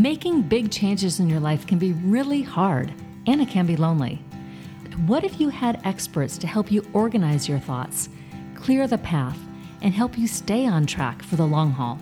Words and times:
Making 0.00 0.40
big 0.40 0.70
changes 0.70 1.20
in 1.20 1.28
your 1.28 1.40
life 1.40 1.66
can 1.66 1.78
be 1.78 1.92
really 1.92 2.40
hard 2.40 2.90
and 3.26 3.38
it 3.42 3.50
can 3.50 3.66
be 3.66 3.76
lonely. 3.76 4.16
What 5.04 5.24
if 5.24 5.38
you 5.38 5.50
had 5.50 5.82
experts 5.84 6.38
to 6.38 6.46
help 6.46 6.72
you 6.72 6.88
organize 6.94 7.46
your 7.46 7.58
thoughts, 7.58 8.08
clear 8.54 8.86
the 8.86 8.96
path, 8.96 9.38
and 9.82 9.92
help 9.92 10.16
you 10.16 10.26
stay 10.26 10.66
on 10.66 10.86
track 10.86 11.22
for 11.22 11.36
the 11.36 11.46
long 11.46 11.72
haul? 11.72 11.96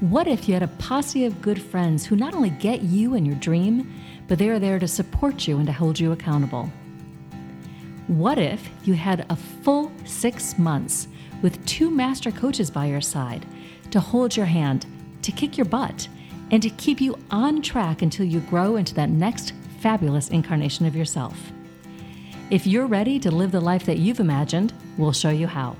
What 0.00 0.28
if 0.28 0.46
you 0.46 0.52
had 0.52 0.62
a 0.62 0.68
posse 0.68 1.24
of 1.24 1.40
good 1.40 1.62
friends 1.62 2.04
who 2.04 2.16
not 2.16 2.34
only 2.34 2.50
get 2.50 2.82
you 2.82 3.14
and 3.14 3.26
your 3.26 3.36
dream, 3.36 3.90
but 4.28 4.38
they 4.38 4.50
are 4.50 4.58
there 4.58 4.78
to 4.78 4.86
support 4.86 5.48
you 5.48 5.56
and 5.56 5.66
to 5.68 5.72
hold 5.72 5.98
you 5.98 6.12
accountable? 6.12 6.70
What 8.08 8.36
if 8.36 8.68
you 8.84 8.92
had 8.92 9.24
a 9.30 9.36
full 9.36 9.90
six 10.04 10.58
months 10.58 11.08
with 11.40 11.64
two 11.64 11.90
master 11.90 12.30
coaches 12.30 12.70
by 12.70 12.84
your 12.84 13.00
side 13.00 13.46
to 13.90 14.00
hold 14.00 14.36
your 14.36 14.44
hand, 14.44 14.84
to 15.22 15.32
kick 15.32 15.56
your 15.56 15.64
butt, 15.64 16.06
and 16.50 16.62
to 16.62 16.70
keep 16.70 17.00
you 17.00 17.16
on 17.30 17.62
track 17.62 18.02
until 18.02 18.26
you 18.26 18.40
grow 18.40 18.76
into 18.76 18.94
that 18.94 19.10
next 19.10 19.52
fabulous 19.78 20.28
incarnation 20.28 20.86
of 20.86 20.96
yourself. 20.96 21.52
If 22.50 22.66
you're 22.66 22.86
ready 22.86 23.18
to 23.20 23.30
live 23.30 23.52
the 23.52 23.60
life 23.60 23.86
that 23.86 23.98
you've 23.98 24.20
imagined, 24.20 24.72
we'll 24.98 25.12
show 25.12 25.30
you 25.30 25.46
how. 25.46 25.76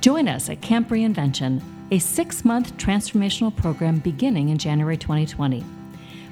Join 0.00 0.28
us 0.28 0.50
at 0.50 0.60
Camp 0.60 0.88
Reinvention, 0.88 1.62
a 1.90 1.98
six 1.98 2.44
month 2.44 2.76
transformational 2.76 3.54
program 3.54 3.98
beginning 3.98 4.50
in 4.50 4.58
January 4.58 4.96
2020, 4.96 5.64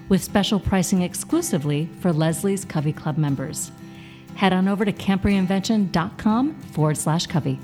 with 0.09 0.23
special 0.23 0.61
pricing 0.61 1.03
exclusively 1.03 1.89
for 2.01 2.13
Lesley's 2.13 2.65
Covey 2.65 2.93
Club 2.93 3.19
members. 3.19 3.73
Head 4.35 4.53
on 4.53 4.69
over 4.69 4.85
to 4.85 4.93
campreinvention.com 4.93 6.55
forward 6.61 6.97
slash 6.97 7.27
Covey. 7.27 7.59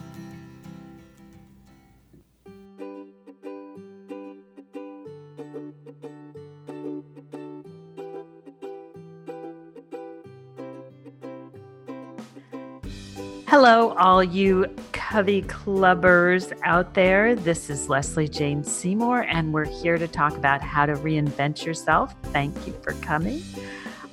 Hello, 13.56 13.90
all 13.90 14.24
you 14.24 14.66
Covey 14.90 15.42
Clubbers 15.42 16.52
out 16.64 16.94
there. 16.94 17.36
This 17.36 17.70
is 17.70 17.88
Lesley 17.88 18.26
Jane 18.26 18.64
Seymour, 18.64 19.26
and 19.28 19.52
we're 19.52 19.64
here 19.64 19.96
to 19.96 20.08
talk 20.08 20.36
about 20.36 20.60
how 20.60 20.86
to 20.86 20.94
reinvent 20.94 21.64
yourself. 21.64 22.16
Thank 22.32 22.66
you 22.66 22.72
for 22.82 22.94
coming. 22.94 23.44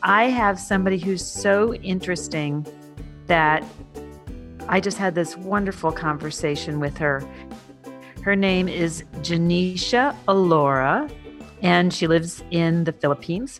I 0.03 0.25
have 0.25 0.59
somebody 0.59 0.99
who's 0.99 1.25
so 1.25 1.73
interesting 1.73 2.67
that 3.25 3.63
I 4.69 4.79
just 4.79 4.99
had 4.99 5.15
this 5.15 5.35
wonderful 5.35 5.91
conversation 5.91 6.79
with 6.79 6.95
her. 6.99 7.27
Her 8.21 8.35
name 8.35 8.67
is 8.67 9.03
Genecia 9.21 10.15
Alluora, 10.27 11.11
and 11.63 11.91
she 11.91 12.05
lives 12.05 12.43
in 12.51 12.83
the 12.83 12.91
Philippines. 12.91 13.59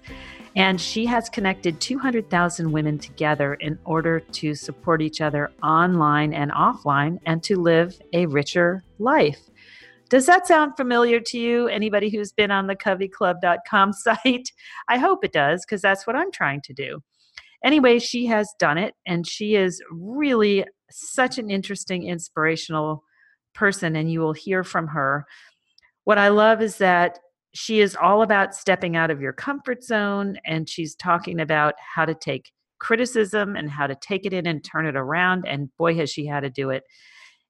And 0.56 0.82
she 0.82 1.06
has 1.06 1.30
connected 1.30 1.80
200,000 1.80 2.72
women 2.72 3.00
together 3.00 3.54
in 3.56 3.80
order 3.86 4.20
to 4.20 4.54
support 4.54 5.02
each 5.02 5.22
other 5.22 5.52
online 5.64 6.34
and 6.34 6.52
offline 6.52 7.20
and 7.26 7.42
to 7.44 7.58
live 7.58 8.00
a 8.14 8.26
richer 8.26 8.84
life. 9.00 9.40
Does 10.10 10.26
that 10.26 10.46
sound 10.46 10.76
familiar 10.76 11.22
to 11.22 11.40
you? 11.40 11.70
Anybody 11.70 12.10
who's 12.10 12.34
been 12.34 12.52
on 12.52 12.68
the 12.68 12.76
coveyclub.com 12.76 13.94
site? 13.94 14.52
I 14.90 14.98
hope 14.98 15.24
it 15.24 15.32
does 15.32 15.66
because 15.66 15.82
that's 15.82 16.06
what 16.06 16.18
I'm 16.18 16.32
trying 16.34 16.62
to 16.64 16.74
do. 16.74 17.02
Anyway, 17.64 18.00
she 18.00 18.26
has 18.26 18.54
done 18.60 18.78
it 18.78 18.94
and 19.06 19.26
she 19.26 19.56
is 19.56 19.82
really 19.90 20.66
such 20.90 21.38
an 21.38 21.50
interesting, 21.50 22.08
inspirational 22.08 23.04
person, 23.54 23.96
and 23.96 24.12
you 24.12 24.20
will 24.20 24.34
hear 24.34 24.66
from 24.66 24.88
her. 24.88 25.26
What 26.04 26.18
I 26.18 26.30
love 26.30 26.62
is 26.62 26.78
that 26.80 27.20
she 27.54 27.82
is 27.82 27.96
all 27.96 28.22
about 28.22 28.56
stepping 28.56 28.96
out 28.96 29.12
of 29.12 29.22
your 29.22 29.34
comfort 29.34 29.84
zone 29.84 30.38
and 30.46 30.70
she's 30.70 30.96
talking 30.96 31.40
about 31.40 31.76
how 31.80 32.06
to 32.06 32.16
take 32.16 32.52
criticism 32.80 33.56
and 33.56 33.70
how 33.70 33.88
to 33.88 33.96
take 33.96 34.26
it 34.26 34.34
in 34.34 34.48
and 34.48 34.64
turn 34.64 34.86
it 34.86 34.96
around 34.96 35.46
and 35.48 35.70
boy 35.78 35.96
has 35.96 36.10
she 36.10 36.26
had 36.26 36.42
to 36.42 36.50
do 36.50 36.70
it. 36.70 36.84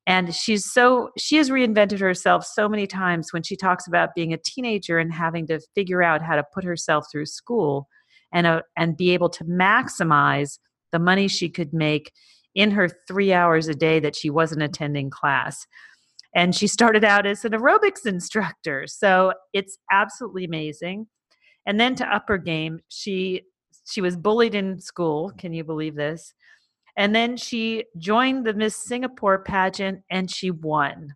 And 0.07 0.33
she's 0.33 0.71
so 0.71 1.09
she 1.17 1.37
has 1.37 1.49
reinvented 1.51 1.99
herself 1.99 2.43
so 2.45 2.67
many 2.67 2.87
times 2.87 3.31
when 3.31 3.43
she 3.43 3.55
talks 3.55 3.87
about 3.87 4.15
being 4.15 4.33
a 4.33 4.37
teenager 4.37 4.97
and 4.97 5.13
having 5.13 5.45
to 5.47 5.59
figure 5.75 6.01
out 6.01 6.23
how 6.23 6.35
to 6.35 6.43
put 6.53 6.63
herself 6.63 7.05
through 7.11 7.27
school 7.27 7.87
and 8.33 8.47
uh, 8.47 8.61
and 8.75 8.97
be 8.97 9.11
able 9.11 9.29
to 9.29 9.43
maximize 9.45 10.57
the 10.91 10.99
money 10.99 11.27
she 11.27 11.49
could 11.49 11.71
make 11.71 12.11
in 12.55 12.71
her 12.71 12.89
3 13.07 13.31
hours 13.31 13.67
a 13.67 13.75
day 13.75 13.99
that 13.99 14.15
she 14.15 14.29
wasn't 14.29 14.61
attending 14.61 15.09
class 15.09 15.65
and 16.35 16.55
she 16.55 16.67
started 16.67 17.03
out 17.03 17.25
as 17.25 17.43
an 17.43 17.51
aerobics 17.51 18.05
instructor. 18.05 18.87
So 18.87 19.33
it's 19.53 19.77
absolutely 19.91 20.45
amazing. 20.45 21.07
And 21.65 21.79
then 21.79 21.95
to 21.95 22.15
upper 22.15 22.37
game 22.37 22.79
she 22.87 23.43
she 23.87 24.01
was 24.01 24.15
bullied 24.15 24.55
in 24.55 24.79
school. 24.79 25.31
Can 25.37 25.53
you 25.53 25.63
believe 25.63 25.95
this? 25.95 26.33
And 26.97 27.15
then 27.15 27.37
she 27.37 27.85
joined 27.97 28.45
the 28.45 28.53
miss 28.53 28.75
singapore 28.75 29.43
pageant 29.43 30.01
and 30.09 30.29
she 30.29 30.51
won. 30.51 31.15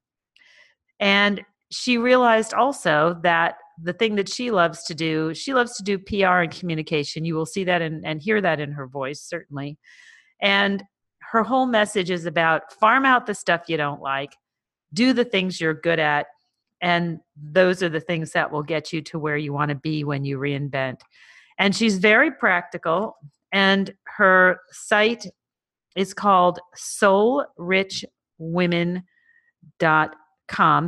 And 0.99 1.43
she 1.71 1.97
realized 1.97 2.53
also 2.53 3.19
that 3.23 3.55
the 3.81 3.93
thing 3.93 4.15
that 4.15 4.29
she 4.29 4.51
loves 4.51 4.83
to 4.85 4.95
do 4.95 5.33
she 5.33 5.53
loves 5.53 5.75
to 5.77 5.83
do 5.83 5.97
pr 5.97 6.25
and 6.25 6.51
communication. 6.51 7.25
You 7.25 7.35
will 7.35 7.45
see 7.45 7.63
that 7.63 7.81
and, 7.81 8.05
and 8.05 8.21
hear 8.21 8.41
that 8.41 8.59
in 8.59 8.73
her 8.73 8.87
voice 8.87 9.21
certainly. 9.21 9.77
And 10.41 10.83
her 11.31 11.43
whole 11.43 11.65
message 11.65 12.11
is 12.11 12.25
about 12.25 12.71
farm 12.73 13.05
out 13.05 13.25
the 13.25 13.33
stuff 13.33 13.63
you 13.67 13.77
don't 13.77 14.01
like 14.01 14.31
do 14.95 15.13
the 15.13 15.25
things 15.25 15.61
you're 15.61 15.75
good 15.75 15.99
at 15.99 16.25
and 16.81 17.19
those 17.35 17.83
are 17.83 17.89
the 17.89 17.99
things 17.99 18.31
that 18.31 18.51
will 18.51 18.63
get 18.63 18.91
you 18.91 19.01
to 19.01 19.19
where 19.19 19.37
you 19.37 19.53
want 19.53 19.69
to 19.69 19.75
be 19.75 20.03
when 20.03 20.25
you 20.25 20.37
reinvent. 20.37 20.99
And 21.57 21.73
she's 21.75 21.97
very 21.97 22.31
practical 22.31 23.15
and 23.51 23.93
her 24.17 24.59
site 24.71 25.25
is 25.95 26.13
called 26.13 26.59
soulrichwomen.com 26.77 29.01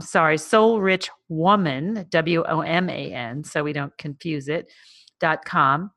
sorry 0.01 0.37
soulrichwoman 0.37 2.09
w-o-m-a-n 2.09 3.43
so 3.43 3.63
we 3.63 3.73
don't 3.73 3.97
confuse 3.97 4.49
it 4.49 4.71
dot 5.19 5.43
com. 5.45 5.89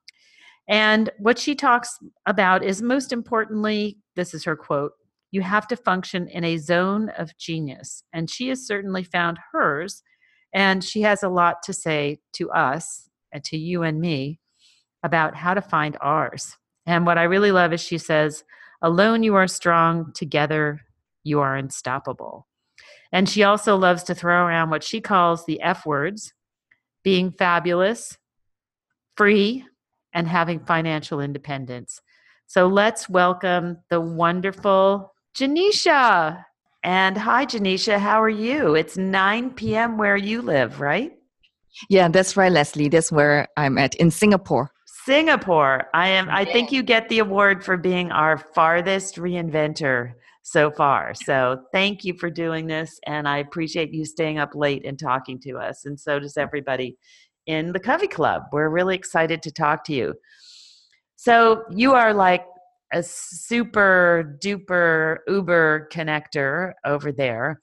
And 0.69 1.11
what 1.19 1.39
she 1.39 1.55
talks 1.55 1.99
about 2.27 2.65
is 2.65 2.81
most 2.81 3.13
importantly 3.13 3.99
this 4.17 4.33
is 4.33 4.45
her 4.45 4.57
quote 4.57 4.93
you 5.31 5.43
have 5.43 5.67
to 5.69 5.77
function 5.77 6.29
in 6.29 6.45
a 6.45 6.57
zone 6.57 7.11
of 7.11 7.37
genius. 7.39 8.03
And 8.13 8.29
she 8.29 8.49
has 8.49 8.67
certainly 8.67 9.05
found 9.05 9.39
hers. 9.53 10.03
And 10.53 10.83
she 10.83 11.03
has 11.03 11.23
a 11.23 11.29
lot 11.29 11.63
to 11.65 11.73
say 11.73 12.19
to 12.35 12.51
us 12.51 13.09
and 13.33 13.45
to 13.45 13.57
you 13.57 13.83
and 13.83 14.01
me 14.01 14.41
about 15.03 15.37
how 15.37 15.55
to 15.55 15.63
find 15.63 15.97
ours. 16.01 16.57
And 16.87 17.07
what 17.07 17.19
I 17.19 17.23
really 17.25 17.53
love 17.53 17.73
is 17.73 17.81
she 17.81 17.99
says, 17.99 18.45
Alone 18.83 19.23
you 19.23 19.35
are 19.35 19.47
strong, 19.47 20.13
together 20.15 20.81
you 21.23 21.41
are 21.41 21.57
unstoppable. 21.57 22.47
And 23.13 23.29
she 23.29 23.43
also 23.43 23.77
loves 23.77 24.03
to 24.05 24.15
throw 24.15 24.45
around 24.45 24.71
what 24.71 24.83
she 24.83 25.01
calls 25.01 25.45
the 25.45 25.61
F 25.61 25.85
words 25.85 26.33
being 27.03 27.31
fabulous, 27.31 28.17
free, 29.17 29.65
and 30.13 30.27
having 30.27 30.65
financial 30.65 31.21
independence. 31.21 32.01
So 32.47 32.67
let's 32.67 33.09
welcome 33.09 33.79
the 33.91 34.01
wonderful 34.01 35.15
Genecia. 35.37 36.45
And 36.83 37.17
hi, 37.17 37.45
Genecia. 37.45 37.99
How 37.99 38.23
are 38.23 38.29
you? 38.29 38.75
It's 38.75 38.97
9 38.97 39.51
p.m. 39.51 39.99
where 39.99 40.17
you 40.17 40.43
live, 40.43 40.81
right? 40.81 41.13
Yeah, 41.89 42.09
that's 42.09 42.37
right, 42.37 42.51
Lesley. 42.51 42.89
That's 42.89 43.13
where 43.13 43.49
I'm 43.57 43.79
at 43.79 43.95
in 43.97 44.11
Singapore. 44.11 44.73
Singapore. 45.05 45.89
I 45.95 46.09
am 46.09 46.29
I 46.29 46.45
think 46.45 46.73
you 46.73 46.83
get 46.83 47.09
the 47.09 47.21
award 47.21 47.65
for 47.65 47.77
being 47.77 48.13
our 48.13 48.37
farthest 48.37 49.17
reinventor 49.17 50.13
so 50.43 50.71
far. 50.71 51.15
So 51.15 51.63
thank 51.73 52.05
you 52.05 52.15
for 52.15 52.31
doing 52.31 52.67
this 52.67 52.99
and 53.07 53.27
I 53.27 53.39
appreciate 53.39 53.93
you 53.93 54.05
staying 54.05 54.39
up 54.39 54.55
late 54.55 54.85
and 54.85 54.99
talking 54.99 55.41
to 55.41 55.57
us 55.59 55.85
and 55.87 55.99
so 55.99 56.19
does 56.19 56.37
everybody 56.37 56.97
in 57.47 57.73
the 57.73 57.81
Covey 57.81 58.09
Club. 58.09 58.43
We're 58.53 58.69
really 58.69 58.95
excited 58.95 59.43
to 59.43 59.51
talk 59.51 59.85
to 59.85 59.95
you. 59.95 60.15
So 61.17 61.65
you 61.71 61.95
are 61.95 62.13
like 62.13 62.45
a 62.93 63.03
super 63.03 64.39
duper 64.43 65.19
uber 65.29 65.89
connector 65.93 66.73
over 66.85 67.13
there. 67.13 67.61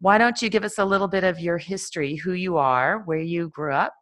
Why 0.00 0.18
don't 0.18 0.40
you 0.40 0.48
give 0.48 0.64
us 0.64 0.78
a 0.78 0.84
little 0.84 1.08
bit 1.08 1.24
of 1.24 1.40
your 1.40 1.58
history, 1.58 2.16
who 2.16 2.32
you 2.32 2.56
are, 2.56 3.02
where 3.04 3.18
you 3.18 3.48
grew 3.48 3.72
up, 3.72 3.94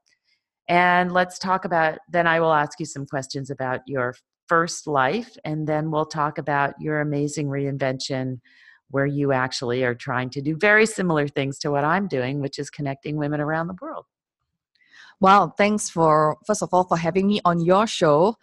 and 0.68 1.12
let's 1.12 1.38
talk 1.38 1.64
about 1.64 1.98
then 2.10 2.26
I 2.26 2.40
will 2.40 2.52
ask 2.52 2.80
you 2.80 2.86
some 2.86 3.06
questions 3.06 3.50
about 3.50 3.80
your 3.86 4.14
first 4.48 4.86
life 4.86 5.36
and 5.44 5.66
then 5.66 5.90
we'll 5.90 6.06
talk 6.06 6.38
about 6.38 6.74
your 6.80 7.00
amazing 7.00 7.48
reinvention 7.48 8.40
where 8.90 9.06
you 9.06 9.32
actually 9.32 9.84
are 9.84 9.94
trying 9.94 10.30
to 10.30 10.40
do 10.40 10.56
very 10.56 10.86
similar 10.86 11.26
things 11.26 11.58
to 11.58 11.70
what 11.70 11.84
I'm 11.84 12.06
doing, 12.06 12.40
which 12.40 12.58
is 12.58 12.70
connecting 12.70 13.16
women 13.16 13.40
around 13.40 13.66
the 13.66 13.76
world. 13.80 14.06
Well, 15.20 15.54
thanks 15.56 15.88
for 15.88 16.36
first 16.46 16.62
of 16.62 16.68
all 16.72 16.84
for 16.84 16.96
having 16.96 17.26
me 17.26 17.40
on 17.44 17.60
your 17.60 17.86
show. 17.86 18.36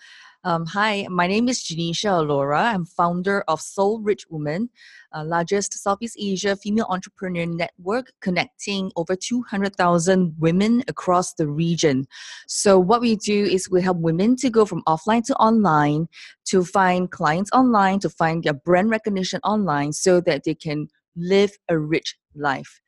Um, 0.45 0.65
hi, 0.65 1.07
my 1.09 1.25
name 1.25 1.47
is 1.47 1.63
Genecia 1.63 2.09
Alluora. 2.09 2.73
I'm 2.73 2.85
founder 2.85 3.45
of 3.47 3.61
Soul 3.61 4.01
Rich 4.01 4.25
Woman, 4.29 4.69
uh, 5.15 5.23
largest 5.23 5.71
Southeast 5.71 6.17
Asia 6.19 6.57
female 6.57 6.85
entrepreneur 6.89 7.45
network 7.45 8.11
connecting 8.19 8.91
over 8.97 9.15
200,000 9.15 10.35
women 10.37 10.83
across 10.89 11.33
the 11.35 11.47
region. 11.47 12.05
So, 12.45 12.77
what 12.77 12.99
we 12.99 13.15
do 13.15 13.45
is 13.45 13.69
we 13.69 13.81
help 13.81 13.99
women 13.99 14.35
to 14.37 14.49
go 14.49 14.65
from 14.65 14.83
offline 14.83 15.23
to 15.27 15.35
online, 15.35 16.09
to 16.47 16.65
find 16.65 17.09
clients 17.09 17.49
online, 17.53 17.99
to 17.99 18.09
find 18.09 18.43
their 18.43 18.53
brand 18.53 18.89
recognition 18.89 19.39
online 19.45 19.93
so 19.93 20.19
that 20.19 20.43
they 20.43 20.55
can 20.55 20.89
live 21.15 21.51
a 21.69 21.79
rich 21.79 22.17
life. 22.35 22.81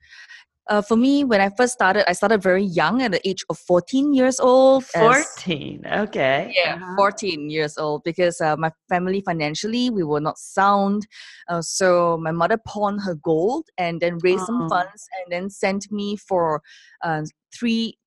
Uh, 0.68 0.82
for 0.82 0.96
me, 0.98 1.24
when 1.24 1.40
I 1.42 1.50
first 1.56 1.74
started, 1.74 2.10
I 2.10 2.14
started 2.14 2.42
very 2.42 2.64
young 2.64 3.02
at 3.04 3.12
the 3.12 3.28
age 3.28 3.44
of 3.50 3.58
14 3.60 4.14
years 4.14 4.40
old. 4.40 4.84
as- 4.96 5.26
14. 5.38 5.86
Okay. 5.86 6.52
yeah, 6.56 6.76
Uh-huh. 6.76 6.96
14 6.98 7.50
years 7.52 7.78
old 7.78 8.04
because 8.04 8.42
uh, 8.42 8.56
my 8.58 8.72
family 8.90 9.22
financially 9.22 9.90
we 9.92 10.04
were 10.04 10.20
not 10.22 10.38
sound. 10.40 11.06
Uh, 11.50 11.62
so 11.62 12.18
my 12.18 12.32
mother 12.32 12.58
pawned 12.66 13.02
her 13.02 13.16
gold 13.16 13.66
and 13.78 14.02
then 14.02 14.18
raised 14.24 14.42
Oh. 14.44 14.46
some 14.48 14.70
funds 14.70 15.08
and 15.18 15.32
then 15.32 15.50
sent 15.50 15.92
me 15.92 16.16
for 16.18 16.62
uh, 17.04 17.22
three 17.54 17.98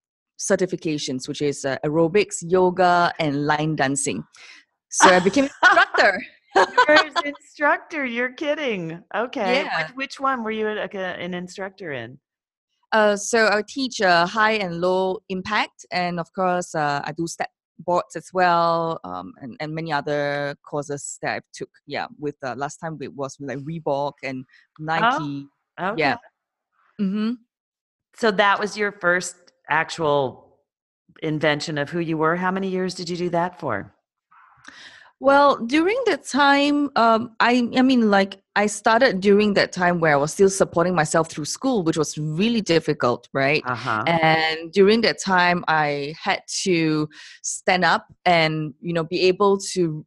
certifications, 0.41 1.29
which 1.29 1.43
is 1.43 1.65
uh, 1.65 1.77
aerobics, 1.85 2.37
yoga, 2.43 3.13
and 3.21 3.47
line 3.47 3.77
dancing. 3.77 4.25
So 4.91 5.09
I 5.11 5.21
became 5.21 5.45
an 5.45 5.51
instructor. 5.63 6.23
You're 6.57 6.97
an 7.07 7.13
instructor. 7.25 8.05
You're 8.05 8.33
kidding. 8.33 9.03
Okay. 9.15 9.63
Yeah. 9.63 9.87
Which, 9.87 9.95
which 9.97 10.21
one 10.21 10.43
were 10.43 10.51
you 10.51 10.67
an 10.67 11.35
instructor 11.35 11.93
in? 11.93 12.19
Uh, 12.93 13.17
so 13.17 13.49
I 13.49 13.63
teach 13.67 14.01
uh, 14.01 14.27
high 14.27 14.53
and 14.53 14.81
low 14.81 15.21
impact, 15.29 15.85
and 15.91 16.19
of 16.19 16.33
course, 16.33 16.75
uh, 16.75 17.03
I 17.05 17.13
do 17.13 17.27
step 17.27 17.51
boards 17.79 18.17
as 18.17 18.31
well, 18.33 18.99
um, 19.05 19.33
and, 19.41 19.57
and 19.61 19.75
many 19.75 19.93
other 19.93 20.57
courses 20.65 21.19
that 21.23 21.37
I 21.37 21.41
took. 21.53 21.71
Yeah, 21.87 22.07
with 22.19 22.37
uh, 22.43 22.55
last 22.57 22.79
time 22.79 22.99
it 23.01 23.15
was 23.15 23.37
like 23.41 23.59
Reebok 23.59 24.15
and 24.23 24.45
Nike. 24.79 25.47
Okay. 25.81 25.99
Yeah. 25.99 26.17
Mm-hmm. 27.01 27.33
So 28.17 28.31
that 28.33 28.59
was 28.59 28.77
your 28.77 28.93
first 28.93 29.37
actual 29.69 30.59
invention 31.23 31.79
of 31.79 31.91
who 31.91 32.01
you 32.01 32.17
were. 32.17 32.37
How 32.37 32.51
many 32.51 32.69
years 32.69 32.95
did 32.95 33.09
you 33.09 33.17
do 33.17 33.31
that 33.31 33.61
for? 33.61 33.95
Well, 35.21 35.57
during 35.67 35.99
that 36.07 36.25
time, 36.25 36.91
um, 36.95 37.33
I 37.41 37.69
I 37.77 37.83
mean, 37.83 38.09
like 38.09 38.41
I 38.55 38.67
started 38.67 39.21
during 39.21 39.55
that 39.55 39.73
time 39.73 39.99
where 39.99 40.13
I 40.13 40.17
was 40.17 40.33
still 40.33 40.51
supporting 40.51 40.95
myself 40.95 41.29
through 41.29 41.47
school, 41.47 41.83
which 41.83 41.97
was 41.97 42.17
really 42.19 42.61
difficult, 42.61 43.29
right? 43.33 43.63
Uh 43.67 43.75
huh. 43.75 44.05
and 44.07 44.73
during 44.73 45.01
that 45.03 45.21
time 45.21 45.65
i 45.69 46.15
had 46.21 46.43
to 46.63 47.09
stand 47.43 47.85
up 47.85 48.07
and 48.25 48.75
you 48.81 48.93
know 48.93 49.05
be 49.05 49.21
able 49.23 49.59
to 49.59 50.05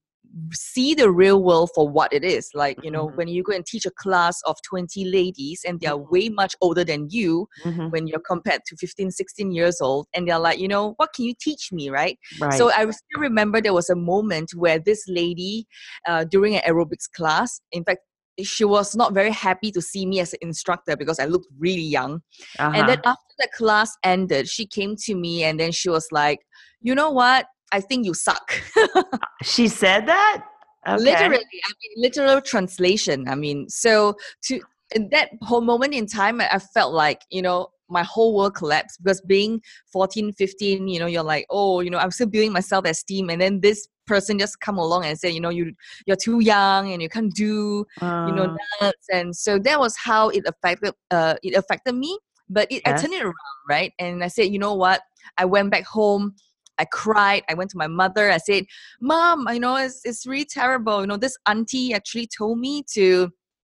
see 0.54 0.94
the 0.94 1.10
real 1.12 1.44
world 1.44 1.70
for 1.76 1.90
what 1.90 2.12
it 2.14 2.24
is 2.24 2.50
like 2.54 2.78
you 2.82 2.90
know 2.90 3.10
Mhm. 3.10 3.16
when 3.16 3.28
you 3.28 3.44
go 3.44 3.54
and 3.54 3.66
teach 3.66 3.86
a 3.86 3.92
class 3.92 4.42
of 4.46 4.56
20 4.64 5.06
ladies 5.06 5.62
and 5.68 5.80
they're 5.80 5.98
Mhm. 5.98 6.12
way 6.12 6.30
much 6.30 6.56
older 6.62 6.84
than 6.84 7.08
you 7.10 7.48
Mhm. 7.66 7.92
when 7.92 8.08
you're 8.08 8.20
compared 8.20 8.62
to 8.66 8.76
15 8.78 9.12
16 9.12 9.52
years 9.52 9.82
old 9.82 10.08
and 10.14 10.28
they're 10.28 10.40
like 10.40 10.60
you 10.60 10.68
know 10.68 10.94
what 10.98 11.14
can 11.14 11.26
you 11.26 11.34
teach 11.40 11.72
me 11.72 11.90
right, 11.90 12.18
Right. 12.40 12.58
so 12.58 12.72
i 12.72 12.84
still 12.90 13.20
remember 13.20 13.62
there 13.62 13.74
was 13.74 13.90
a 13.90 13.96
moment 13.96 14.52
where 14.56 14.80
this 14.80 15.04
lady 15.08 15.68
uh, 16.08 16.24
during 16.24 16.56
an 16.56 16.62
aerobics 16.62 17.12
class 17.12 17.62
in 17.72 17.84
fact 17.84 18.00
she 18.42 18.64
was 18.64 18.96
not 18.96 19.14
very 19.14 19.30
happy 19.32 19.72
to 19.72 19.82
see 19.82 20.06
me 20.06 20.20
as 20.20 20.34
an 20.34 20.40
instructor 20.42 20.96
because 20.96 21.20
i 21.20 21.26
looked 21.26 21.48
really 21.60 21.82
young 21.82 22.22
uh-huh. 22.58 22.78
and 22.78 22.88
then 22.88 23.02
after 23.06 23.32
the 23.42 23.50
class 23.58 23.98
ended, 24.04 24.48
she 24.48 24.66
came 24.66 24.96
to 24.96 25.16
me 25.16 25.44
and 25.44 25.60
then 25.60 25.72
she 25.72 25.90
was 25.90 26.08
like, 26.12 26.40
you 26.82 26.96
know 26.96 27.10
what? 27.12 27.48
I 27.72 27.80
think 27.82 28.06
you 28.06 28.14
suck. 28.14 28.54
she 29.44 29.68
said 29.68 30.08
that. 30.08 30.44
Okay. 30.88 31.04
Literally, 31.04 31.38
I 31.38 31.72
mean, 31.80 31.92
literal 31.98 32.42
translation. 32.42 33.28
I 33.28 33.36
mean, 33.36 33.70
so 33.70 34.16
to 34.46 34.62
in 34.94 35.10
that 35.10 35.30
whole 35.42 35.62
moment 35.62 35.94
in 35.94 36.06
time, 36.06 36.42
I 36.42 36.60
felt 36.60 36.94
like, 36.94 37.22
you 37.30 37.42
know, 37.42 37.70
my 37.88 38.04
whole 38.04 38.36
world 38.36 38.56
collapsed 38.56 39.02
because 39.04 39.22
being 39.22 39.62
14, 39.92 40.34
15, 40.34 40.88
you 40.88 41.00
know, 41.00 41.06
you're 41.06 41.24
like, 41.24 41.46
oh, 41.50 41.82
you 41.82 41.90
know, 41.90 41.98
I'm 41.98 42.12
still 42.12 42.28
building 42.28 42.52
my 42.52 42.60
self-esteem. 42.62 43.30
And 43.30 43.42
then 43.42 43.62
this 43.62 43.88
person 44.08 44.40
just 44.40 44.60
come 44.60 44.78
along 44.78 45.06
and 45.06 45.18
say, 45.18 45.30
you 45.30 45.40
know, 45.40 45.50
you 45.50 45.74
you're 46.08 46.18
too 46.18 46.40
young 46.40 46.92
and 46.92 47.02
you 47.02 47.10
can't 47.10 47.34
do 47.34 47.86
you 48.02 48.34
know 48.34 48.44
Uh, 48.44 48.58
nuts 48.82 49.08
and 49.12 49.36
so 49.36 49.60
that 49.60 49.80
was 49.80 49.96
how 49.96 50.30
it 50.30 50.44
affected 50.46 50.94
uh 51.12 51.36
it 51.44 51.54
affected 51.56 51.96
me 51.96 52.18
but 52.50 52.68
it, 52.72 52.82
i 52.86 52.94
turned 52.94 53.14
it 53.14 53.24
around 53.24 53.34
right 53.70 53.94
and 54.00 54.24
i 54.24 54.28
said 54.28 54.48
you 54.52 54.60
know 54.60 54.74
what 54.74 55.02
i 55.38 55.46
went 55.46 55.70
back 55.72 55.86
home 55.86 56.34
i 56.82 56.86
cried 56.86 57.44
i 57.50 57.54
went 57.54 57.70
to 57.70 57.78
my 57.78 57.88
mother 57.88 58.32
i 58.32 58.38
said 58.38 58.66
mom 59.00 59.48
you 59.54 59.60
know 59.60 59.76
it's, 59.76 60.02
it's 60.04 60.26
really 60.26 60.46
terrible 60.46 61.02
you 61.02 61.08
know 61.08 61.18
this 61.18 61.38
auntie 61.48 61.94
actually 61.94 62.28
told 62.28 62.60
me 62.60 62.84
to 62.94 63.30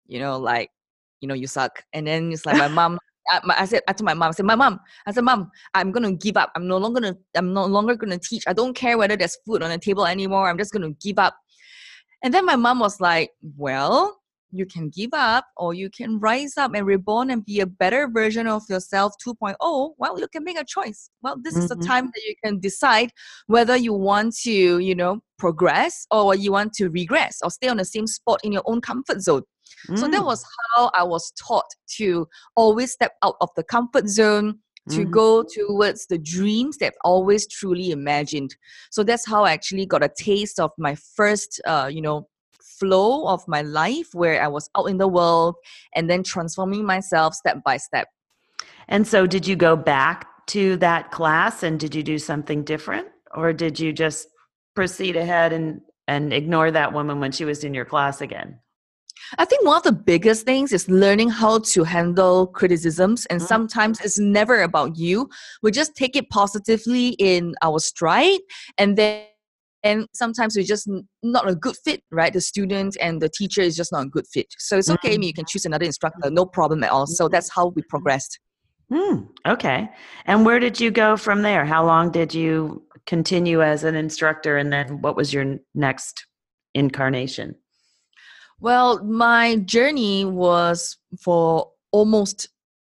you 0.07 0.19
know 0.19 0.37
like 0.37 0.69
you 1.21 1.27
know 1.27 1.33
you 1.33 1.47
suck. 1.47 1.83
And 1.93 2.07
then 2.07 2.31
it's 2.31 2.45
like 2.45 2.57
my 2.57 2.67
mom 2.67 2.99
I, 3.29 3.41
I 3.59 3.65
said 3.65 3.81
I 3.87 3.93
told 3.93 4.05
my 4.05 4.13
mom 4.13 4.29
I 4.29 4.31
said 4.31 4.45
my 4.45 4.55
mom 4.55 4.79
I 5.05 5.11
said 5.11 5.23
mom 5.23 5.51
I'm 5.73 5.91
gonna 5.91 6.13
give 6.13 6.37
up. 6.37 6.51
I'm 6.55 6.67
no 6.67 6.77
longer 6.77 7.01
gonna 7.01 7.17
I'm 7.35 7.53
no 7.53 7.65
longer 7.65 7.95
gonna 7.95 8.19
teach. 8.19 8.43
I 8.47 8.53
don't 8.53 8.75
care 8.75 8.97
whether 8.97 9.17
there's 9.17 9.37
food 9.45 9.63
on 9.63 9.69
the 9.69 9.77
table 9.77 10.05
anymore. 10.05 10.49
I'm 10.49 10.57
just 10.57 10.71
gonna 10.71 10.91
give 10.91 11.19
up. 11.19 11.35
And 12.23 12.33
then 12.33 12.45
my 12.45 12.55
mom 12.55 12.79
was 12.79 12.99
like, 13.01 13.31
Well, 13.57 14.19
you 14.51 14.65
can 14.65 14.89
give 14.89 15.09
up 15.13 15.45
or 15.57 15.73
you 15.73 15.89
can 15.89 16.19
rise 16.19 16.57
up 16.57 16.73
and 16.73 16.85
reborn 16.85 17.29
and 17.31 17.45
be 17.45 17.59
a 17.59 17.65
better 17.65 18.07
version 18.07 18.47
of 18.47 18.63
yourself 18.69 19.13
2.0. 19.25 19.93
Well, 19.97 20.19
you 20.19 20.27
can 20.27 20.43
make 20.43 20.59
a 20.59 20.63
choice. 20.63 21.09
Well, 21.21 21.37
this 21.41 21.59
is 21.59 21.67
the 21.67 21.75
Mhm. 21.75 21.85
time 21.87 22.05
that 22.05 22.21
you 22.25 22.35
can 22.43 22.59
decide 22.59 23.11
whether 23.47 23.75
you 23.75 23.93
want 23.93 24.35
to, 24.43 24.79
you 24.79 24.95
know, 24.95 25.21
progress 25.37 26.07
or 26.11 26.35
you 26.35 26.51
want 26.51 26.73
to 26.73 26.89
regress 26.89 27.39
or 27.43 27.51
stay 27.51 27.67
on 27.67 27.77
the 27.77 27.85
same 27.85 28.07
spot 28.07 28.39
in 28.43 28.51
your 28.51 28.63
own 28.65 28.81
comfort 28.81 29.21
zone. 29.21 29.43
So 29.95 30.07
that 30.07 30.23
mm, 30.23 30.25
was 30.25 30.43
how 30.75 30.91
I 30.93 31.03
was 31.03 31.31
taught 31.31 31.65
to 31.97 32.27
always 32.55 32.91
step 32.93 33.13
out 33.23 33.35
of 33.41 33.49
the 33.55 33.63
comfort 33.63 34.07
zone 34.07 34.59
to 34.91 35.03
Mhm. 35.03 35.11
go 35.11 35.43
towards 35.43 36.07
the 36.07 36.17
dreams 36.17 36.77
that 36.77 36.87
I've 36.87 36.97
always 37.03 37.47
truly 37.47 37.91
imagined. 37.91 38.55
So 38.91 39.03
that's 39.03 39.27
how 39.27 39.43
I 39.43 39.51
actually 39.51 39.85
got 39.85 40.03
a 40.03 40.09
taste 40.17 40.59
of 40.59 40.71
my 40.77 40.95
first, 40.95 41.61
uh, 41.65 41.89
you 41.91 42.01
know, 42.01 42.29
flow 42.79 43.27
of 43.27 43.47
my 43.47 43.61
life 43.61 44.07
where 44.13 44.41
I 44.41 44.47
was 44.47 44.69
out 44.77 44.85
in 44.85 44.97
the 44.97 45.07
world 45.07 45.55
and 45.95 46.09
then 46.09 46.23
transforming 46.23 46.85
myself 46.85 47.33
step 47.33 47.63
by 47.63 47.77
step. 47.77 48.07
And 48.87 49.07
so, 49.07 49.27
did 49.27 49.47
you 49.47 49.55
go 49.55 49.75
back 49.75 50.27
to 50.47 50.77
that 50.77 51.11
class 51.11 51.63
and 51.63 51.79
did 51.79 51.93
you 51.93 52.03
do 52.03 52.17
something 52.17 52.63
different, 52.63 53.07
or 53.35 53.53
did 53.53 53.79
you 53.79 53.91
just 53.91 54.27
proceed 54.75 55.15
ahead 55.15 55.53
and 55.53 55.81
and 56.07 56.31
ignore 56.31 56.71
that 56.71 56.93
woman 56.93 57.19
when 57.19 57.33
she 57.33 57.43
was 57.43 57.63
in 57.63 57.73
your 57.73 57.83
class 57.85 58.21
again? 58.21 58.59
I 59.37 59.45
think 59.45 59.65
one 59.65 59.75
of 59.75 59.83
the 59.83 59.91
biggest 59.91 60.45
things 60.45 60.71
is 60.71 60.87
learning 60.87 61.29
how 61.29 61.59
to 61.59 61.83
handle 61.83 62.47
criticisms, 62.47 63.25
and 63.25 63.41
Mhm. 63.41 63.47
sometimes 63.47 63.99
it's 63.99 64.19
never 64.19 64.61
about 64.61 64.95
you. 64.97 65.29
We 65.61 65.71
just 65.71 65.95
take 65.95 66.15
it 66.15 66.29
positively 66.29 67.09
in 67.19 67.55
our 67.61 67.79
stride, 67.79 68.39
and 68.77 68.97
then 68.97 69.25
and 69.87 70.07
sometimes 70.13 70.57
we're 70.57 70.65
just 70.65 70.89
not 71.23 71.49
a 71.49 71.55
good 71.55 71.77
fit, 71.85 72.03
right? 72.11 72.33
The 72.33 72.41
student 72.41 72.97
and 72.99 73.21
the 73.21 73.29
teacher 73.29 73.61
is 73.61 73.75
just 73.75 73.93
not 73.93 74.05
a 74.05 74.09
good 74.09 74.27
fit. 74.27 74.47
So 74.57 74.77
it's 74.77 74.89
okay. 74.89 75.13
I 75.13 75.17
mean, 75.17 75.29
you 75.29 75.33
can 75.33 75.45
choose 75.45 75.65
another 75.65 75.85
instructor, 75.85 76.29
no 76.29 76.45
problem 76.45 76.83
at 76.83 76.91
all. 76.91 77.07
So 77.07 77.29
that's 77.29 77.49
how 77.49 77.67
we 77.67 77.81
progressed. 77.83 78.39
Hmm. 78.91 79.23
Okay. 79.45 79.89
And 80.25 80.45
where 80.45 80.59
did 80.59 80.79
you 80.79 80.91
go 80.91 81.15
from 81.15 81.41
there? 81.41 81.65
How 81.65 81.85
long 81.85 82.11
did 82.11 82.33
you 82.33 82.83
continue 83.05 83.61
as 83.61 83.85
an 83.85 83.95
instructor, 83.95 84.57
and 84.57 84.71
then 84.71 85.01
what 85.01 85.15
was 85.15 85.33
your 85.33 85.57
next 85.73 86.25
incarnation? 86.73 87.55
Well, 88.59 89.01
my 89.03 89.55
journey 89.57 90.25
was 90.25 90.97
for 91.21 91.71
almost, 91.91 92.49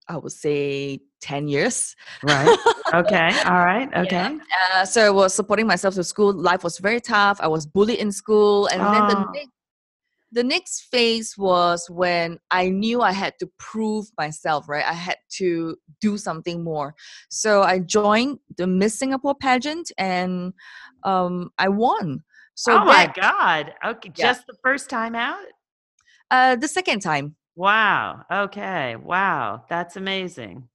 I 0.09 0.17
would 0.17 0.33
say, 0.33 1.01
10 1.21 1.49
years. 1.49 1.95
Right. 2.23 2.57
okay. 2.95 3.31
All 3.45 3.65
right. 3.65 3.89
Okay. 3.97 4.39
Uh, 4.75 4.85
so 4.85 5.07
I 5.07 5.11
was 5.11 5.35
supporting 5.35 5.67
myself 5.67 5.95
to 5.95 6.05
school. 6.05 6.33
Life 6.33 6.63
was 6.65 6.79
very 6.79 7.01
tough. 7.01 7.39
I 7.41 7.49
was 7.49 7.67
bullied 7.67 7.99
in 7.99 8.13
school. 8.13 8.67
And 8.69 8.81
then 8.95 9.07
the 9.07 9.17
Oh. 9.17 9.31
next, 9.33 9.51
the 10.33 10.45
next 10.45 10.81
phase 10.91 11.35
was 11.39 11.89
when 11.89 12.39
I 12.51 12.69
knew 12.69 13.01
I 13.01 13.13
had 13.13 13.35
to 13.41 13.49
prove 13.59 14.07
myself, 14.19 14.69
right? 14.69 14.85
I 14.85 14.93
had 14.93 15.17
to 15.39 15.77
do 16.01 16.19
something 16.19 16.63
more. 16.63 16.95
So 17.31 17.63
I 17.63 17.79
joined 17.79 18.39
the 18.59 18.67
Miss 18.67 18.99
Singapore 18.99 19.35
pageant 19.35 19.91
and 19.99 20.53
um, 21.05 21.51
I 21.59 21.69
won. 21.69 22.23
So 22.55 22.73
oh 22.79 22.85
my 22.85 23.11
God. 23.15 23.73
Okay. 23.85 24.11
Yeah. 24.17 24.27
Just 24.27 24.47
the 24.47 24.57
first 24.63 24.91
time 24.91 25.15
out? 25.15 25.45
Uh, 26.31 26.57
the 26.57 26.69
second 26.69 27.01
time. 27.01 27.37
Wow. 27.55 28.23
Okay. 28.31 28.97
Wow. 28.97 29.65
That's 29.71 29.97
amazing. 29.97 30.69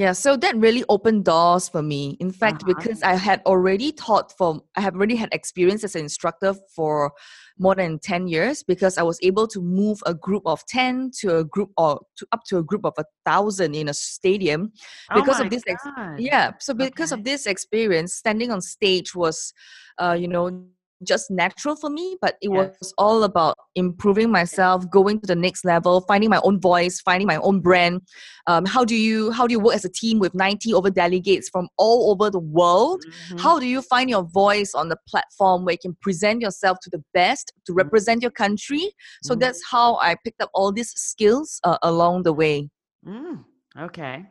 Yeah, 0.00 0.12
so 0.12 0.34
that 0.38 0.56
really 0.56 0.82
opened 0.88 1.26
doors 1.26 1.68
for 1.68 1.82
me. 1.82 2.16
In 2.20 2.30
fact, 2.32 2.62
Uh-huh. 2.62 2.72
because 2.72 3.02
I 3.02 3.16
had 3.16 3.42
already 3.44 3.92
taught 3.92 4.32
for, 4.38 4.62
I 4.74 4.80
have 4.80 4.94
already 4.94 5.14
had 5.14 5.28
experience 5.32 5.84
as 5.84 5.94
an 5.94 6.00
instructor 6.04 6.54
for 6.74 7.12
more 7.58 7.74
than 7.74 7.98
10 7.98 8.26
years 8.26 8.62
because 8.62 8.96
I 8.96 9.02
was 9.02 9.18
able 9.22 9.46
to 9.48 9.60
move 9.60 10.02
a 10.06 10.14
group 10.14 10.44
of 10.46 10.64
10 10.64 11.10
to 11.20 11.36
a 11.40 11.44
group 11.44 11.70
or 11.76 12.00
to 12.16 12.26
up 12.32 12.44
to 12.48 12.56
a 12.56 12.62
group 12.62 12.86
of 12.86 12.94
a 12.96 13.04
thousand 13.26 13.74
in 13.74 13.90
a 13.90 13.92
stadium 13.92 14.72
because 15.14 15.38
oh 15.38 15.44
of 15.44 15.50
this 15.50 15.62
ex- 15.68 15.86
yeah 16.16 16.52
so 16.58 16.72
because 16.72 17.12
Okay. 17.12 17.20
of 17.20 17.24
this 17.24 17.44
experience 17.44 18.14
standing 18.14 18.50
on 18.50 18.62
stage 18.62 19.14
was 19.14 19.52
uh, 19.98 20.16
you 20.18 20.28
know 20.28 20.64
just 21.02 21.30
natural 21.30 21.76
for 21.76 21.90
me 21.90 22.16
but 22.20 22.36
it 22.42 22.50
Yes. 22.52 22.76
was 22.80 22.94
all 22.98 23.24
about 23.24 23.56
improving 23.74 24.30
myself 24.30 24.88
going 24.90 25.18
to 25.20 25.26
the 25.26 25.34
next 25.34 25.64
level 25.64 26.00
finding 26.02 26.28
my 26.30 26.40
own 26.44 26.60
voice 26.60 27.00
finding 27.00 27.26
my 27.26 27.36
own 27.36 27.60
brand 27.60 28.00
um, 28.46 28.64
how 28.66 28.84
do 28.84 28.94
you 28.94 29.30
how 29.30 29.46
do 29.46 29.52
you 29.52 29.60
work 29.60 29.74
as 29.74 29.84
a 29.84 29.88
team 29.88 30.18
with 30.18 30.34
90 30.34 30.74
over 30.74 30.90
delegates 30.90 31.48
from 31.48 31.68
all 31.78 32.10
over 32.10 32.30
the 32.30 32.38
world 32.38 33.02
Mhm. 33.30 33.38
how 33.38 33.58
do 33.58 33.66
you 33.66 33.80
find 33.82 34.10
your 34.10 34.22
voice 34.24 34.74
on 34.74 34.88
the 34.88 34.96
platform 35.08 35.64
where 35.64 35.72
you 35.74 35.78
can 35.80 35.96
present 36.02 36.40
yourself 36.40 36.78
to 36.82 36.90
the 36.90 37.02
best 37.14 37.52
to 37.66 37.72
represent 37.72 38.22
your 38.22 38.30
country 38.30 38.92
so 39.22 39.34
Mhm. 39.34 39.40
that's 39.40 39.62
how 39.70 39.96
i 39.96 40.14
picked 40.24 40.42
up 40.42 40.50
all 40.54 40.72
these 40.72 40.90
skills 40.96 41.60
uh, 41.64 41.78
along 41.82 42.22
the 42.22 42.32
way 42.32 42.68
Mm, 43.06 43.44
okay. 43.78 44.26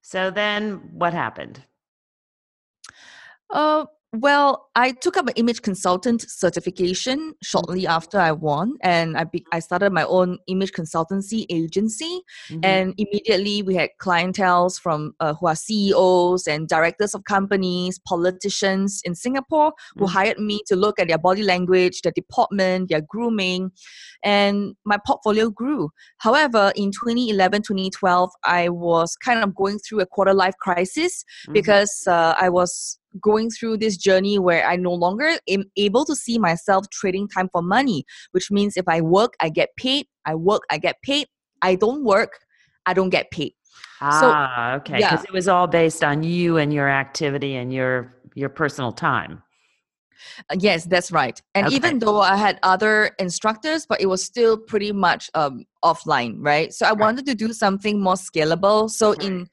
So 0.00 0.30
then 0.32 0.90
what 0.98 1.12
happened? 1.14 1.62
Uh, 3.50 3.84
well, 4.14 4.68
I 4.74 4.92
took 4.92 5.16
up 5.16 5.26
an 5.26 5.32
image 5.36 5.62
consultant 5.62 6.22
certification 6.28 7.32
shortly 7.42 7.86
after 7.86 8.18
I 8.18 8.32
won, 8.32 8.76
and 8.82 9.16
I 9.16 9.24
be- 9.24 9.46
I 9.52 9.58
started 9.60 9.90
my 9.92 10.04
own 10.04 10.38
image 10.48 10.72
consultancy 10.72 11.46
agency. 11.48 12.20
Mhm. 12.50 12.60
And 12.62 12.94
immediately 12.98 13.62
we 13.62 13.74
had 13.74 13.88
clientels 13.98 14.78
from 14.78 15.14
uh, 15.20 15.32
who 15.34 15.46
are 15.46 15.54
CEOs 15.56 16.46
and 16.46 16.68
directors 16.68 17.14
of 17.14 17.24
companies, 17.24 17.98
politicians 18.06 19.00
in 19.04 19.14
Singapore 19.14 19.72
who 19.96 20.04
Mhm. 20.04 20.10
hired 20.10 20.38
me 20.38 20.60
to 20.66 20.76
look 20.76 20.98
at 21.00 21.08
their 21.08 21.18
body 21.18 21.42
language, 21.42 22.02
their 22.02 22.12
deportment, 22.12 22.90
their 22.90 23.00
grooming, 23.00 23.70
and 24.22 24.74
my 24.84 24.98
portfolio 25.06 25.48
grew. 25.48 25.88
However, 26.18 26.70
in 26.76 26.90
2011, 26.92 27.62
2012, 27.62 28.30
I 28.44 28.68
was 28.68 29.16
kind 29.16 29.42
of 29.42 29.54
going 29.54 29.78
through 29.78 30.00
a 30.00 30.06
quarter 30.06 30.34
life 30.34 30.54
crisis 30.60 31.24
Mhm. 31.48 31.54
because 31.54 32.04
uh, 32.06 32.34
I 32.38 32.50
was 32.50 32.98
going 33.20 33.50
through 33.50 33.78
this 33.78 33.96
journey 33.96 34.38
where 34.38 34.64
I 34.66 34.76
no 34.76 34.92
longer 34.92 35.38
am 35.48 35.64
able 35.76 36.04
to 36.06 36.14
see 36.14 36.38
myself 36.38 36.88
trading 36.90 37.28
time 37.28 37.48
for 37.52 37.62
money, 37.62 38.04
which 38.32 38.50
means 38.50 38.76
if 38.76 38.88
I 38.88 39.00
work, 39.00 39.34
I 39.40 39.48
get 39.48 39.70
paid. 39.76 40.06
I 40.24 40.34
work, 40.34 40.62
I 40.70 40.78
get 40.78 40.96
paid. 41.02 41.26
I 41.62 41.74
don't 41.76 42.04
work, 42.04 42.38
I 42.86 42.94
don't 42.94 43.10
get 43.10 43.30
paid. 43.30 43.54
so- 44.00 44.32
ah, 44.32 44.74
okay. 44.74 44.98
yeah. 45.00 45.10
Because 45.10 45.24
it 45.24 45.32
was 45.32 45.48
all 45.48 45.66
based 45.66 46.02
on 46.02 46.22
you 46.22 46.56
and 46.56 46.72
your 46.72 46.88
activity 46.88 47.56
and 47.56 47.72
your 47.72 48.12
your 48.34 48.48
personal 48.48 48.92
time. 48.92 49.42
Uh, 50.50 50.56
yes, 50.58 50.84
that's 50.84 51.10
right. 51.12 51.40
And 51.54 51.66
Okay. 51.66 51.76
even 51.76 51.98
though 51.98 52.20
I 52.20 52.36
had 52.36 52.58
other 52.62 53.10
instructors, 53.18 53.86
but 53.86 54.00
it 54.00 54.06
was 54.06 54.24
still 54.24 54.56
pretty 54.56 54.92
much 54.92 55.30
um, 55.34 55.64
offline, 55.84 56.36
right? 56.38 56.72
So 56.72 56.86
I 56.86 56.92
wanted 56.92 57.26
to 57.26 57.34
do 57.34 57.52
something 57.52 58.00
more 58.00 58.14
scalable. 58.14 58.90
So 58.90 59.12
in 59.12 59.48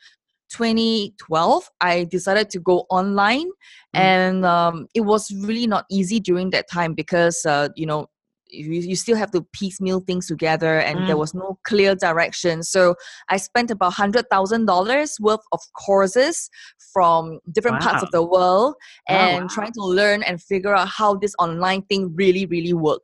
2012, 0.50 1.70
I 1.82 2.06
decided 2.06 2.50
to 2.52 2.60
go 2.60 2.86
online, 2.90 3.48
Mm. 3.96 4.00
and 4.02 4.46
um, 4.46 4.88
it 4.94 5.02
was 5.02 5.32
really 5.32 5.66
not 5.68 5.86
easy 5.90 6.20
during 6.20 6.52
that 6.52 6.70
time 6.70 6.94
because 6.94 7.46
uh, 7.46 7.70
you 7.76 7.86
know 7.86 8.08
you, 8.52 8.72
you 8.74 8.96
still 8.96 9.16
have 9.16 9.32
to 9.32 9.42
piecemeal 9.54 10.00
things 10.02 10.28
together, 10.28 10.80
and 10.80 11.06
there 11.08 11.16
Mm. 11.16 11.20
was 11.20 11.34
no 11.34 11.60
clear 11.64 11.96
direction. 11.96 12.64
So 12.64 12.96
I 13.30 13.38
spent 13.38 13.72
about 13.72 13.94
hundred 13.94 14.26
thousand 14.30 14.66
dollars 14.66 15.18
worth 15.20 15.46
of 15.52 15.60
courses 15.74 16.50
from 16.94 17.40
different 17.52 17.80
parts 17.80 18.02
of 18.04 18.12
the 18.12 18.24
world, 18.24 18.76
Oh, 19.10 19.14
and 19.16 19.42
wow. 19.42 19.48
trying 19.50 19.74
to 19.74 19.82
learn 19.84 20.24
and 20.24 20.42
figure 20.42 20.76
out 20.76 20.88
how 20.88 21.16
this 21.16 21.34
online 21.40 21.84
thing 21.84 22.14
really, 22.16 22.46
really 22.46 22.74
work. 22.74 23.04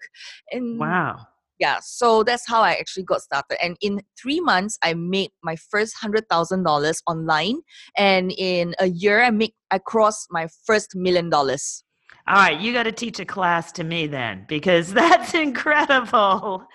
And 0.51 0.79
Wow. 0.79 1.27
Yeah 1.59 1.79
so 1.81 2.23
that's 2.23 2.47
how 2.47 2.61
i 2.61 2.73
actually 2.73 3.03
got 3.03 3.21
started 3.21 3.57
and 3.63 3.77
in 3.81 4.01
three 4.21 4.39
months 4.39 4.77
i 4.83 4.93
made 4.93 5.29
my 5.43 5.55
first 5.55 5.95
hundred 5.95 6.27
thousand 6.29 6.63
dollars 6.63 7.01
online 7.07 7.59
and 7.97 8.31
in 8.37 8.73
a 8.79 8.87
year 8.87 9.21
i 9.21 9.29
make 9.29 9.53
i 9.71 9.77
crossed 9.77 10.27
my 10.31 10.47
first 10.65 10.95
million 10.95 11.29
dollars 11.29 11.83
All 12.27 12.35
right, 12.35 12.59
you 12.59 12.73
got 12.73 12.83
to 12.83 12.91
teach 12.91 13.19
a 13.19 13.25
class 13.25 13.71
to 13.73 13.83
me 13.83 14.07
then 14.07 14.45
because 14.47 14.91
that's 15.01 15.33
incredible. 15.35 16.65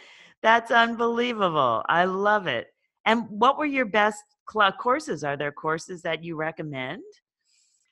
That's 0.43 0.71
unbelievable. 0.71 1.83
I 1.89 2.05
love 2.05 2.47
it. 2.47 2.69
And 3.05 3.27
what 3.29 3.59
were 3.59 3.67
your 3.67 3.87
best 3.87 4.23
courses? 4.47 5.25
Are 5.25 5.37
there 5.37 5.53
courses 5.53 6.03
that 6.03 6.23
you 6.23 6.37
recommend 6.37 7.03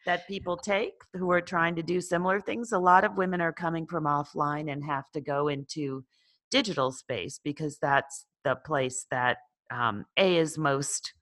that 0.07 0.27
people 0.29 0.57
take 0.57 0.95
who 1.15 1.31
are 1.33 1.41
trying 1.41 1.75
to 1.77 1.83
do 1.83 2.01
similar 2.01 2.41
things? 2.41 2.73
A 2.73 2.79
lot 2.79 3.05
of 3.05 3.17
women 3.17 3.41
are 3.41 3.53
coming 3.53 3.87
from 3.87 4.05
offline 4.05 4.71
and 4.73 4.85
have 4.85 5.11
to 5.13 5.21
go 5.21 5.49
into 5.49 6.05
digital 6.51 6.91
space 6.93 7.41
because 7.43 7.79
that's 7.81 8.27
the 8.45 8.57
place 8.57 9.07
that 9.11 9.39
um, 9.71 10.05
A 10.17 10.37
is 10.37 10.57
most 10.59 11.13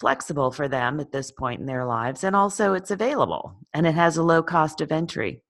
flexible 0.00 0.50
for 0.50 0.68
them 0.68 1.00
at 1.00 1.12
this 1.12 1.30
point 1.30 1.60
in 1.60 1.66
their 1.66 1.84
lives 1.84 2.24
and 2.24 2.34
also 2.34 2.72
it's 2.74 2.90
available 2.90 3.56
and 3.74 3.86
it 3.86 3.94
has 3.94 4.16
a 4.16 4.22
low 4.22 4.42
cost 4.42 4.80
of 4.80 4.90
entry. 4.92 5.42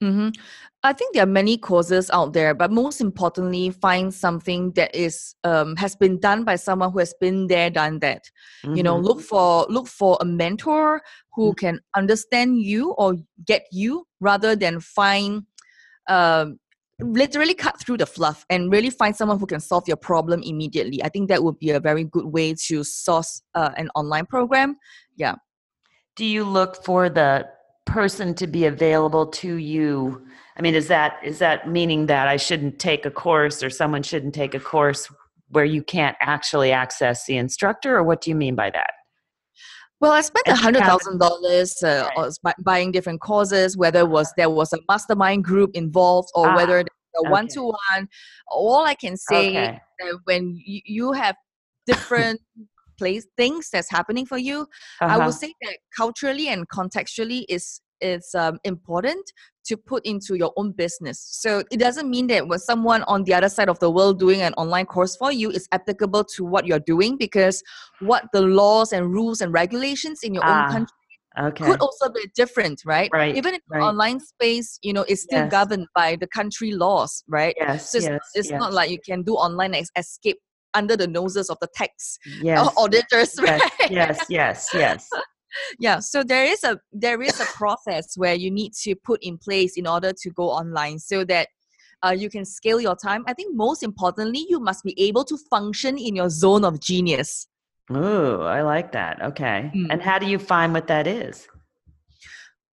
hmm 0.00 0.28
I 0.84 0.92
think 0.92 1.14
there 1.14 1.22
are 1.22 1.26
many 1.26 1.56
courses 1.58 2.10
out 2.10 2.32
there, 2.32 2.54
but 2.54 2.72
most 2.72 3.00
importantly, 3.00 3.70
find 3.70 4.12
something 4.12 4.72
that 4.72 4.92
is 4.96 5.36
um, 5.44 5.76
has 5.76 5.94
been 5.94 6.18
done 6.18 6.42
by 6.42 6.56
someone 6.56 6.90
who 6.90 6.98
has 6.98 7.14
been 7.20 7.46
there, 7.46 7.70
done 7.70 8.00
that. 8.00 8.24
You 8.74 8.82
know, 8.82 8.96
Mhm. 8.96 9.04
look 9.04 9.20
for 9.20 9.64
look 9.70 9.86
for 9.86 10.18
a 10.20 10.24
mentor 10.24 11.02
who 11.34 11.52
Mhm. 11.52 11.56
can 11.56 11.80
understand 11.94 12.58
you 12.62 12.90
or 12.98 13.14
get 13.46 13.66
you, 13.70 14.06
rather 14.18 14.56
than 14.56 14.80
find 14.80 15.46
um, 16.08 16.58
literally 17.02 17.54
cut 17.54 17.78
through 17.80 17.98
the 17.98 18.06
fluff 18.06 18.44
and 18.50 18.70
really 18.70 18.90
find 18.90 19.14
someone 19.14 19.38
who 19.38 19.46
can 19.46 19.60
solve 19.60 19.86
your 19.86 19.96
problem 19.96 20.42
immediately. 20.42 21.02
I 21.02 21.08
think 21.08 21.28
that 21.28 21.42
would 21.42 21.58
be 21.58 21.70
a 21.70 21.80
very 21.80 22.04
good 22.04 22.26
way 22.26 22.54
to 22.66 22.84
source 22.84 23.42
uh, 23.54 23.70
an 23.76 23.90
online 23.94 24.26
program. 24.26 24.76
Yeah. 25.16 25.36
do 26.16 26.24
you 26.24 26.44
look 26.44 26.84
for 26.84 27.08
the 27.08 27.48
person 27.86 28.34
to 28.34 28.46
be 28.46 28.64
available 28.66 29.26
to 29.26 29.56
you 29.56 30.24
i 30.56 30.62
mean 30.62 30.74
is 30.74 30.88
that 30.88 31.18
is 31.24 31.38
that 31.38 31.68
meaning 31.68 32.06
that 32.06 32.28
i 32.28 32.36
shouldn't 32.36 32.78
take 32.78 33.04
a 33.04 33.10
course 33.10 33.62
or 33.62 33.70
someone 33.70 34.02
shouldn't 34.02 34.34
take 34.34 34.54
a 34.54 34.60
course 34.60 35.10
where 35.48 35.64
you 35.64 35.82
can't 35.82 36.16
actually 36.20 36.72
access 36.72 37.26
the 37.26 37.36
instructor 37.36 37.96
or 37.96 38.02
what 38.02 38.20
do 38.20 38.30
you 38.30 38.36
mean 38.36 38.54
by 38.54 38.70
that 38.70 38.92
Well, 40.02 40.10
I 40.10 40.20
spent 40.20 40.46
a 40.48 40.50
And 40.50 40.58
you 40.58 40.64
hundred 40.64 40.84
thousand 40.84 41.18
dollars 41.18 41.80
uh, 41.82 42.08
Right. 42.16 42.32
on 42.44 42.52
buying 42.64 42.90
different 42.90 43.20
courses, 43.20 43.76
whether 43.76 44.00
it 44.00 44.08
was 44.08 44.32
there 44.36 44.50
was 44.50 44.72
a 44.72 44.78
mastermind 44.88 45.44
group 45.44 45.70
involved 45.74 46.28
or 46.34 46.48
Ah, 46.48 46.56
whether 46.56 46.78
a 47.16 47.22
one 47.22 47.46
to 47.48 47.62
one. 47.62 48.08
All 48.50 48.84
I 48.84 48.94
can 48.94 49.16
say 49.16 49.48
okay 49.48 49.80
that 50.00 50.18
when 50.24 50.60
you, 50.64 51.12
have 51.12 51.36
different 51.86 52.40
place 52.98 53.26
things 53.36 53.70
that's 53.70 53.90
happening 53.90 54.26
for 54.26 54.38
you, 54.38 54.66
I 55.02 55.18
Uh-huh. 55.18 55.26
would 55.26 55.34
say 55.34 55.54
that 55.62 55.78
culturally 55.96 56.48
and 56.48 56.68
contextually 56.68 57.44
is 57.48 57.80
is 58.00 58.34
um, 58.34 58.58
important 58.64 59.32
to 59.64 59.76
put 59.76 60.04
into 60.04 60.34
your 60.34 60.52
own 60.56 60.72
business. 60.72 61.20
So 61.20 61.62
it 61.70 61.78
doesn't 61.78 62.08
mean 62.10 62.26
that 62.28 62.48
when 62.48 62.58
someone 62.58 63.02
on 63.04 63.24
the 63.24 63.34
other 63.34 63.48
side 63.48 63.68
of 63.68 63.78
the 63.78 63.90
world 63.90 64.18
doing 64.18 64.42
an 64.42 64.54
online 64.54 64.86
course 64.86 65.16
for 65.16 65.32
you 65.32 65.50
is 65.50 65.68
applicable 65.72 66.24
to 66.36 66.44
what 66.44 66.66
you're 66.66 66.80
doing 66.80 67.16
because 67.16 67.62
what 67.98 68.24
the 68.32 68.42
laws 68.42 68.92
and 68.92 69.12
rules 69.12 69.40
and 69.40 69.52
regulations 69.52 70.20
in 70.22 70.34
your 70.34 70.44
Ah, 70.44 70.58
own 70.66 70.66
country 70.66 70.92
okay 71.38 71.64
could 71.64 71.80
also 71.80 72.10
be 72.12 72.28
different, 72.34 72.82
right? 72.84 73.12
Right, 73.12 73.34
Even 73.34 73.54
in 73.54 73.60
the 73.68 73.84
online 73.84 74.18
space, 74.20 74.78
you 74.82 74.92
know, 74.92 75.04
it's 75.08 75.22
still 75.22 75.42
Yes. 75.42 75.50
governed 75.50 75.86
by 75.94 76.16
the 76.16 76.26
country 76.26 76.72
laws, 76.72 77.22
right? 77.28 77.54
yes 77.56 77.92
So 77.92 77.98
it's, 77.98 78.06
yes 78.06 78.32
it's 78.34 78.50
yes, 78.50 78.60
not 78.60 78.72
like 78.72 78.90
you 78.90 78.98
can 79.04 79.22
do 79.22 79.34
online 79.34 79.74
ex- 79.74 79.90
escape 79.96 80.38
under 80.74 80.96
the 80.96 81.06
noses 81.06 81.50
of 81.50 81.58
the 81.60 81.68
tax 81.74 82.18
yes 82.24 82.72
auditors, 82.76 83.38
yes 83.38 83.40
right? 83.46 83.62
yes 83.88 84.26
yes 84.28 84.70
yes 84.74 85.08
yeah 85.78 85.98
so 85.98 86.22
there 86.22 86.44
is 86.44 86.64
a 86.64 86.78
there 86.92 87.22
is 87.22 87.40
a 87.40 87.44
process 87.46 88.16
where 88.16 88.34
you 88.34 88.50
need 88.50 88.72
to 88.72 88.94
put 88.94 89.22
in 89.22 89.38
place 89.38 89.76
in 89.76 89.86
order 89.86 90.12
to 90.12 90.30
go 90.30 90.48
online 90.50 90.98
so 90.98 91.24
that 91.24 91.48
uh, 92.04 92.10
you 92.10 92.28
can 92.28 92.44
scale 92.44 92.80
your 92.80 92.96
time 92.96 93.24
i 93.26 93.32
think 93.32 93.54
most 93.54 93.82
importantly 93.82 94.46
you 94.48 94.60
must 94.60 94.84
be 94.84 94.94
able 95.00 95.24
to 95.24 95.36
function 95.50 95.96
in 95.98 96.16
your 96.16 96.30
zone 96.30 96.64
of 96.64 96.80
genius 96.80 97.46
Ooh, 97.90 98.40
I 98.42 98.62
like 98.62 98.92
that. 98.92 99.20
Okay. 99.20 99.70
Mm. 99.74 99.88
And 99.90 100.00
how 100.00 100.18
do 100.18 100.26
you 100.26 100.38
find 100.38 100.72
what 100.72 100.86
that 100.86 101.06
is? 101.06 101.48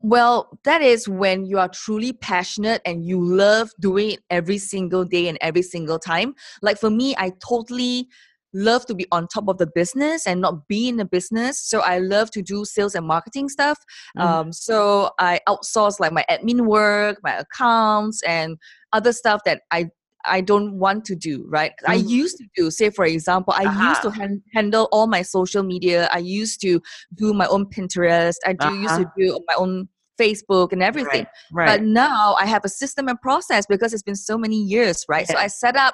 well 0.02 0.60
that 0.64 0.82
is 0.82 1.10
when 1.10 1.46
you 1.46 1.58
are 1.58 1.70
truly 1.70 2.14
passionate 2.14 2.82
and 2.86 3.04
you 3.04 3.20
love 3.20 3.72
doing 3.80 4.12
it 4.12 4.20
every 4.30 4.58
single 4.58 5.04
day 5.04 5.28
and 5.28 5.38
every 5.42 5.64
single 5.64 5.98
time 5.98 6.36
like 6.62 6.78
for 6.78 6.90
me 6.90 7.16
i 7.18 7.32
totally 7.46 8.08
love 8.54 8.86
to 8.86 8.96
be 8.96 9.06
on 9.12 9.28
top 9.28 9.48
of 9.48 9.58
the 9.58 9.68
business 9.68 10.26
and 10.26 10.42
not 10.42 10.68
be 10.68 10.88
in 10.88 10.98
the 10.98 11.06
business 11.06 11.60
so 11.60 11.82
i 11.82 12.00
love 12.00 12.32
to 12.32 12.42
do 12.42 12.64
sales 12.66 12.96
and 12.96 13.06
marketing 13.06 13.50
stuff 13.50 13.78
Mhm. 14.18 14.22
um, 14.24 14.54
so 14.54 15.12
i 15.20 15.40
outsource 15.48 16.00
like 16.00 16.12
my 16.14 16.26
admin 16.30 16.62
work 16.62 17.18
my 17.24 17.34
accounts 17.34 18.22
and 18.24 18.58
other 18.94 19.12
stuff 19.14 19.42
that 19.46 19.62
i 19.72 19.90
I 20.30 20.42
don't 20.42 20.74
want 20.78 21.06
to 21.06 21.16
do, 21.16 21.46
right? 21.48 21.72
I 21.88 22.00
Mhm. 22.00 22.10
used 22.10 22.38
to 22.40 22.46
do, 22.58 22.70
say, 22.70 22.90
for 22.90 23.06
example, 23.06 23.54
I 23.56 23.64
used 23.64 24.02
to 24.02 24.10
Uh-huh. 24.10 24.20
han- 24.22 24.44
handle 24.54 24.90
all 24.92 25.08
my 25.08 25.22
social 25.22 25.64
media. 25.64 26.10
I 26.12 26.18
used 26.18 26.60
to 26.62 26.82
do 27.16 27.34
my 27.34 27.48
own 27.48 27.66
Pinterest. 27.68 28.36
I 28.46 28.52
do 28.54 28.68
used 28.76 28.96
to 28.98 29.06
do 29.18 29.40
my 29.48 29.54
own 29.56 29.88
Facebook 30.20 30.74
and 30.74 30.84
everything. 30.84 31.26
Right. 31.54 31.54
right. 31.54 31.80
But 31.80 31.84
now 31.84 32.36
I 32.42 32.46
have 32.46 32.66
a 32.66 32.70
system 32.70 33.08
and 33.08 33.22
process 33.22 33.66
because 33.68 33.94
it's 33.94 34.04
been 34.04 34.16
so 34.18 34.38
many 34.38 34.58
years, 34.62 35.06
right? 35.08 35.26
So 35.28 35.38
I 35.38 35.48
set 35.48 35.78
up 35.78 35.94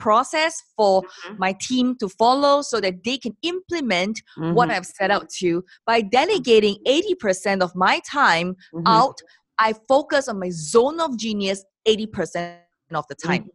process 0.00 0.62
for 0.76 1.02
Mhm. 1.02 1.38
my 1.38 1.52
team 1.60 1.96
to 2.00 2.08
follow 2.08 2.62
so 2.62 2.80
that 2.80 3.04
they 3.04 3.18
can 3.18 3.36
implement 3.42 4.22
what 4.36 4.68
Mhm. 4.68 4.74
I've 4.74 4.86
set 4.86 5.10
out 5.10 5.28
to. 5.40 5.64
By 5.86 6.00
delegating 6.00 6.76
80% 6.86 7.62
of 7.62 7.70
my 7.74 8.00
time 8.00 8.56
Mhm. 8.74 8.82
out, 8.86 9.18
I 9.58 9.74
focus 9.88 10.28
on 10.28 10.38
my 10.38 10.50
zone 10.50 11.00
of 11.00 11.16
genius 11.18 11.64
80% 11.86 12.58
of 12.92 13.04
the 13.08 13.14
time. 13.14 13.50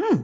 Hmm. 0.00 0.18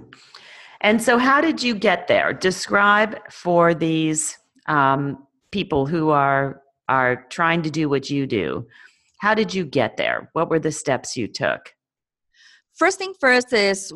And 0.81 1.03
so, 1.03 1.19
how 1.19 1.41
did 1.41 1.63
you 1.63 1.75
get 1.75 2.07
there? 2.07 2.33
Describe 2.33 3.19
for 3.31 3.75
these 3.75 4.39
um, 4.69 5.27
people 5.53 5.87
who 5.87 6.11
are 6.11 6.63
are 6.89 7.25
trying 7.31 7.63
to 7.63 7.71
do 7.71 7.89
what 7.89 8.11
you 8.11 8.27
do. 8.27 8.67
How 9.19 9.35
did 9.35 9.53
you 9.55 9.65
get 9.65 9.97
there? 9.97 10.31
What 10.35 10.49
were 10.51 10.61
the 10.61 10.71
steps 10.73 11.17
you 11.17 11.27
took? 11.27 11.75
First 12.75 12.99
thing 12.99 13.15
first 13.21 13.53
is 13.53 13.93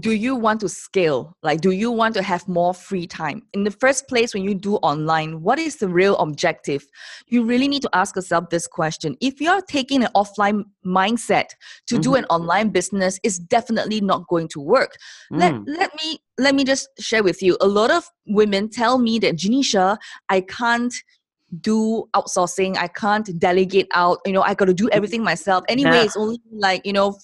do 0.00 0.10
you 0.10 0.34
want 0.34 0.60
to 0.60 0.68
scale? 0.68 1.36
Like, 1.44 1.60
do 1.60 1.70
you 1.70 1.92
want 1.92 2.14
to 2.14 2.22
have 2.22 2.48
more 2.48 2.74
free 2.74 3.06
time? 3.06 3.42
In 3.52 3.62
the 3.62 3.70
first 3.70 4.08
place, 4.08 4.34
when 4.34 4.42
you 4.42 4.54
do 4.54 4.74
online, 4.76 5.40
what 5.40 5.58
is 5.58 5.76
the 5.76 5.88
real 5.88 6.16
objective? 6.16 6.84
You 7.28 7.44
really 7.44 7.68
need 7.68 7.82
to 7.82 7.90
ask 7.92 8.16
yourself 8.16 8.50
this 8.50 8.66
question. 8.66 9.16
If 9.20 9.40
you're 9.40 9.62
taking 9.62 10.02
an 10.02 10.10
offline 10.16 10.64
mindset 10.84 11.50
to 11.86 11.98
do 11.98 12.10
Mhm. 12.10 12.18
an 12.18 12.24
online 12.24 12.70
business, 12.70 13.20
it's 13.22 13.38
definitely 13.38 14.00
not 14.00 14.26
going 14.26 14.48
to 14.48 14.60
work. 14.60 14.96
Let, 15.30 15.52
Mm. 15.54 15.64
let 15.66 15.94
me 15.94 16.18
let 16.38 16.54
me 16.54 16.64
just 16.64 16.88
share 16.98 17.22
with 17.22 17.40
you. 17.42 17.56
A 17.60 17.68
lot 17.68 17.90
of 17.92 18.10
women 18.26 18.68
tell 18.68 18.98
me 18.98 19.18
that 19.20 19.36
Genecia, 19.36 19.96
I 20.28 20.40
can't 20.40 20.92
do 21.60 22.08
outsourcing. 22.16 22.76
I 22.78 22.88
can't 22.88 23.38
delegate 23.38 23.86
out. 23.94 24.18
You 24.24 24.32
know, 24.32 24.42
I 24.42 24.54
got 24.54 24.64
to 24.64 24.74
do 24.74 24.88
everything 24.90 25.22
myself. 25.22 25.62
Anyway, 25.68 25.90
Yeah. 25.98 26.02
it's 26.04 26.16
only 26.16 26.40
like 26.50 26.84
you 26.84 26.92
know 26.94 27.16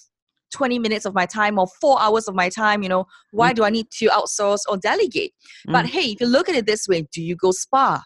20 0.52 0.78
minutes 0.78 1.04
of 1.04 1.14
my 1.14 1.26
time 1.26 1.58
or 1.58 1.66
four 1.80 2.00
hours 2.00 2.26
of 2.28 2.34
my 2.34 2.48
time 2.48 2.82
you 2.82 2.88
know 2.88 3.06
why 3.32 3.52
do 3.52 3.64
i 3.64 3.70
need 3.70 3.90
to 3.90 4.06
outsource 4.06 4.60
or 4.68 4.76
delegate 4.76 5.32
but 5.66 5.84
Mm. 5.86 5.88
hey 5.90 6.06
if 6.12 6.20
you 6.20 6.26
look 6.26 6.48
at 6.48 6.54
it 6.54 6.66
this 6.66 6.86
way 6.88 7.06
do 7.12 7.22
you 7.22 7.36
go 7.36 7.50
spa 7.50 8.02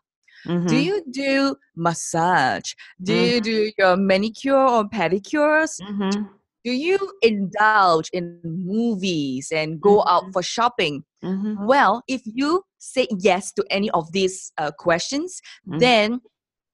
do 0.66 0.76
Mhm. 0.76 0.84
you 0.84 1.02
do 1.10 1.56
massage 1.76 2.72
do 3.02 3.12
Mm. 3.14 3.26
you 3.32 3.40
do 3.40 3.70
your 3.78 3.96
manicure 3.96 4.56
or 4.74 4.84
pedicures 4.88 5.80
Mhm. 5.80 6.28
do 6.64 6.72
you 6.72 6.98
indulge 7.22 8.08
in 8.12 8.40
movies 8.44 9.52
and 9.52 9.80
go 9.80 10.02
out 10.06 10.24
Mhm. 10.24 10.32
for 10.32 10.42
shopping 10.42 11.04
Mhm. 11.22 11.66
well 11.66 12.02
if 12.08 12.22
you 12.24 12.64
say 12.78 13.06
yes 13.18 13.52
to 13.52 13.64
any 13.70 13.90
of 13.90 14.10
these 14.12 14.52
uh, 14.58 14.70
questions 14.78 15.40
Mhm. 15.68 15.78
then 15.78 16.20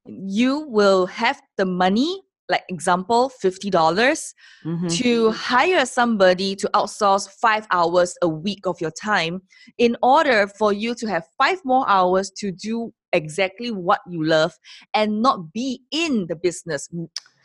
you 0.07 0.61
will 0.69 1.07
have 1.07 1.41
the 1.59 1.67
money 1.67 2.23
like 2.49 2.65
example 2.69 3.31
$50 3.43 4.35
Mhm. 4.65 4.97
to 4.99 5.31
hire 5.33 5.85
somebody 5.87 6.57
to 6.57 6.69
outsource 6.75 7.29
five 7.29 7.67
hours 7.71 8.17
a 8.23 8.29
week 8.29 8.67
of 8.67 8.81
your 8.81 8.91
time 8.91 9.43
in 9.77 9.97
order 10.03 10.49
for 10.59 10.73
you 10.73 10.95
to 10.95 11.07
have 11.07 11.25
five 11.37 11.61
more 11.65 11.89
hours 11.89 12.31
to 12.31 12.51
do 12.51 12.93
exactly 13.13 13.71
what 13.71 14.01
you 14.09 14.25
love 14.25 14.53
and 14.95 15.23
not 15.23 15.53
be 15.53 15.83
in 15.91 16.27
the 16.29 16.37
business 16.37 16.89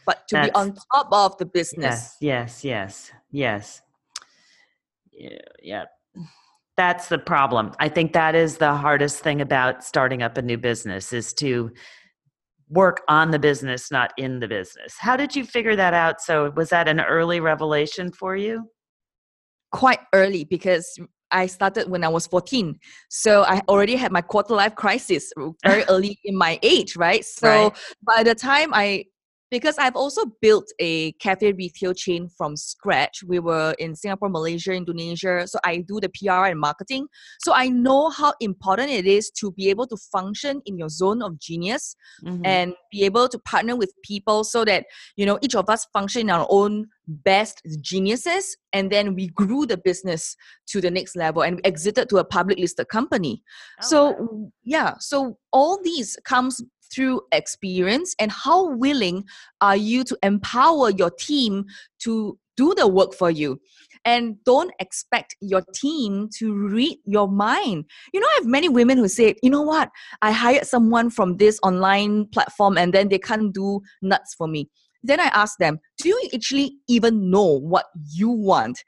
but 0.05 0.27
to 0.27 0.35
be 0.41 0.51
on 0.51 0.73
top 0.91 1.07
of 1.11 1.37
the 1.37 1.45
business 1.45 2.17
Yes, 2.21 2.63
yes, 2.63 2.63
yes, 2.63 3.11
yes. 3.31 3.81
Yeah, 5.11 5.37
yeah. 5.61 5.85
That's 6.75 7.07
the 7.07 7.19
problem. 7.19 7.71
I 7.79 7.87
think 7.87 8.13
that 8.13 8.33
is 8.35 8.57
the 8.57 8.73
hardest 8.73 9.19
thing 9.19 9.41
about 9.41 9.83
starting 9.83 10.23
up 10.23 10.37
a 10.37 10.41
new 10.41 10.57
business 10.57 11.13
is 11.13 11.33
to 11.35 11.71
work 12.73 13.01
on 13.07 13.31
the 13.31 13.39
business, 13.39 13.91
not 13.91 14.11
in 14.17 14.39
the 14.39 14.47
business. 14.47 14.95
How 14.97 15.15
did 15.15 15.35
you 15.35 15.45
figure 15.45 15.75
that 15.75 15.93
out? 15.93 16.21
So 16.21 16.51
was 16.55 16.69
that 16.69 16.87
an 16.87 16.99
early 16.99 17.39
revelation 17.39 18.11
for 18.11 18.35
you? 18.35 18.69
quite 19.73 19.99
early 20.13 20.45
because 20.45 20.97
I 21.31 21.47
started 21.47 21.89
when 21.89 22.03
I 22.03 22.07
was 22.07 22.27
14. 22.27 22.79
So 23.09 23.43
I 23.43 23.61
already 23.67 23.95
had 23.95 24.11
my 24.11 24.21
quarter 24.21 24.53
life 24.53 24.75
crisis 24.75 25.33
very 25.65 25.83
early 25.89 26.17
in 26.23 26.37
my 26.37 26.59
age, 26.61 26.95
right? 26.95 27.25
So 27.25 27.49
Right. 27.49 27.77
by 28.05 28.23
the 28.23 28.35
time 28.35 28.73
I 28.73 29.05
because 29.53 29.77
I've 29.77 29.95
also 29.95 30.25
built 30.41 30.65
a 30.79 31.11
cafe 31.13 31.51
retail 31.53 31.93
chain 31.93 32.27
from 32.27 32.55
scratch. 32.57 33.23
We 33.23 33.37
were 33.39 33.75
in 33.77 33.95
Singapore, 33.95 34.29
Malaysia, 34.29 34.73
Indonesia. 34.73 35.45
So 35.47 35.59
I 35.63 35.77
do 35.77 35.99
the 36.01 36.09
PR 36.09 36.45
and 36.51 36.59
marketing. 36.59 37.05
So 37.45 37.53
I 37.53 37.67
know 37.69 38.09
how 38.09 38.33
important 38.39 38.89
it 38.89 39.05
is 39.05 39.29
to 39.41 39.51
be 39.51 39.69
able 39.69 39.85
to 39.87 39.97
function 40.11 40.61
in 40.65 40.77
your 40.77 40.89
zone 40.89 41.21
of 41.21 41.37
genius 41.39 41.95
Mhm. 42.23 42.41
and 42.43 42.73
be 42.91 43.03
able 43.05 43.29
to 43.29 43.37
partner 43.39 43.75
with 43.75 43.93
people 44.03 44.43
so 44.43 44.65
that 44.65 44.85
you 45.17 45.25
know 45.25 45.37
each 45.41 45.55
of 45.55 45.69
us 45.69 45.85
function 45.93 46.21
in 46.21 46.29
our 46.31 46.47
own 46.49 46.87
best 47.07 47.61
geniuses 47.81 48.57
and 48.71 48.89
then 48.91 49.13
we 49.13 49.27
grew 49.27 49.65
the 49.65 49.77
business 49.77 50.35
to 50.71 50.79
the 50.81 50.89
next 50.89 51.15
level 51.15 51.43
and 51.43 51.59
exited 51.63 52.09
to 52.09 52.17
a 52.17 52.23
public 52.23 52.57
listed 52.57 52.87
company 52.87 53.43
Oh, 53.81 53.87
so 53.91 53.97
wow. 54.11 54.51
yeah 54.63 54.91
so 54.99 55.37
all 55.51 55.77
these 55.83 56.17
comes 56.23 56.61
through 56.93 57.21
experience 57.31 58.15
and 58.19 58.31
how 58.31 58.69
willing 58.69 59.23
are 59.61 59.75
you 59.75 60.03
to 60.03 60.17
empower 60.23 60.89
your 60.91 61.11
team 61.11 61.65
to 61.99 62.37
do 62.55 62.73
the 62.75 62.87
work 62.87 63.13
for 63.13 63.31
you 63.31 63.59
and 64.05 64.35
don't 64.43 64.71
expect 64.79 65.35
your 65.41 65.63
team 65.73 66.29
to 66.37 66.53
read 66.53 66.97
your 67.05 67.27
mind 67.27 67.85
you 68.13 68.19
know 68.19 68.27
i 68.27 68.35
have 68.35 68.45
many 68.45 68.69
women 68.69 68.97
who 68.97 69.07
say 69.07 69.33
you 69.41 69.49
know 69.49 69.61
what 69.61 69.89
I 70.21 70.31
hired 70.31 70.65
someone 70.65 71.09
from 71.09 71.37
this 71.37 71.59
online 71.63 72.27
platform 72.27 72.77
and 72.77 72.93
then 72.93 73.09
they 73.09 73.19
can't 73.19 73.53
do 73.53 73.81
nuts 74.01 74.33
for 74.33 74.47
me. 74.47 74.69
Then 75.03 75.19
I 75.19 75.29
asked 75.33 75.59
them, 75.59 75.79
Do 75.97 76.09
you 76.09 76.29
actually 76.33 76.77
even 76.87 77.29
know 77.29 77.59
what 77.59 77.85
you 78.13 78.29
want? 78.29 78.83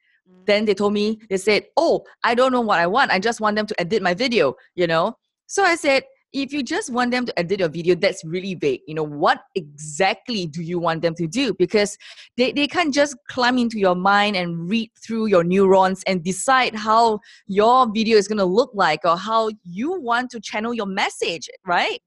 Then 0.46 0.65
they 0.65 0.74
told 0.74 0.94
me, 0.94 1.20
they 1.30 1.38
said, 1.38 1.65
Oh, 1.76 2.04
I 2.24 2.36
don't 2.36 2.52
know 2.52 2.62
what 2.62 2.80
I 2.80 2.88
want. 2.88 3.12
I 3.12 3.20
just 3.20 3.41
want 3.41 3.56
them 3.56 3.65
to 3.68 3.82
edit 3.82 4.02
my 4.02 4.13
video, 4.13 4.56
you 4.76 4.88
know? 4.88 5.18
So 5.48 5.63
I 5.63 5.76
said, 5.76 6.04
if 6.36 6.52
you 6.52 6.62
just 6.63 6.91
want 6.91 7.12
them 7.12 7.26
to 7.26 7.39
edit 7.39 7.60
your 7.62 7.69
video, 7.69 7.95
that's 7.95 8.24
really 8.26 8.56
vague. 8.56 8.82
You 8.88 8.95
know, 8.95 9.04
what 9.04 9.43
exactly 9.56 10.45
do 10.45 10.62
you 10.62 10.80
want 10.80 11.02
them 11.02 11.15
to 11.15 11.28
do? 11.28 11.54
Because 11.54 11.98
they, 12.36 12.52
they 12.52 12.67
can't 12.67 12.93
just 12.93 13.15
climb 13.30 13.58
into 13.58 13.80
your 13.80 13.95
mind 13.95 14.36
and 14.36 14.69
read 14.69 14.91
through 15.02 15.28
your 15.28 15.45
neurons 15.45 16.04
and 16.06 16.24
decide 16.24 16.76
how 16.76 17.19
your 17.48 17.89
video 17.91 18.17
is 18.17 18.28
going 18.28 18.38
to 18.38 18.45
look 18.45 18.71
like 18.74 19.00
or 19.06 19.17
how 19.17 19.50
you 19.63 20.00
want 20.02 20.30
to 20.32 20.41
channel 20.41 20.74
your 20.74 20.86
message, 20.86 21.50
right? 21.65 22.00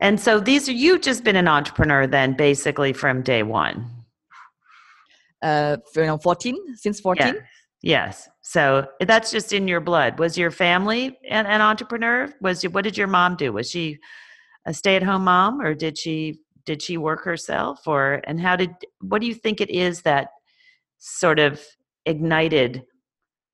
And 0.00 0.18
so 0.18 0.40
these 0.40 0.68
are 0.68 0.72
you've 0.72 1.02
just 1.02 1.22
been 1.22 1.36
an 1.36 1.46
entrepreneur 1.46 2.06
then 2.06 2.32
basically 2.32 2.94
from 2.94 3.22
day 3.22 3.42
one. 3.42 3.88
Uh, 5.42 5.76
you 5.94 6.06
know, 6.06 6.18
14, 6.18 6.76
since 6.76 7.00
14. 7.00 7.26
Yeah. 7.26 7.32
Yes. 7.82 8.28
So 8.42 8.86
eh, 9.00 9.04
that's 9.04 9.30
just 9.30 9.52
in 9.52 9.66
your 9.66 9.80
blood. 9.80 10.18
Was 10.18 10.38
your 10.38 10.50
family 10.50 11.18
an, 11.28 11.46
an 11.46 11.60
entrepreneur? 11.60 12.32
Was 12.40 12.62
you, 12.62 12.70
what 12.70 12.84
did 12.84 12.96
your 12.96 13.08
mom 13.08 13.36
do? 13.36 13.52
Was 13.52 13.70
she 13.70 13.98
a 14.66 14.72
stay-at-home 14.72 15.24
mom, 15.24 15.60
or 15.60 15.74
did 15.74 15.98
she 15.98 16.38
did 16.64 16.80
she 16.80 16.96
work 16.96 17.24
herself, 17.24 17.86
or 17.86 18.22
and 18.24 18.40
how 18.40 18.54
did 18.54 18.70
what 19.00 19.20
do 19.20 19.26
you 19.26 19.34
think 19.34 19.60
it 19.60 19.70
is 19.70 20.02
that 20.02 20.28
sort 20.98 21.40
of 21.40 21.60
ignited 22.06 22.84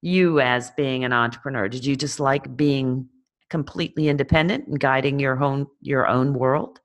you 0.03 0.41
as 0.41 0.71
being 0.73 1.05
an 1.05 1.13
entrepreneur? 1.15 1.69
Did 1.69 1.87
you 1.87 1.97
just 1.97 2.21
like 2.21 2.55
being 2.57 3.09
completely 3.49 4.09
independent 4.09 4.67
and 4.69 4.79
guiding 4.79 5.19
your 5.19 5.43
own 5.43 5.67
your 5.81 6.07
own 6.07 6.35
world? 6.35 6.81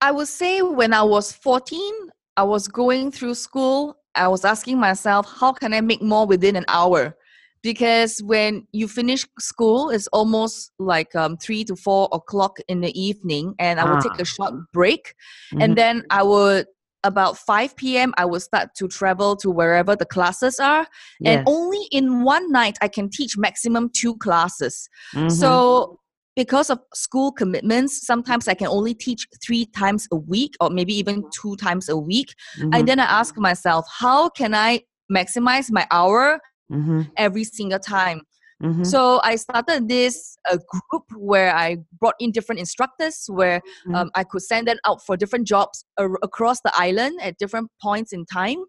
I 0.00 0.10
would 0.10 0.28
say 0.28 0.60
when 0.60 0.92
I 0.92 1.02
was 1.02 1.32
14, 1.32 2.10
I 2.36 2.42
was 2.42 2.68
going 2.68 3.10
through 3.10 3.34
school, 3.34 3.96
I 4.16 4.28
was 4.28 4.44
asking 4.44 4.78
myself, 4.78 5.26
how 5.40 5.52
can 5.52 5.72
I 5.74 5.80
make 5.80 6.02
more 6.02 6.26
within 6.26 6.56
an 6.56 6.64
hour? 6.68 7.16
Because 7.62 8.20
when 8.22 8.66
you 8.72 8.86
finish 8.88 9.26
school, 9.38 9.90
it's 9.90 10.06
almost 10.08 10.72
like 10.78 11.14
um, 11.14 11.36
three 11.36 11.64
to 11.64 11.74
four 11.74 12.08
o'clock 12.12 12.58
in 12.68 12.80
the 12.80 12.92
evening, 13.00 13.54
and 13.58 13.80
I 13.80 13.84
would 13.90 14.00
take 14.00 14.18
Ah. 14.18 14.22
a 14.22 14.24
short 14.24 14.54
break. 14.72 15.14
Mhm. 15.52 15.62
And 15.62 15.76
then 15.76 16.04
I 16.10 16.22
would, 16.22 16.66
about 17.02 17.38
5 17.38 17.74
p.m., 17.76 18.14
I 18.16 18.24
would 18.24 18.42
start 18.42 18.70
to 18.76 18.88
travel 18.88 19.36
to 19.36 19.50
wherever 19.50 19.96
the 19.96 20.06
classes 20.06 20.58
are. 20.60 20.86
And 21.24 21.42
only 21.46 21.86
in 21.90 22.22
one 22.22 22.50
night, 22.52 22.78
I 22.80 22.88
can 22.88 23.08
teach 23.10 23.36
maximum 23.36 23.90
two 23.90 24.16
classes. 24.16 24.88
Mhm. 25.14 25.30
So, 25.30 26.00
because 26.36 26.68
of 26.68 26.78
school 26.94 27.32
commitments, 27.32 28.06
sometimes 28.06 28.46
I 28.46 28.54
can 28.54 28.68
only 28.68 28.94
teach 28.94 29.26
three 29.44 29.64
times 29.64 30.06
a 30.12 30.16
week 30.16 30.54
or 30.60 30.68
maybe 30.70 30.94
even 30.94 31.24
two 31.32 31.56
times 31.56 31.88
a 31.88 31.96
week. 31.96 32.34
Mhm. 32.58 32.70
And 32.74 32.86
then 32.88 33.00
I 33.00 33.04
ask 33.04 33.36
myself, 33.38 33.86
how 33.90 34.28
can 34.28 34.54
I 34.54 34.82
maximize 35.10 35.70
my 35.72 35.86
hour 35.90 36.38
Mhm. 36.70 37.10
every 37.16 37.44
single 37.44 37.78
time? 37.78 38.20
Mhm. 38.62 38.84
So 38.86 39.20
I 39.24 39.36
started 39.36 39.88
this 39.88 40.36
uh, 40.50 40.58
group 40.90 41.04
where 41.16 41.54
I 41.56 41.78
brought 42.00 42.14
in 42.20 42.32
different 42.32 42.58
instructors 42.60 43.24
where 43.28 43.60
Mhm. 43.86 43.94
um, 43.96 44.10
I 44.14 44.22
could 44.24 44.42
send 44.42 44.68
them 44.68 44.78
out 44.84 45.04
for 45.04 45.16
different 45.16 45.46
jobs 45.46 45.84
ar- 45.98 46.18
across 46.22 46.60
the 46.60 46.72
island 46.74 47.18
at 47.22 47.38
different 47.38 47.70
points 47.82 48.12
in 48.12 48.24
time 48.26 48.64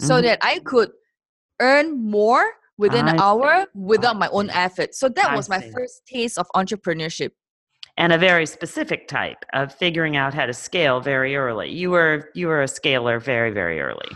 so 0.00 0.14
Mhm. 0.14 0.22
that 0.22 0.38
I 0.42 0.58
could 0.60 0.90
earn 1.60 2.00
more 2.02 2.44
within 2.80 3.06
I 3.06 3.10
an 3.12 3.18
see. 3.18 3.24
hour 3.26 3.66
without 3.74 4.16
my 4.18 4.28
own 4.28 4.48
effort. 4.50 4.94
So 4.94 5.08
that 5.10 5.30
I 5.30 5.36
was 5.36 5.48
my 5.48 5.60
see. 5.60 5.70
first 5.70 6.02
taste 6.06 6.38
of 6.38 6.46
entrepreneurship. 6.56 7.30
and 7.96 8.12
a 8.12 8.18
very 8.18 8.46
specific 8.46 9.00
type 9.08 9.40
of 9.52 9.74
figuring 9.74 10.16
out 10.16 10.32
how 10.34 10.46
to 10.46 10.54
scale 10.54 11.00
very 11.00 11.32
early. 11.36 11.68
You 11.70 11.90
were 11.90 12.30
you 12.34 12.46
were 12.48 12.62
a 12.62 12.68
scaler 12.68 13.16
very 13.20 13.50
very 13.60 13.78
early. 13.80 14.10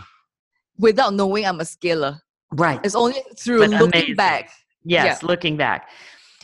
Without 0.77 1.13
knowing 1.13 1.45
I'm 1.45 1.59
a 1.59 1.65
scaler. 1.65 2.13
Right. 2.51 2.79
It's 2.83 2.95
only 2.95 3.21
through 3.37 3.59
But 3.59 3.69
looking 3.71 3.87
amazing. 4.01 4.15
back. 4.15 4.49
Yes, 4.83 5.23
looking 5.23 5.55
back. 5.57 5.89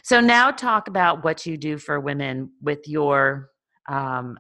So 0.04 0.20
now 0.20 0.52
talk 0.52 0.88
about 0.88 1.24
what 1.24 1.46
you 1.46 1.58
do 1.58 1.78
for 1.78 2.00
women 2.00 2.52
with 2.62 2.88
your 2.88 3.50
um 3.90 4.38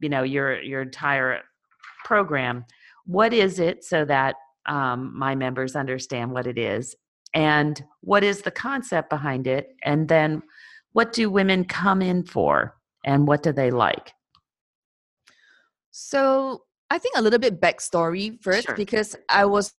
you 0.00 0.08
know 0.08 0.22
your 0.22 0.60
your 0.62 0.82
entire 0.82 1.40
program. 2.04 2.64
What 3.06 3.32
is 3.32 3.58
it 3.58 3.84
so 3.84 4.04
that 4.06 4.34
um, 4.66 5.12
my 5.16 5.34
members 5.34 5.76
understand 5.76 6.32
what 6.32 6.46
it 6.46 6.58
is 6.58 6.94
and 7.34 7.82
what 8.00 8.22
is 8.22 8.42
the 8.42 8.50
concept 8.50 9.10
behind 9.10 9.46
it 9.46 9.74
and 9.84 10.08
then 10.08 10.42
what 10.92 11.12
do 11.12 11.30
women 11.30 11.64
come 11.64 12.02
in 12.02 12.24
for 12.24 12.76
and 13.04 13.26
what 13.26 13.42
do 13.42 13.52
they 13.52 13.70
like? 13.70 14.12
So 15.90 16.64
I 16.90 16.98
think 16.98 17.16
a 17.16 17.22
little 17.22 17.38
bit 17.38 17.60
backstory 17.60 18.42
first 18.42 18.66
Sure. 18.66 18.76
because 18.76 19.16
I 19.28 19.44
was 19.46 19.74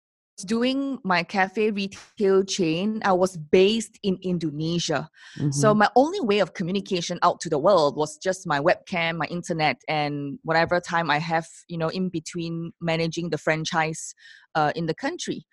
doing 0.45 0.97
my 1.03 1.21
cafe 1.21 1.69
retail 1.69 2.43
chain. 2.43 2.99
I 3.05 3.13
was 3.13 3.37
based 3.37 3.99
in 4.01 4.17
Indonesia. 4.23 5.07
So 5.51 5.73
Mhm. 5.73 5.77
my 5.77 5.89
only 5.95 6.19
way 6.21 6.39
of 6.39 6.55
communication 6.55 7.19
out 7.21 7.39
to 7.41 7.49
the 7.49 7.59
world 7.59 7.95
was 7.95 8.17
just 8.17 8.47
my 8.47 8.59
webcam, 8.59 9.17
my 9.17 9.27
internet, 9.27 9.77
and 9.87 10.39
whatever 10.43 10.79
time 10.79 11.11
I 11.11 11.19
have, 11.19 11.47
you 11.67 11.77
know, 11.77 11.89
in 11.89 12.09
between 12.09 12.73
managing 12.81 13.29
the 13.29 13.37
franchise 13.37 14.15
uh, 14.55 14.71
in 14.75 14.85
the 14.85 14.93
country. 14.93 15.45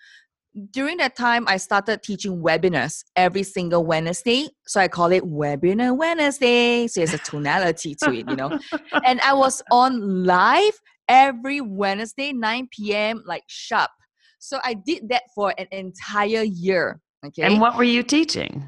During 0.72 0.96
that 0.96 1.14
time, 1.14 1.44
I 1.46 1.58
started 1.58 2.02
teaching 2.02 2.42
webinars 2.42 3.04
every 3.14 3.44
single 3.44 3.84
Wednesday. 3.84 4.48
So 4.66 4.80
I 4.80 4.88
call 4.88 5.12
it 5.12 5.22
Webinar 5.22 5.96
Wednesday. 5.96 6.88
So 6.88 7.00
there's 7.00 7.14
a 7.14 7.18
tonality 7.18 7.94
to 8.02 8.12
it, 8.12 8.28
you 8.28 8.36
know. 8.36 8.58
and 9.04 9.20
I 9.20 9.32
was 9.32 9.62
on 9.70 10.24
live 10.24 10.74
every 11.08 11.60
Wednesday, 11.60 12.32
9 12.32 12.68
p.m., 12.72 13.22
like 13.26 13.44
sharp. 13.46 13.90
So 14.40 14.58
I 14.64 14.74
did 14.74 15.08
that 15.10 15.22
for 15.34 15.54
an 15.56 15.68
entire 15.70 16.42
year. 16.42 17.00
Okay. 17.24 17.42
And 17.42 17.60
what 17.60 17.76
were 17.76 17.84
you 17.84 18.02
teaching? 18.02 18.64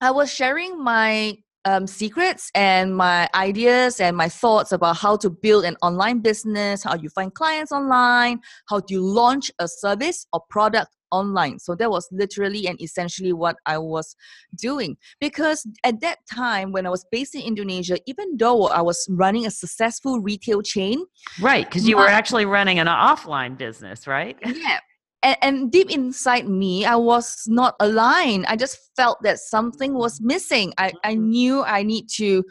I 0.00 0.10
was 0.10 0.32
sharing 0.32 0.82
my 0.82 1.36
um, 1.64 1.86
secrets 1.86 2.50
and 2.54 2.96
my 2.96 3.28
ideas 3.34 4.00
and 4.00 4.16
my 4.16 4.28
thoughts 4.28 4.72
about 4.72 4.96
how 4.96 5.16
to 5.16 5.30
build 5.30 5.64
an 5.64 5.76
online 5.82 6.20
business, 6.20 6.82
how 6.82 6.94
you 6.94 7.08
find 7.10 7.34
clients 7.34 7.72
online, 7.72 8.40
how 8.68 8.80
do 8.80 8.94
you 8.94 9.02
launch 9.02 9.50
a 9.58 9.68
service 9.68 10.26
or 10.32 10.40
product 10.48 10.96
online. 11.10 11.58
So 11.58 11.74
that 11.74 11.90
was 11.90 12.08
literally 12.12 12.66
and 12.66 12.80
essentially 12.80 13.32
what 13.32 13.56
I 13.66 13.78
was 13.78 14.14
doing. 14.56 14.96
Because 15.20 15.66
at 15.84 16.00
that 16.00 16.18
time, 16.32 16.72
when 16.72 16.86
I 16.86 16.90
was 16.90 17.04
based 17.10 17.34
in 17.34 17.42
Indonesia, 17.42 17.98
even 18.06 18.36
though 18.36 18.68
I 18.68 18.80
was 18.80 19.06
running 19.10 19.46
a 19.46 19.50
successful 19.50 20.20
retail 20.20 20.62
chain, 20.62 21.04
Right, 21.40 21.66
because 21.66 21.88
you 21.88 21.96
were 21.96 22.08
actually 22.08 22.46
running 22.46 22.78
an 22.78 22.86
offline 22.86 23.58
business, 23.58 24.06
right? 24.06 24.36
yeah 24.44 24.78
and, 25.22 25.36
and 25.42 25.72
deep 25.72 25.90
inside 25.90 26.48
me 26.48 26.84
i 26.84 26.96
was 26.96 27.44
not 27.46 27.74
aligned. 27.80 28.46
I 28.46 28.56
just 28.56 28.78
felt 28.96 29.18
that 29.22 29.38
something 29.38 29.94
was 29.94 30.20
missing. 30.20 30.72
I, 30.78 30.92
I 31.04 31.14
knew 31.14 31.62
i 31.62 31.82
need 31.82 32.08
to 32.16 32.44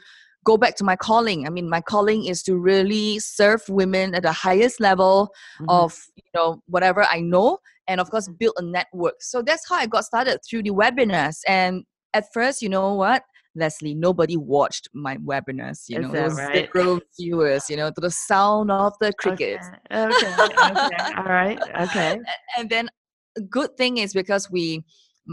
go 0.45 0.57
back 0.57 0.75
to 0.77 0.83
my 0.83 0.95
calling. 0.95 1.45
I 1.45 1.49
mean 1.49 1.69
my 1.69 1.81
calling 1.81 2.25
is 2.25 2.41
to 2.43 2.55
really 2.57 3.19
serve 3.19 3.61
women 3.69 4.15
at 4.15 4.23
the 4.23 4.31
highest 4.31 4.79
level 4.79 5.29
Mhm. 5.59 5.65
of 5.69 5.97
you 6.15 6.23
know 6.33 6.61
whatever 6.67 7.03
i 7.09 7.19
know 7.19 7.57
and 7.87 7.99
of 7.99 8.09
course 8.09 8.27
build 8.27 8.53
a 8.57 8.61
network. 8.63 9.15
So 9.21 9.41
that's 9.41 9.67
how 9.67 9.75
i 9.75 9.85
got 9.85 10.05
started 10.05 10.39
through 10.47 10.63
the 10.63 10.71
webinars. 10.71 11.37
And 11.47 11.83
at 12.13 12.25
first 12.33 12.61
you 12.61 12.69
know 12.69 12.93
what 12.93 13.23
lesley 13.55 13.93
nobody 13.95 14.37
watched 14.37 14.87
my 14.93 15.17
webinars 15.17 15.89
you 15.89 15.99
Is 15.99 16.05
know 16.07 16.23
was 16.23 16.37
right? 16.37 16.69
zero 16.75 16.99
viewers 17.19 17.69
you 17.69 17.77
know 17.77 17.89
to 17.89 18.01
the 18.01 18.11
sound 18.11 18.71
of 18.71 18.93
the 19.01 19.11
crickets 19.13 19.67
Okay. 19.91 20.27
Okay. 20.31 20.33
okay. 20.71 20.97
All 21.17 21.23
right. 21.23 21.59
Okay. 21.81 22.19
and 22.57 22.69
then 22.69 22.89
good 23.49 23.75
thing 23.77 23.97
is 23.97 24.13
because 24.13 24.49
we 24.51 24.83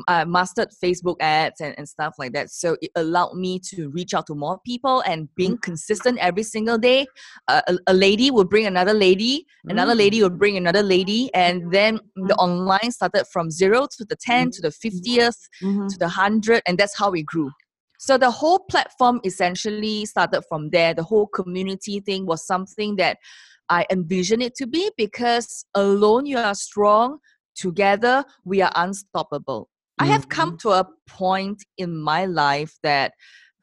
uh, 0.09 0.24
mastered 0.26 0.68
Facebook 0.83 1.16
ads 1.20 1.61
and, 1.61 1.74
and 1.79 1.88
stuff 1.88 2.14
like 2.18 2.33
that. 2.33 2.50
So 2.50 2.76
it 2.83 2.90
allowed 2.96 3.35
me 3.35 3.59
to 3.70 3.88
reach 3.90 4.12
out 4.14 4.26
to 4.26 4.35
more 4.35 4.59
people 4.66 5.00
and 5.07 5.29
being 5.37 5.57
consistent 5.59 6.18
every 6.18 6.42
single 6.42 6.76
day. 6.76 7.07
Uh, 7.48 7.62
a, 7.68 7.79
a 7.88 7.94
lady 7.94 8.31
will 8.31 8.44
bring 8.44 8.66
another 8.66 8.92
lady, 8.92 9.46
another 9.68 9.94
Mm. 9.94 9.98
lady 9.98 10.22
will 10.22 10.31
bring 10.31 10.57
another 10.57 10.83
lady, 10.83 11.31
and 11.35 11.72
then 11.72 11.98
the 12.14 12.35
Mm. 12.35 12.44
online 12.48 12.90
started 12.90 13.24
from 13.33 13.50
zero 13.50 13.87
to 13.96 14.05
the 14.05 14.16
10 14.16 14.50
to 14.52 14.61
the 14.62 14.70
50th 14.70 15.48
Mhm. 15.62 15.88
to 15.88 15.98
the 15.98 16.09
100 16.09 16.62
and 16.66 16.76
that's 16.79 16.96
how 16.98 17.11
we 17.11 17.22
grew 17.22 17.50
so 18.07 18.16
the 18.16 18.31
whole 18.31 18.61
platform 18.61 19.21
essentially 19.25 20.05
started 20.07 20.42
from 20.49 20.71
there 20.71 20.95
the 20.95 21.03
whole 21.03 21.27
community 21.27 21.99
thing 22.01 22.25
was 22.25 22.47
something 22.47 22.97
that 22.97 23.19
i 23.69 23.85
envisioned 23.90 24.42
it 24.42 24.55
to 24.55 24.66
be 24.66 24.90
because 24.97 25.66
alone 25.75 26.25
you 26.25 26.38
are 26.38 26.55
strong 26.55 27.19
together 27.55 28.25
we 28.45 28.62
are 28.62 28.73
unstoppable 28.77 29.69
i 29.99 30.07
have 30.07 30.29
come 30.29 30.57
to 30.57 30.71
a 30.71 30.87
point 31.09 31.64
in 31.79 31.99
my 31.99 32.27
life 32.27 32.75
that 32.83 33.12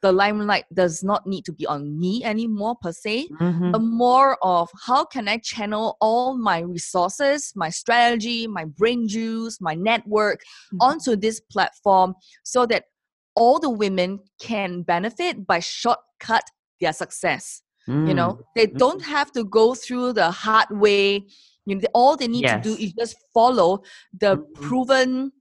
the 0.02 0.12
limelight 0.12 0.66
does 0.74 1.02
not 1.02 1.26
need 1.26 1.44
to 1.46 1.52
be 1.52 1.66
on 1.66 1.98
me 1.98 2.22
anymore 2.32 2.76
per 2.82 2.92
se 2.92 3.28
Mhm. 3.30 3.72
but 3.72 3.80
more 3.80 4.36
of 4.42 4.68
how 4.86 5.04
can 5.14 5.26
I 5.26 5.38
channel 5.38 5.96
all 6.00 6.36
my 6.36 6.58
resources, 6.60 7.52
my 7.56 7.70
strategy, 7.70 8.46
my 8.46 8.66
brain 8.66 9.08
juice, 9.08 9.60
my 9.68 9.74
network 9.74 10.38
Mhm. 10.72 10.78
onto 10.88 11.16
this 11.16 11.40
platform 11.40 12.14
so 12.42 12.66
that 12.66 12.84
all 13.34 13.58
the 13.58 13.70
women 13.70 14.20
can 14.40 14.82
benefit 14.82 15.46
by 15.46 15.60
shortcut 15.60 16.44
their 16.80 16.92
success. 16.92 17.62
You 17.86 18.14
know, 18.14 18.30
Mm. 18.34 18.42
they 18.56 18.66
don't 18.66 19.02
have 19.02 19.30
to 19.32 19.44
go 19.44 19.74
through 19.74 20.14
the 20.14 20.30
hard 20.30 20.70
way. 20.70 21.26
You 21.66 21.74
know, 21.76 21.82
all 21.92 22.16
they 22.16 22.28
need 22.28 22.46
to 22.48 22.60
do 22.62 22.74
is 22.76 22.92
just 22.94 23.16
follow 23.34 23.82
the 24.18 24.38
Mhm. 24.38 24.54
proven 24.54 25.32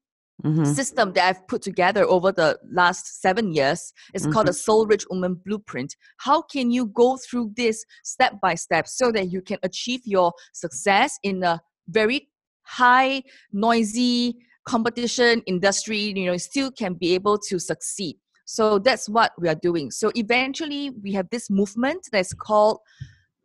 Mhm. 0.44 0.66
system 0.76 1.14
that 1.14 1.30
I've 1.30 1.48
put 1.48 1.62
together 1.62 2.04
over 2.04 2.34
the 2.34 2.60
last 2.70 3.22
seven 3.22 3.54
years. 3.54 3.94
It's 4.14 4.26
called 4.28 4.50
a 4.50 4.54
Soul 4.54 4.86
Rich 4.88 5.06
Woman 5.10 5.36
Blueprint. 5.36 5.96
How 6.18 6.42
can 6.42 6.70
you 6.70 6.88
go 6.88 7.16
through 7.16 7.54
this 7.56 7.86
step 8.04 8.42
by 8.42 8.56
step 8.56 8.88
so 8.88 9.10
that 9.14 9.32
you 9.32 9.42
can 9.42 9.60
achieve 9.64 10.02
your 10.06 10.34
success 10.52 11.18
in 11.24 11.44
a 11.44 11.62
very 11.88 12.30
high, 12.64 13.24
noisy 13.54 14.38
competition 14.66 15.42
industry? 15.46 16.00
You 16.00 16.26
know, 16.28 16.38
still 16.38 16.72
can 16.72 16.94
be 16.94 17.14
able 17.14 17.38
to 17.50 17.60
succeed. 17.60 18.18
So 18.46 18.78
that's 18.80 19.08
what 19.08 19.32
we 19.40 19.48
are 19.48 19.56
doing. 19.56 19.90
So 19.92 20.12
eventually, 20.16 20.90
we 20.90 21.14
have 21.14 21.28
this 21.32 21.50
movement 21.50 22.08
that's 22.12 22.34
called 22.34 22.80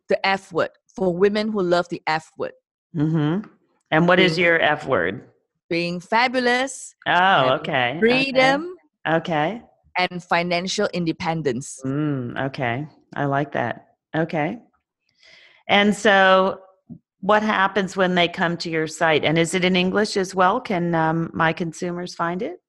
the 0.09 0.23
F 0.25 0.51
word 0.51 0.71
for 0.95 1.15
women 1.15 1.51
who 1.51 1.61
love 1.61 1.87
the 1.89 2.01
F 2.07 2.31
word, 2.37 2.53
Mhm. 2.95 3.45
And 3.91 4.07
what 4.07 4.19
is 4.19 4.37
your 4.37 4.59
F 4.59 4.85
word? 4.87 5.29
being 5.69 5.99
fabulous, 5.99 6.95
Oh, 7.07 7.49
okay. 7.59 7.97
okay, 7.97 7.99
freedom, 7.99 8.75
Okay. 9.07 9.61
and 9.97 10.23
financial 10.23 10.87
independence. 10.93 11.79
Mm, 11.85 12.39
okay. 12.47 12.87
I 13.15 13.25
like 13.25 13.51
that. 13.51 13.89
Okay. 14.15 14.59
And 15.67 15.95
so, 15.95 16.59
what 17.21 17.43
happens 17.43 17.97
when 17.97 18.15
they 18.15 18.27
come 18.27 18.57
to 18.57 18.69
your 18.69 18.87
site? 18.87 19.23
And 19.25 19.37
is 19.37 19.53
it 19.53 19.65
in 19.65 19.75
English 19.75 20.17
as 20.17 20.33
well? 20.33 20.59
Can 20.61 20.95
um, 20.95 21.29
my 21.33 21.53
consumers 21.53 22.15
find 22.15 22.41
it? 22.41 22.61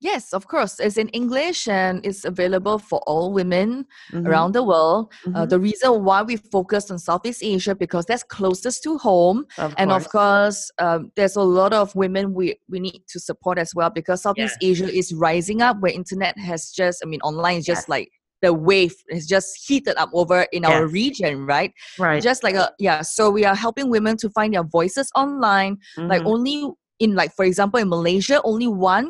Yes, 0.00 0.34
of 0.34 0.46
course. 0.48 0.80
It's 0.80 0.98
in 0.98 1.08
English 1.10 1.66
and 1.66 2.04
it's 2.04 2.24
available 2.26 2.78
for 2.78 2.98
all 3.06 3.32
women 3.32 3.86
Mhm, 4.12 4.26
around 4.26 4.52
the 4.52 4.62
world. 4.62 5.12
Uh, 5.34 5.46
mhm. 5.46 5.48
the 5.48 5.58
reason 5.58 6.04
why 6.04 6.22
we 6.22 6.36
focus 6.36 6.90
on 6.90 6.98
Southeast 6.98 7.42
Asia 7.42 7.74
because 7.74 8.04
that's 8.04 8.22
closest 8.22 8.82
to 8.82 8.98
home, 8.98 9.46
Of 9.56 9.72
and 9.78 9.90
of 9.92 10.02
course. 10.02 10.12
course, 10.12 10.70
um, 10.78 11.10
there's 11.16 11.36
a 11.36 11.42
lot 11.42 11.72
of 11.72 11.94
women 11.94 12.34
we 12.34 12.56
we 12.68 12.80
need 12.80 13.02
to 13.08 13.18
support 13.20 13.58
as 13.58 13.74
well 13.74 13.88
because 13.88 14.22
Southeast 14.22 14.58
Asia 14.60 14.88
is 14.92 15.14
rising 15.14 15.62
up 15.62 15.80
where 15.80 15.92
internet 15.92 16.36
has 16.38 16.70
just, 16.70 17.02
I 17.02 17.06
mean, 17.08 17.20
online 17.22 17.58
is 17.58 17.64
just 17.66 17.88
Yes. 17.88 17.88
like 17.88 18.10
the 18.44 18.52
wave 18.52 18.94
is 19.08 19.26
just 19.26 19.48
heated 19.66 19.96
up 19.96 20.10
over 20.12 20.46
in 20.52 20.62
our 20.64 20.86
region, 21.00 21.46
right? 21.46 21.72
right. 21.98 22.22
Just 22.22 22.42
like 22.46 22.54
a 22.54 22.70
yeah. 22.78 23.00
So 23.02 23.30
we 23.30 23.44
are 23.48 23.56
helping 23.56 23.88
women 23.90 24.16
to 24.22 24.28
find 24.36 24.52
their 24.54 24.68
voices 24.78 25.08
online 25.16 25.72
like 26.12 26.22
Mhm. 26.22 26.32
only 26.32 26.58
in 27.04 27.10
like 27.20 27.32
for 27.34 27.44
example 27.44 27.80
in 27.80 27.88
malaysia 27.88 28.38
only 28.44 28.68
one 28.68 29.06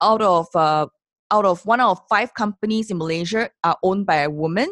out 0.00 0.22
of 0.22 0.46
uh, 0.54 0.86
out 1.34 1.44
of 1.44 1.60
one 1.66 1.80
out 1.84 1.90
of 1.90 2.00
five 2.08 2.30
companies 2.42 2.90
in 2.90 2.96
malaysia 2.96 3.42
are 3.68 3.76
owned 3.82 4.06
by 4.06 4.18
a 4.24 4.30
woman 4.42 4.68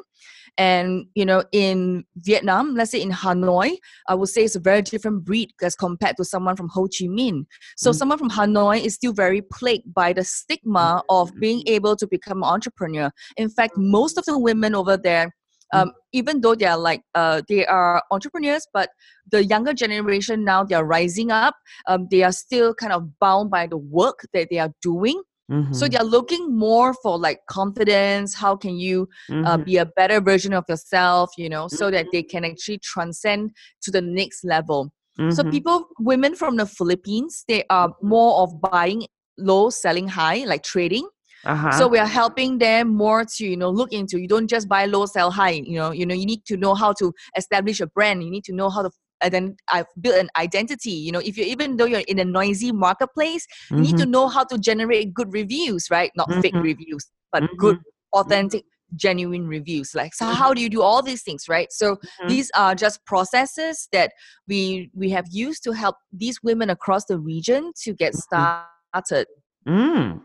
and 0.57 1.07
you 1.15 1.25
know 1.25 1.43
in 1.53 2.05
vietnam 2.17 2.75
let's 2.75 2.93
say 2.93 3.01
in 3.01 3.11
hanoi 3.11 3.77
i 4.09 4.15
would 4.15 4.29
say 4.29 4.45
it's 4.45 4.55
a 4.55 4.61
very 4.61 4.83
different 4.83 5.25
breed 5.25 5.51
as 5.63 5.75
compared 5.75 6.17
to 6.17 6.25
someone 6.25 6.57
from 6.57 6.69
ho 6.69 6.83
chi 6.83 7.07
minh. 7.07 7.45
So 7.77 7.91
Mhm. 7.91 7.95
someone 7.95 8.19
from 8.19 8.31
hanoi 8.31 8.85
is 8.85 8.95
still 8.95 9.13
very 9.13 9.43
plagued 9.43 9.93
by 9.93 10.13
the 10.13 10.25
stigma 10.25 11.03
of 11.09 11.33
being 11.41 11.63
able 11.67 11.97
to 11.97 12.07
become 12.07 12.43
an 12.43 12.49
entrepreneur. 12.49 13.11
In 13.37 13.49
fact 13.49 13.77
most 13.77 14.19
of 14.19 14.25
the 14.25 14.39
women 14.39 14.75
over 14.75 14.97
there 14.97 15.35
um, 15.73 15.93
even 16.13 16.41
though 16.41 16.55
they 16.55 16.67
are 16.67 16.79
like 16.79 17.03
uh, 17.15 17.43
they 17.49 17.67
are 17.67 18.03
entrepreneurs 18.13 18.67
but 18.73 18.91
the 19.31 19.45
younger 19.45 19.75
generation 19.75 20.45
now 20.45 20.63
they 20.63 20.75
are 20.75 20.85
rising 20.85 21.31
up. 21.31 21.57
Um, 21.89 22.07
they 22.11 22.23
are 22.23 22.33
still 22.33 22.75
kind 22.75 22.93
of 22.93 23.19
bound 23.19 23.51
by 23.51 23.67
the 23.67 23.79
work 23.79 24.21
that 24.33 24.49
they 24.51 24.59
are 24.59 24.73
doing 24.83 25.21
Mm-hmm. 25.51 25.75
so 25.75 25.87
they're 25.89 26.03
looking 26.03 26.57
more 26.57 26.95
for 27.03 27.19
like 27.19 27.39
confidence 27.51 28.33
how 28.33 28.57
can 28.57 28.79
you 28.79 29.07
uh, 29.45 29.59
Mhm. 29.59 29.65
be 29.67 29.77
a 29.77 29.85
better 29.85 30.19
version 30.19 30.55
of 30.55 30.65
yourself 30.71 31.31
you 31.37 31.51
know 31.51 31.69
so 31.69 31.91
that 31.91 32.07
Mhm. 32.07 32.13
they 32.13 32.23
can 32.23 32.45
actually 32.47 32.79
transcend 32.79 33.51
to 33.83 33.91
the 33.91 34.01
next 34.01 34.43
level 34.45 34.91
so 35.31 35.43
Mhm. 35.43 35.51
people 35.51 35.87
women 35.99 36.35
from 36.35 36.57
the 36.57 36.65
philippines 36.65 37.45
they 37.47 37.63
are 37.69 37.89
Mhm. 37.89 37.95
more 38.03 38.43
of 38.43 38.59
buying 38.63 39.07
low 39.37 39.69
selling 39.69 40.09
high 40.09 40.45
like 40.47 40.63
trading 40.63 41.07
uh-huh. 41.45 41.71
so 41.79 41.89
we 41.89 41.99
are 41.99 42.07
helping 42.07 42.57
them 42.59 42.89
more 42.89 43.25
to 43.27 43.45
you 43.45 43.57
know 43.57 43.69
look 43.69 43.93
into 43.93 44.19
you 44.19 44.29
don't 44.29 44.49
just 44.49 44.67
buy 44.67 44.87
low 44.87 45.05
sell 45.05 45.31
high 45.31 45.51
you 45.51 45.77
know 45.77 45.91
you 45.91 46.07
know 46.07 46.15
you 46.15 46.25
need 46.25 46.43
to 46.47 46.57
know 46.57 46.75
how 46.75 46.91
to 46.93 47.13
establish 47.37 47.81
a 47.81 47.87
brand 47.89 48.23
you 48.25 48.31
need 48.31 48.45
to 48.45 48.55
know 48.55 48.71
how 48.71 48.83
to 48.83 48.91
and 49.21 49.33
then 49.33 49.57
I've 49.73 49.87
built 50.01 50.17
an 50.17 50.29
identity. 50.37 50.91
You 50.91 51.13
know, 51.13 51.21
if 51.21 51.37
you 51.37 51.45
even 51.45 51.77
though 51.77 51.85
you're 51.87 52.01
in 52.09 52.19
a 52.19 52.25
noisy 52.25 52.73
marketplace, 52.73 53.47
you 53.71 53.83
need 53.83 53.97
to 53.99 54.07
Mhm. 54.07 54.11
know 54.11 54.29
how 54.29 54.45
to 54.45 54.59
generate 54.59 55.15
good 55.15 55.33
reviews, 55.33 55.89
right? 55.91 56.11
Not 56.17 56.33
fake 56.43 56.55
Mhm. 56.55 56.63
reviews, 56.63 57.07
but 57.33 57.45
good, 57.57 57.79
authentic, 58.13 58.65
genuine 58.97 59.47
reviews. 59.47 59.95
Like, 59.95 60.15
so 60.15 60.27
how 60.27 60.55
do 60.55 60.61
you 60.61 60.69
do 60.69 60.83
all 60.83 61.03
these 61.03 61.23
things, 61.23 61.49
right? 61.49 61.73
So 61.73 61.97
Mhm. 61.97 62.29
these 62.29 62.51
are 62.57 62.75
just 62.75 63.05
processes 63.07 63.89
that 63.93 64.13
we 64.47 64.91
we 64.95 65.11
have 65.11 65.27
used 65.31 65.65
to 65.65 65.73
help 65.73 65.97
these 66.13 66.43
women 66.43 66.71
across 66.71 67.05
the 67.07 67.19
region 67.19 67.73
to 67.83 67.95
get 67.95 68.15
started. 68.15 69.27
Mm. 69.67 70.21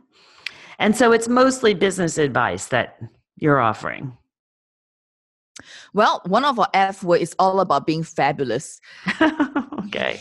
And 0.79 0.95
so 0.95 1.11
it's 1.11 1.27
mostly 1.27 1.73
business 1.73 2.17
advice 2.17 2.67
that 2.67 2.99
you're 3.37 3.59
offering. 3.59 4.17
Well, 5.93 6.21
one 6.25 6.45
of 6.45 6.59
our 6.59 6.69
F 6.73 7.03
word 7.03 7.21
is 7.21 7.35
all 7.39 7.59
about 7.59 7.85
being 7.85 8.03
fabulous, 8.03 8.79
okay. 9.21 10.19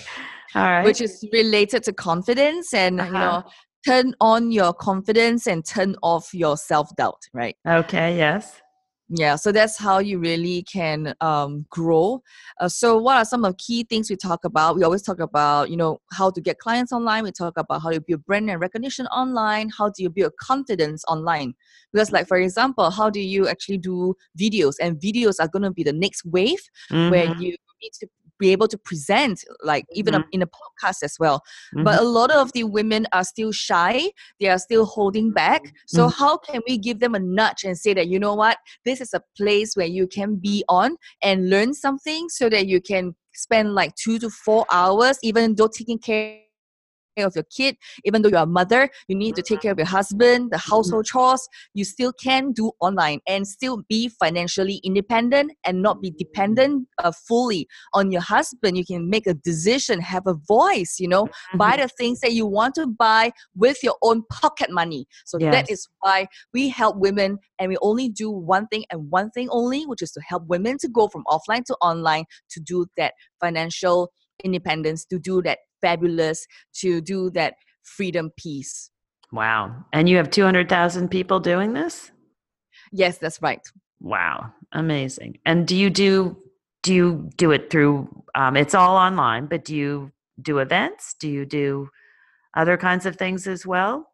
All 0.54 0.62
right. 0.62 0.84
which 0.84 1.00
is 1.00 1.24
related 1.32 1.82
to 1.84 1.92
confidence 1.92 2.72
and 2.74 2.96
you 2.96 3.02
Uh-huh. 3.02 3.18
know 3.18 3.42
turn 3.86 4.14
on 4.20 4.50
your 4.50 4.72
confidence 4.74 5.46
and 5.46 5.64
turn 5.64 5.94
off 6.02 6.34
your 6.34 6.56
self 6.56 6.94
doubt, 6.96 7.22
right? 7.32 7.56
okay, 7.66 8.16
yes. 8.16 8.60
Yeah, 9.10 9.36
so 9.36 9.52
that's 9.52 9.78
how 9.78 10.00
you 10.00 10.18
really 10.18 10.62
can 10.64 11.14
um, 11.22 11.64
grow. 11.70 12.22
Uh, 12.60 12.68
so, 12.68 12.98
what 12.98 13.16
are 13.16 13.24
some 13.24 13.42
of 13.46 13.52
the 13.52 13.56
key 13.56 13.84
things 13.84 14.10
we 14.10 14.16
talk 14.16 14.44
about? 14.44 14.76
We 14.76 14.84
always 14.84 15.00
talk 15.00 15.18
about, 15.18 15.70
you 15.70 15.78
know, 15.78 16.00
how 16.12 16.28
to 16.30 16.40
get 16.42 16.58
clients 16.58 16.92
online. 16.92 17.24
We 17.24 17.32
talk 17.32 17.54
about 17.56 17.80
how 17.80 17.88
to 17.90 18.02
build 18.02 18.26
brand 18.26 18.50
and 18.50 18.60
recognition 18.60 19.06
online. 19.06 19.70
How 19.70 19.88
do 19.88 20.02
you 20.02 20.10
build 20.10 20.32
confidence 20.38 21.04
online? 21.08 21.54
Because, 21.90 22.12
like 22.12 22.28
for 22.28 22.36
example, 22.36 22.90
how 22.90 23.08
do 23.08 23.18
you 23.20 23.48
actually 23.48 23.78
do 23.78 24.14
videos? 24.38 24.74
And 24.78 24.98
videos 25.00 25.36
are 25.40 25.48
going 25.48 25.62
to 25.62 25.70
be 25.70 25.82
the 25.84 25.92
next 25.94 26.26
wave 26.26 26.60
where 27.08 27.24
Mhm. 27.28 27.40
you 27.40 27.56
need 27.82 27.92
to 28.00 28.08
be 28.38 28.52
able 28.52 28.68
to 28.68 28.78
present, 28.78 29.44
like 29.62 29.84
even 29.92 30.14
a, 30.14 30.20
Mhm. 30.20 30.24
in 30.32 30.42
a 30.42 30.46
podcast 30.46 31.02
as 31.02 31.16
well. 31.18 31.42
Mhm. 31.74 31.84
But 31.84 32.00
a 32.00 32.04
lot 32.04 32.30
of 32.30 32.52
the 32.52 32.64
women 32.64 33.06
are 33.12 33.24
still 33.24 33.52
shy. 33.52 34.10
They 34.40 34.48
are 34.48 34.58
still 34.58 34.84
holding 34.86 35.32
back. 35.32 35.62
So 35.86 36.06
Mhm. 36.06 36.12
how 36.14 36.36
can 36.38 36.62
we 36.68 36.78
give 36.78 37.00
them 37.00 37.14
a 37.14 37.18
nudge 37.20 37.64
and 37.64 37.76
say 37.76 37.94
that 37.94 38.08
you 38.08 38.18
know 38.18 38.34
what, 38.34 38.58
this 38.84 39.00
is 39.00 39.12
a 39.14 39.22
place 39.36 39.76
where 39.76 39.86
you 39.86 40.06
can 40.06 40.36
be 40.36 40.64
on 40.68 40.96
and 41.22 41.50
learn 41.50 41.74
something, 41.74 42.28
so 42.28 42.48
that 42.48 42.66
you 42.66 42.80
can 42.80 43.14
spend 43.34 43.74
like 43.74 43.94
two 43.94 44.18
to 44.18 44.30
four 44.30 44.66
hours, 44.72 45.18
even 45.22 45.54
though 45.54 45.68
taking 45.68 45.98
care 45.98 46.40
of 47.26 47.34
your 47.34 47.44
kid, 47.44 47.76
even 48.04 48.22
though 48.22 48.28
you're 48.28 48.38
a 48.40 48.46
mother, 48.46 48.88
you 49.08 49.16
need 49.16 49.34
to 49.36 49.42
take 49.42 49.62
care 49.62 49.72
of 49.72 49.78
your 49.78 49.86
husband, 49.86 50.50
the 50.50 50.58
household 50.58 51.06
chores, 51.06 51.48
you 51.74 51.84
still 51.84 52.12
can 52.12 52.52
do 52.52 52.72
online 52.80 53.20
and 53.26 53.46
still 53.46 53.82
be 53.88 54.08
financially 54.08 54.80
independent 54.84 55.52
and 55.64 55.82
not 55.82 56.00
be 56.00 56.10
dependent 56.10 56.86
uh, 57.02 57.12
fully 57.26 57.66
on 57.94 58.10
your 58.10 58.20
husband. 58.20 58.76
You 58.76 58.84
can 58.84 59.08
make 59.08 59.26
a 59.26 59.34
decision, 59.34 60.00
have 60.00 60.26
a 60.26 60.34
voice, 60.34 60.96
you 60.98 61.08
know, 61.08 61.28
buy 61.54 61.76
Mhm. 61.76 61.82
the 61.82 61.88
things 61.88 62.20
that 62.20 62.32
you 62.32 62.46
want 62.46 62.74
to 62.76 62.86
buy 62.86 63.32
with 63.54 63.82
your 63.82 63.96
own 64.02 64.22
pocket 64.30 64.70
money. 64.70 65.06
So 65.24 65.38
Yes. 65.38 65.52
that 65.52 65.70
is 65.70 65.88
why 66.00 66.26
we 66.52 66.68
help 66.68 66.96
women 66.96 67.38
and 67.58 67.68
we 67.68 67.76
only 67.82 68.08
do 68.08 68.30
one 68.30 68.66
thing 68.68 68.84
and 68.90 69.10
one 69.10 69.30
thing 69.30 69.48
only, 69.50 69.84
which 69.84 70.02
is 70.02 70.12
to 70.12 70.20
help 70.20 70.46
women 70.46 70.78
to 70.78 70.88
go 70.88 71.08
from 71.08 71.24
offline 71.28 71.64
to 71.64 71.74
online 71.80 72.24
to 72.50 72.60
do 72.60 72.86
that 72.96 73.14
financial 73.40 74.10
independence, 74.44 75.04
to 75.06 75.18
do 75.18 75.42
that 75.42 75.58
fabulous, 75.80 76.46
to 76.80 77.00
do 77.00 77.30
that 77.30 77.54
freedom 77.82 78.30
piece. 78.36 78.90
Wow. 79.32 79.84
And 79.92 80.08
you 80.08 80.16
have 80.16 80.30
200,000 80.30 81.08
people 81.08 81.40
doing 81.40 81.72
this? 81.74 82.10
Yes, 82.92 83.18
that's 83.18 83.42
right. 83.42 83.60
Wow. 84.00 84.52
Amazing. 84.72 85.38
And 85.44 85.66
do 85.66 85.76
you 85.76 85.90
do 85.90 86.36
do 86.82 86.94
you 86.94 87.30
do 87.36 87.50
it 87.50 87.70
through 87.70 88.08
um, 88.34 88.56
it's 88.56 88.74
all 88.74 88.96
online, 88.96 89.46
but 89.46 89.64
do 89.64 89.74
you 89.74 90.12
do 90.40 90.58
events? 90.58 91.14
Do 91.18 91.28
you 91.28 91.44
do 91.44 91.88
other 92.56 92.76
kinds 92.76 93.04
of 93.04 93.16
things 93.16 93.46
as 93.46 93.66
well? 93.66 94.08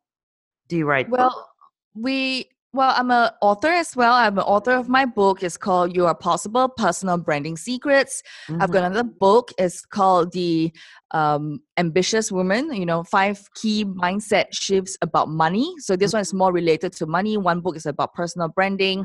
Do 0.68 0.76
you 0.76 0.86
write 0.86 1.10
books? 1.10 1.20
Well, 1.20 1.48
we 1.94 2.48
well, 2.74 2.92
I'm 2.96 3.10
an 3.10 3.30
author 3.40 3.68
as 3.68 3.94
well. 3.94 4.12
I'm 4.12 4.36
an 4.36 4.44
author 4.44 4.72
of 4.72 4.88
my 4.88 5.04
book. 5.04 5.42
It's 5.42 5.56
called 5.56 5.94
You 5.94 6.06
Are 6.06 6.14
Possible 6.14 6.68
Personal 6.68 7.16
Branding 7.16 7.56
Secrets. 7.56 8.22
I've 8.48 8.70
Mhm. 8.70 8.72
got 8.72 8.84
another 8.84 9.04
book. 9.04 9.52
It's 9.58 9.86
called 9.86 10.32
The 10.32 10.72
um, 11.12 11.60
Ambitious 11.76 12.30
Woman. 12.30 12.72
You 12.72 12.86
know, 12.86 13.02
five 13.04 13.40
key 13.54 13.84
mindset 13.84 14.46
shifts 14.52 14.96
about 15.02 15.28
money. 15.28 15.72
So 15.78 15.96
this 15.96 16.12
one 16.12 16.22
is 16.22 16.32
more 16.32 16.52
related 16.52 16.92
to 16.94 17.06
money. 17.06 17.36
One 17.36 17.60
book 17.60 17.76
is 17.76 17.86
about 17.86 18.14
personal 18.14 18.48
branding. 18.48 19.04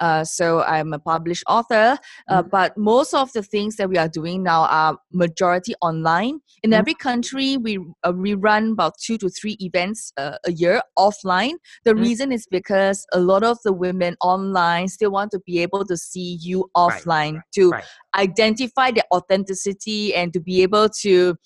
Uh, 0.00 0.24
so 0.24 0.62
I'm 0.62 0.92
a 0.92 0.98
published 0.98 1.44
author. 1.46 1.98
Uh, 2.28 2.42
Mhm. 2.42 2.50
But 2.50 2.76
most 2.76 3.14
of 3.14 3.32
the 3.32 3.42
things 3.42 3.76
that 3.76 3.88
we 3.88 3.98
are 3.98 4.08
doing 4.08 4.42
now 4.42 4.62
are 4.64 4.98
majority 5.12 5.74
online. 5.80 6.40
In 6.62 6.70
Mhm. 6.70 6.78
every 6.78 6.94
country, 6.94 7.56
we 7.56 7.78
uh, 8.04 8.12
we 8.14 8.34
run 8.34 8.72
about 8.72 8.94
two 8.98 9.16
to 9.18 9.28
three 9.28 9.56
events 9.60 10.12
uh, 10.16 10.36
a 10.44 10.52
year 10.52 10.82
offline. 10.98 11.54
The 11.84 11.92
Mhm. 11.94 12.00
reason 12.00 12.32
is 12.32 12.46
because 12.50 13.06
a 13.12 13.20
lot 13.20 13.42
of 13.44 13.58
the 13.64 13.72
women 13.72 14.16
online 14.20 14.88
still 14.88 15.10
want 15.10 15.30
to 15.32 15.40
be 15.46 15.60
able 15.62 15.84
to 15.84 15.96
see 15.96 16.38
you 16.40 16.58
Right, 16.76 16.86
offline 16.90 17.42
to 17.54 17.70
right. 17.70 17.84
identify 18.16 18.90
their 18.90 19.04
authenticity 19.12 20.14
and 20.14 20.32
to 20.32 20.40
be 20.40 20.62
able 20.62 20.88
to 21.02 21.36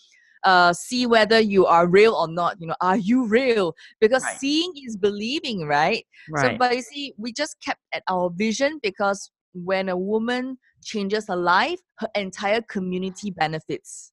uh, 0.44 0.72
see 0.72 1.06
whether 1.06 1.40
you 1.40 1.66
are 1.66 1.86
real 1.86 2.14
or 2.14 2.28
not. 2.28 2.60
You 2.60 2.68
know, 2.68 2.76
are 2.80 2.96
you 2.96 3.26
real? 3.26 3.74
Because 4.00 4.22
Right. 4.22 4.38
seeing 4.38 4.72
is 4.86 4.96
believing, 4.96 5.66
right? 5.66 6.06
right? 6.30 6.52
So, 6.52 6.58
but 6.58 6.74
you 6.74 6.82
see, 6.82 7.14
we 7.16 7.32
just 7.32 7.56
kept 7.64 7.80
at 7.92 8.02
our 8.08 8.30
vision 8.30 8.78
because 8.82 9.30
when 9.54 9.88
a 9.88 9.96
woman 9.96 10.58
changes 10.82 11.28
her 11.28 11.36
life, 11.36 11.80
her 11.98 12.08
entire 12.14 12.62
community 12.62 13.30
benefits. 13.30 14.12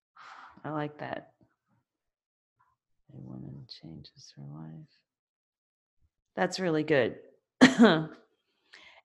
I 0.63 0.69
like 0.71 0.97
that. 0.99 1.31
A 3.13 3.17
woman 3.17 3.65
changes 3.81 4.33
her 4.35 4.43
life. 4.43 4.87
That's 6.35 6.59
really 6.59 6.83
good. 6.83 7.15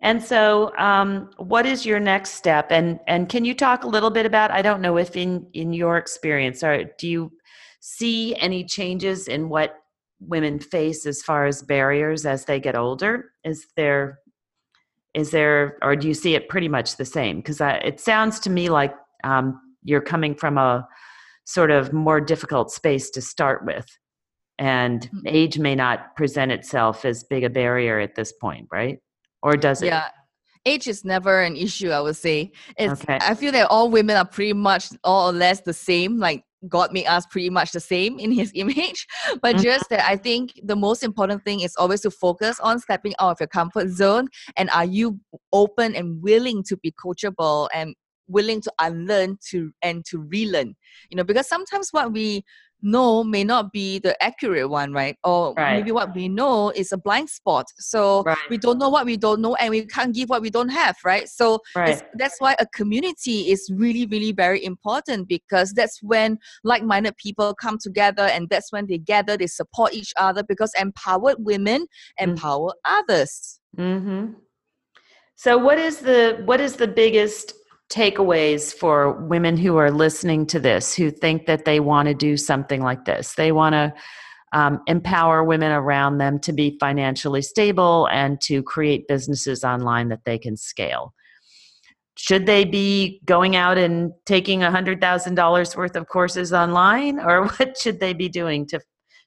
and 0.01 0.23
so, 0.23 0.77
um, 0.79 1.31
what 1.39 1.67
is 1.67 1.87
your 1.87 2.01
next 2.01 2.31
step? 2.33 2.71
And 2.71 2.99
and 3.07 3.29
can 3.29 3.45
you 3.45 3.55
talk 3.55 3.85
a 3.85 3.89
little 3.89 4.11
bit 4.11 4.27
about? 4.27 4.51
I 4.51 4.63
don't 4.63 4.81
know 4.81 4.97
if 4.99 5.17
in 5.17 5.47
in 5.53 5.73
your 5.73 5.97
experience, 5.97 6.63
or 6.63 6.85
do 6.99 7.09
you 7.09 7.33
see 7.81 8.35
any 8.37 8.65
changes 8.65 9.29
in 9.29 9.49
what 9.49 9.77
women 10.21 10.59
face 10.59 11.07
as 11.07 11.23
far 11.23 11.47
as 11.47 11.63
barriers 11.63 12.25
as 12.27 12.45
they 12.45 12.61
get 12.61 12.77
older? 12.77 13.33
Is 13.45 13.67
there 13.77 14.21
is 15.15 15.31
there, 15.31 15.79
or 15.83 15.95
do 15.95 16.09
you 16.09 16.15
see 16.15 16.35
it 16.35 16.49
pretty 16.49 16.69
much 16.69 16.97
the 16.97 17.05
same? 17.05 17.37
Because 17.37 17.61
it 17.61 18.01
sounds 18.01 18.41
to 18.41 18.51
me 18.51 18.69
like 18.69 18.95
um, 19.23 19.61
you're 19.85 20.01
coming 20.01 20.35
from 20.35 20.59
a 20.59 20.87
sort 21.45 21.71
of 21.71 21.93
more 21.93 22.21
difficult 22.21 22.71
space 22.73 23.11
to 23.11 23.21
start 23.21 23.65
with 23.65 23.87
and 24.59 25.11
Mm. 25.13 25.23
age 25.27 25.59
may 25.59 25.75
not 25.75 26.15
present 26.17 26.53
itself 26.53 27.05
as 27.05 27.25
big 27.25 27.45
a 27.45 27.51
barrier 27.51 27.99
at 27.99 28.15
this 28.15 28.33
point 28.33 28.69
right 28.73 28.99
or 29.45 29.57
does 29.57 29.83
it 29.83 29.87
Yeah. 29.87 30.09
Age 30.67 30.89
is 30.89 31.05
never 31.05 31.43
an 31.43 31.57
issue, 31.57 31.91
I 31.91 32.01
would 32.01 32.17
say. 32.17 32.51
It's 32.79 33.03
Okay. 33.03 33.19
I 33.21 33.35
feel 33.35 33.53
that 33.53 33.67
all 33.69 33.91
women 33.91 34.17
are 34.17 34.25
pretty 34.25 34.55
much 34.55 34.89
all 35.05 35.29
or 35.29 35.33
less 35.33 35.61
the 35.61 35.75
same. 35.75 36.19
Like 36.19 36.43
God 36.69 36.91
made 36.91 37.07
us 37.07 37.27
pretty 37.27 37.51
much 37.51 37.73
the 37.73 37.81
same 37.81 38.19
in 38.19 38.33
his 38.33 38.51
image. 38.63 39.07
But 39.43 39.57
Mhm. 39.57 39.63
just 39.63 39.91
that 39.91 40.09
I 40.09 40.17
think 40.17 40.59
the 40.65 40.75
most 40.75 41.03
important 41.03 41.45
thing 41.45 41.61
is 41.61 41.77
always 41.77 42.01
to 42.01 42.11
focus 42.11 42.59
on 42.61 42.81
stepping 42.81 43.13
out 43.21 43.33
of 43.33 43.41
your 43.41 43.49
comfort 43.49 43.91
zone 43.91 44.29
and 44.57 44.71
are 44.71 44.87
you 44.87 45.21
open 45.53 45.95
and 45.95 46.23
willing 46.23 46.63
to 46.65 46.79
be 46.79 46.93
coachable 46.93 47.69
and 47.75 47.95
willing 48.27 48.63
to 48.63 48.73
unlearn 48.81 49.37
to 49.51 49.71
and 49.83 50.05
to 50.07 50.21
relearn. 50.21 50.75
You 51.11 51.17
know, 51.19 51.25
because 51.25 51.47
sometimes 51.47 51.91
what 51.91 52.11
we 52.13 52.43
know 52.85 53.25
may 53.25 53.43
not 53.45 53.73
be 53.73 53.99
the 53.99 54.21
accurate 54.23 54.69
one, 54.71 54.93
right? 54.93 55.17
Or 55.25 55.55
Right. 55.57 55.77
maybe 55.77 55.91
what 55.93 56.15
we 56.15 56.29
know 56.29 56.71
is 56.71 56.93
a 56.93 56.99
blind 56.99 57.31
spot. 57.31 57.67
So 57.79 58.23
Right. 58.25 58.37
we 58.51 58.59
don't 58.59 58.79
know 58.79 58.89
what 58.91 59.07
we 59.07 59.17
don't 59.17 59.41
know 59.41 59.55
and 59.57 59.71
we 59.71 59.87
can't 59.87 60.15
give 60.15 60.29
what 60.29 60.43
we 60.43 60.51
don't 60.51 60.69
have, 60.69 60.97
right? 61.05 61.29
So 61.29 61.61
right 61.75 62.01
that's 62.15 62.41
why 62.41 62.55
a 62.59 62.67
community 62.67 63.51
is 63.51 63.71
really, 63.75 64.07
really 64.07 64.33
very 64.33 64.65
important 64.65 65.29
because 65.29 65.73
that's 65.73 66.03
when 66.03 66.39
like-minded 66.63 67.17
people 67.17 67.55
come 67.55 67.79
together 67.79 68.23
and 68.25 68.49
that's 68.49 68.71
when 68.73 68.87
they 68.87 68.99
gather, 68.99 69.37
they 69.37 69.47
support 69.47 69.95
each 69.95 70.13
other 70.17 70.43
because 70.43 70.71
empowered 70.79 71.37
women 71.39 71.87
Mm. 72.21 72.29
empower 72.29 72.73
others. 72.85 73.61
mm-hmm. 73.77 74.33
So 75.37 75.59
what 75.59 75.79
is 75.79 75.99
the 75.99 76.43
what 76.45 76.61
is 76.61 76.77
the 76.77 76.87
biggest 76.87 77.55
takeaways 77.91 78.73
for 78.73 79.13
women 79.27 79.57
who 79.57 79.77
are 79.77 79.91
listening 79.91 80.47
to 80.47 80.59
this 80.59 80.95
who 80.95 81.11
think 81.11 81.47
that 81.47 81.65
they 81.65 81.81
want 81.81 82.09
to 82.09 82.15
do 82.15 82.37
something 82.37 82.83
like 82.83 83.05
this? 83.05 83.35
They 83.35 83.53
want 83.53 83.75
to 83.75 83.95
um, 84.53 84.81
empower 84.87 85.43
women 85.45 85.73
around 85.73 86.19
them 86.19 86.39
to 86.41 86.53
be 86.53 86.77
financially 86.79 87.43
stable 87.43 88.09
and 88.13 88.41
to 88.43 88.63
create 88.63 89.09
businesses 89.09 89.65
online 89.65 90.09
that 90.09 90.25
they 90.25 90.39
can 90.39 90.57
scale. 90.57 91.13
Should 92.17 92.47
they 92.47 92.65
be 92.65 93.21
going 93.25 93.57
out 93.57 93.77
and 93.77 94.13
taking 94.25 94.61
$100,000 94.61 95.77
worth 95.77 95.97
of 95.97 96.07
courses 96.07 96.53
online, 96.53 97.19
or 97.19 97.47
what 97.59 97.77
should 97.77 97.99
they 98.01 98.13
be 98.13 98.29
doing 98.29 98.67
to 98.69 98.81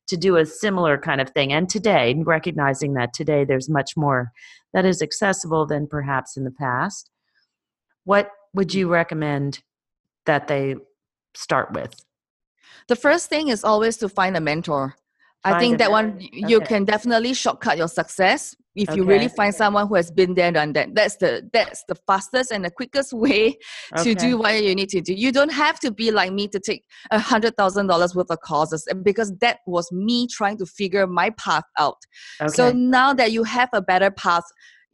to 0.08 0.18
do 0.18 0.38
a 0.38 0.46
similar 0.46 0.98
kind 0.98 1.22
of 1.22 1.30
thing. 1.32 1.54
And 1.54 1.70
today, 1.70 2.16
recognizing 2.26 2.94
that 2.94 3.14
today 3.14 3.44
there's 3.46 3.70
much 3.70 3.96
more 3.96 4.32
that 4.74 4.86
is 4.86 5.02
accessible 5.02 5.66
than 5.66 5.88
perhaps 5.88 6.38
in 6.38 6.44
the 6.44 6.52
past, 6.52 7.10
what 8.06 8.30
would 8.58 8.74
you 8.74 8.90
recommend 8.90 9.64
that 10.26 10.48
they 10.48 10.76
start 11.34 11.72
with? 11.72 12.04
The 12.90 12.96
first 12.96 13.30
thing 13.30 13.48
is 13.48 13.64
always 13.64 13.98
to 13.98 14.10
find 14.10 14.36
a 14.36 14.42
mentor. 14.42 14.96
I 15.44 15.60
think 15.60 15.78
that 15.78 15.92
one 15.92 16.20
you 16.20 16.60
can 16.60 16.84
definitely 16.84 17.34
shortcut 17.34 17.78
your 17.78 17.88
success 17.88 18.56
if 18.76 18.90
okay. 18.90 18.98
you 18.98 19.06
really 19.06 19.28
find 19.30 19.56
someone 19.56 19.88
who 19.88 19.96
has 19.96 20.12
been 20.12 20.34
there 20.34 20.48
and 20.48 20.56
done 20.56 20.74
that. 20.74 20.94
That's 20.94 21.16
the 21.18 21.50
that's 21.54 21.84
the 21.88 21.96
fastest 21.96 22.52
and 22.52 22.66
the 22.66 22.72
quickest 22.72 23.14
way 23.24 23.58
okay. 23.98 24.04
to 24.04 24.16
do 24.16 24.38
what 24.38 24.62
you 24.62 24.76
need 24.76 24.90
to 24.90 25.02
do. 25.02 25.14
You 25.14 25.32
don't 25.32 25.52
have 25.52 25.80
to 25.82 25.92
be 25.92 26.12
like 26.12 26.34
me 26.34 26.48
to 26.50 26.60
take 26.60 26.84
a 27.12 27.20
hundred 27.20 27.56
thousand 27.56 27.88
dollars 27.88 28.14
worth 28.16 28.30
of 28.30 28.42
courses 28.42 28.88
because 29.04 29.32
that 29.38 29.60
was 29.66 29.90
me 29.92 30.28
trying 30.28 30.58
to 30.58 30.66
figure 30.66 31.08
my 31.08 31.30
path 31.32 31.64
out. 31.80 31.98
Okay. 32.42 32.52
So 32.54 32.72
now 32.72 33.14
that 33.14 33.32
you 33.32 33.44
have 33.44 33.70
a 33.74 33.82
better 33.82 34.12
path, 34.12 34.44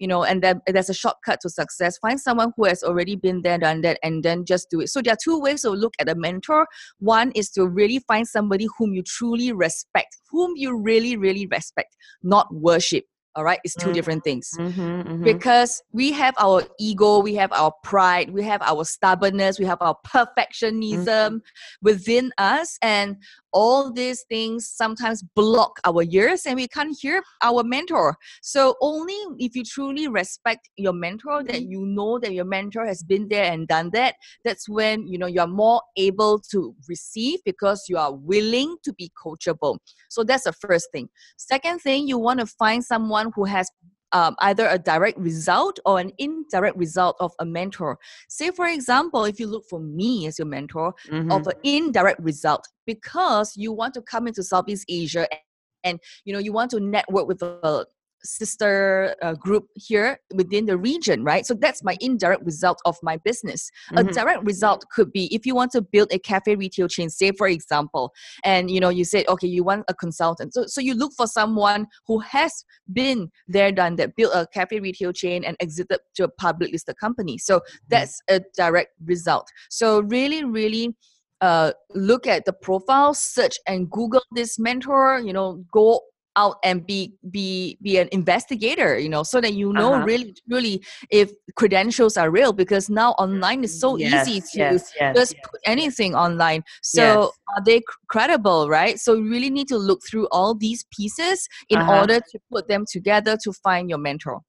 you 0.04 0.08
know, 0.08 0.26
and 0.26 0.44
then 0.44 0.62
there's 0.68 0.90
a 0.90 0.94
shortcut 0.94 1.40
to 1.40 1.50
success. 1.50 1.98
Find 1.98 2.20
someone 2.20 2.52
who 2.58 2.66
has 2.66 2.84
already 2.84 3.16
been 3.16 3.42
there, 3.42 3.58
done 3.58 3.80
that, 3.84 4.00
and 4.04 4.22
then 4.22 4.44
just 4.44 4.70
do 4.70 4.82
it. 4.82 4.90
So 4.90 5.02
there 5.02 5.14
are 5.14 5.24
two 5.24 5.40
ways 5.40 5.62
to 5.62 5.70
look 5.70 5.94
at 5.98 6.10
a 6.10 6.16
mentor. 6.16 6.68
One 7.00 7.32
is 7.36 7.50
to 7.52 7.66
really 7.66 8.00
find 8.00 8.28
somebody 8.28 8.68
whom 8.78 8.94
you 8.94 9.02
truly 9.02 9.54
respect, 9.54 10.18
whom 10.30 10.58
you 10.58 10.78
really, 10.78 11.16
really 11.16 11.48
respect, 11.48 11.96
not 12.22 12.54
worship 12.54 13.06
all 13.36 13.44
right 13.44 13.60
it's 13.64 13.76
2 13.76 13.86
mm-hmm. 13.86 13.94
different 13.94 14.24
things 14.24 14.52
mm-hmm, 14.58 14.82
mm-hmm. 14.82 15.24
because 15.24 15.82
we 15.92 16.12
have 16.12 16.36
our 16.38 16.64
ego 16.80 17.20
we 17.20 17.34
have 17.36 17.52
our 17.52 17.72
pride 17.84 18.30
we 18.30 18.44
have 18.44 18.62
our 18.62 18.84
stubbornness 18.84 19.60
we 19.60 19.66
have 19.66 19.82
our 19.82 19.98
perfectionism 20.06 21.06
mm-hmm. 21.06 21.38
within 21.82 22.32
us 22.38 22.78
and 22.82 23.18
all 23.54 23.92
these 23.92 24.24
things 24.30 24.68
sometimes 24.68 25.24
block 25.36 25.80
our 25.86 26.04
ears 26.10 26.46
and 26.46 26.56
we 26.56 26.68
can't 26.68 26.98
hear 27.00 27.24
our 27.44 27.64
mentor 27.64 28.16
so 28.42 28.76
only 28.82 29.16
if 29.40 29.56
you 29.56 29.64
truly 29.64 30.08
respect 30.08 30.70
your 30.78 30.94
mentor 30.94 31.44
that 31.44 31.56
mm-hmm. 31.56 31.72
you 31.72 31.86
know 31.86 32.20
that 32.20 32.34
your 32.34 32.46
mentor 32.46 32.86
has 32.86 33.04
been 33.04 33.28
there 33.30 33.52
and 33.52 33.68
done 33.68 33.90
that 33.94 34.16
that's 34.44 34.68
when 34.68 35.08
you 35.08 35.18
know 35.18 35.28
you're 35.28 35.48
more 35.48 35.82
able 35.98 36.40
to 36.40 36.76
receive 36.88 37.40
because 37.46 37.86
you 37.88 37.98
are 37.98 38.14
willing 38.14 38.76
to 38.84 38.94
be 38.94 39.12
coachable 39.24 39.78
so 40.10 40.24
that's 40.24 40.44
the 40.44 40.54
first 40.54 40.88
thing 40.92 41.08
second 41.38 41.80
thing 41.80 42.08
you 42.08 42.18
want 42.18 42.40
to 42.40 42.46
find 42.46 42.84
someone 42.84 43.23
who 43.32 43.46
has 43.46 43.70
um, 44.14 44.36
either 44.40 44.68
a 44.68 44.78
direct 44.78 45.18
result 45.18 45.80
or 45.86 46.00
an 46.00 46.12
indirect 46.20 46.78
result 46.78 47.18
of 47.20 47.34
a 47.40 47.46
mentor. 47.46 47.98
Say, 48.30 48.52
for 48.52 48.68
example, 48.68 49.26
if 49.26 49.40
you 49.40 49.48
look 49.48 49.66
for 49.70 49.80
me 49.80 50.28
as 50.28 50.38
your 50.38 50.46
mentor, 50.46 50.94
mm-hmm. 51.10 51.32
of 51.32 51.48
an 51.48 51.54
indirect 51.64 52.20
result 52.22 52.68
because 52.86 53.58
you 53.58 53.74
want 53.74 53.96
to 53.96 54.02
come 54.02 54.28
into 54.28 54.44
Southeast 54.44 54.86
Asia 54.88 55.28
and, 55.32 55.40
and 55.84 56.00
you 56.26 56.34
know 56.34 56.40
you 56.40 56.54
want 56.54 56.72
to 56.72 56.80
network 56.80 57.28
with 57.28 57.42
a 57.42 57.86
sister 58.24 59.16
uh, 59.22 59.34
group 59.34 59.68
here 59.76 60.20
within 60.34 60.66
the 60.66 60.78
region, 60.78 61.24
right? 61.24 61.46
So 61.46 61.54
that's 61.54 61.84
my 61.84 61.98
indirect 62.00 62.44
result 62.46 62.80
of 62.86 62.98
my 63.04 63.18
business. 63.18 63.70
Mm-hmm. 63.92 64.10
A 64.10 64.14
direct 64.14 64.44
result 64.44 64.86
could 64.94 65.12
be 65.12 65.34
if 65.34 65.46
you 65.46 65.56
want 65.56 65.72
to 65.72 65.82
build 65.82 66.12
a 66.12 66.20
cafe 66.20 66.56
retail 66.56 66.88
chain, 66.88 67.10
say 67.10 67.32
for 67.32 67.48
example, 67.48 68.14
and 68.44 68.70
you 68.72 68.80
know 68.80 68.90
you 68.90 69.06
said 69.06 69.28
okay, 69.28 69.48
you 69.48 69.64
want 69.64 69.86
a 69.88 69.94
consultant, 69.94 70.54
so 70.54 70.66
so 70.66 70.82
you 70.82 70.94
look 70.94 71.14
for 71.16 71.28
someone 71.28 71.88
who 72.08 72.20
has 72.20 72.66
been 72.92 73.32
there, 73.48 73.72
done 73.72 73.96
that, 73.98 74.16
built 74.16 74.34
a 74.34 74.48
cafe 74.54 74.80
retail 74.80 75.12
chain 75.14 75.44
and 75.44 75.58
exited 75.60 76.00
to 76.16 76.24
a 76.24 76.30
public 76.30 76.72
listed 76.72 76.98
company. 76.98 77.38
So 77.38 77.60
mm-hmm. 77.60 77.78
that's 77.90 78.22
a 78.30 78.42
direct 78.56 78.92
result. 79.06 79.50
So 79.70 80.02
really, 80.02 80.44
really. 80.44 80.96
Uh, 81.42 81.74
look 81.94 82.26
at 82.26 82.46
the 82.46 82.54
profile, 82.54 83.14
search 83.14 83.58
and 83.68 83.92
Google 83.92 84.24
this 84.32 84.58
mentor. 84.58 85.20
You 85.20 85.34
know, 85.34 85.66
go 85.74 86.00
out 86.36 86.58
and 86.64 86.86
be 86.86 87.14
be 87.32 87.78
be 87.82 87.98
an 87.98 88.10
investigator 88.12 88.98
you 88.98 89.10
know 89.10 89.24
so 89.24 89.40
that 89.40 89.54
you 89.54 89.72
know 89.74 89.94
uh-huh. 89.94 90.06
really 90.06 90.36
really 90.48 90.84
if 91.10 91.32
credentials 91.56 92.18
are 92.18 92.30
real 92.32 92.54
because 92.54 92.90
now 92.90 93.12
online 93.14 93.64
is 93.64 93.80
so 93.80 93.98
yes, 93.98 94.28
easy 94.28 94.42
to 94.42 94.58
yes, 94.58 94.92
yes, 95.00 95.16
just 95.16 95.36
put 95.44 95.60
anything 95.66 96.16
online. 96.16 96.64
So 96.82 97.32
are 97.56 97.64
they 97.64 97.82
credible 98.08 98.70
right? 98.70 99.00
So 99.00 99.16
you 99.16 99.30
really 99.30 99.50
need 99.50 99.68
to 99.70 99.78
look 99.78 100.02
through 100.10 100.28
all 100.32 100.56
these 100.56 100.86
pieces 100.96 101.48
in 101.70 101.80
uh-huh. 101.80 102.00
order 102.00 102.20
to 102.20 102.40
put 102.52 102.68
them 102.68 102.86
together 102.90 103.38
to 103.44 103.54
find 103.54 103.90
your 103.90 104.00
mentor 104.00 104.42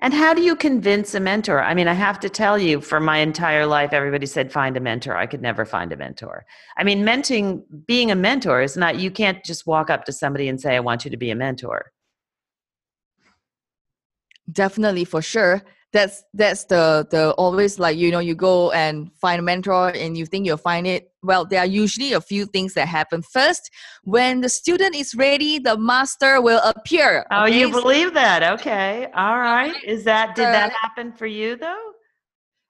and 0.00 0.12
how 0.12 0.34
do 0.34 0.42
you 0.42 0.56
convince 0.56 1.14
a 1.14 1.20
mentor? 1.20 1.62
I 1.62 1.74
mean, 1.74 1.88
I 1.88 1.94
have 1.94 2.20
to 2.20 2.28
tell 2.28 2.58
you, 2.58 2.80
for 2.80 3.00
my 3.00 3.18
entire 3.18 3.66
life, 3.66 3.92
everybody 3.92 4.26
said 4.26 4.52
find 4.52 4.76
a 4.76 4.80
mentor. 4.80 5.16
I 5.16 5.26
could 5.26 5.42
never 5.42 5.64
find 5.64 5.92
a 5.92 5.96
mentor. 5.96 6.44
I 6.76 6.84
mean, 6.84 7.04
mentoring, 7.04 7.62
being 7.86 8.10
a 8.10 8.14
mentor 8.14 8.62
is 8.62 8.76
not, 8.76 8.96
you 8.96 9.10
can't 9.10 9.44
just 9.44 9.66
walk 9.66 9.90
up 9.90 10.04
to 10.04 10.12
somebody 10.12 10.48
and 10.48 10.60
say, 10.60 10.76
I 10.76 10.80
want 10.80 11.04
you 11.04 11.10
to 11.10 11.16
be 11.16 11.30
a 11.30 11.36
mentor. 11.36 11.92
Definitely, 14.50 15.04
for 15.04 15.22
sure 15.22 15.62
that's 15.94 16.24
that's 16.34 16.64
the 16.64 17.06
the 17.10 17.30
always 17.38 17.78
like 17.78 17.96
you 17.96 18.10
know 18.10 18.18
you 18.18 18.34
go 18.34 18.72
and 18.72 19.10
find 19.14 19.38
a 19.38 19.42
mentor 19.42 19.90
and 19.94 20.18
you 20.18 20.26
think 20.26 20.44
you'll 20.44 20.56
find 20.56 20.86
it. 20.86 21.12
Well 21.22 21.46
there 21.46 21.60
are 21.60 21.66
usually 21.66 22.12
a 22.12 22.20
few 22.20 22.46
things 22.46 22.74
that 22.74 22.88
happen. 22.88 23.22
First 23.22 23.70
when 24.02 24.40
the 24.40 24.48
student 24.48 24.96
is 24.96 25.14
ready 25.14 25.60
the 25.60 25.78
master 25.78 26.42
will 26.42 26.60
appear 26.64 27.24
oh 27.30 27.46
you 27.46 27.70
believe 27.70 28.12
that. 28.14 28.42
Okay. 28.42 29.06
All 29.14 29.38
right. 29.38 29.74
Is 29.84 30.02
that 30.04 30.34
did 30.34 30.46
that 30.46 30.72
happen 30.82 31.12
for 31.12 31.26
you 31.26 31.56
though? 31.56 31.92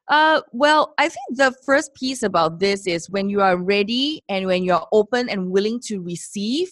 uh, 0.09 0.43
well, 0.53 0.93
I 0.99 1.09
think 1.09 1.39
the 1.39 1.55
first 1.65 1.95
piece 1.95 2.23
about 2.23 2.61
this 2.61 2.87
is 2.87 3.09
when 3.09 3.31
you 3.31 3.41
are 3.41 3.57
ready 3.57 4.23
and 4.29 4.47
when 4.47 4.63
you 4.63 4.75
are 4.75 4.87
open 4.93 5.31
and 5.31 5.51
willing 5.51 5.81
to 5.87 6.03
receive, 6.03 6.69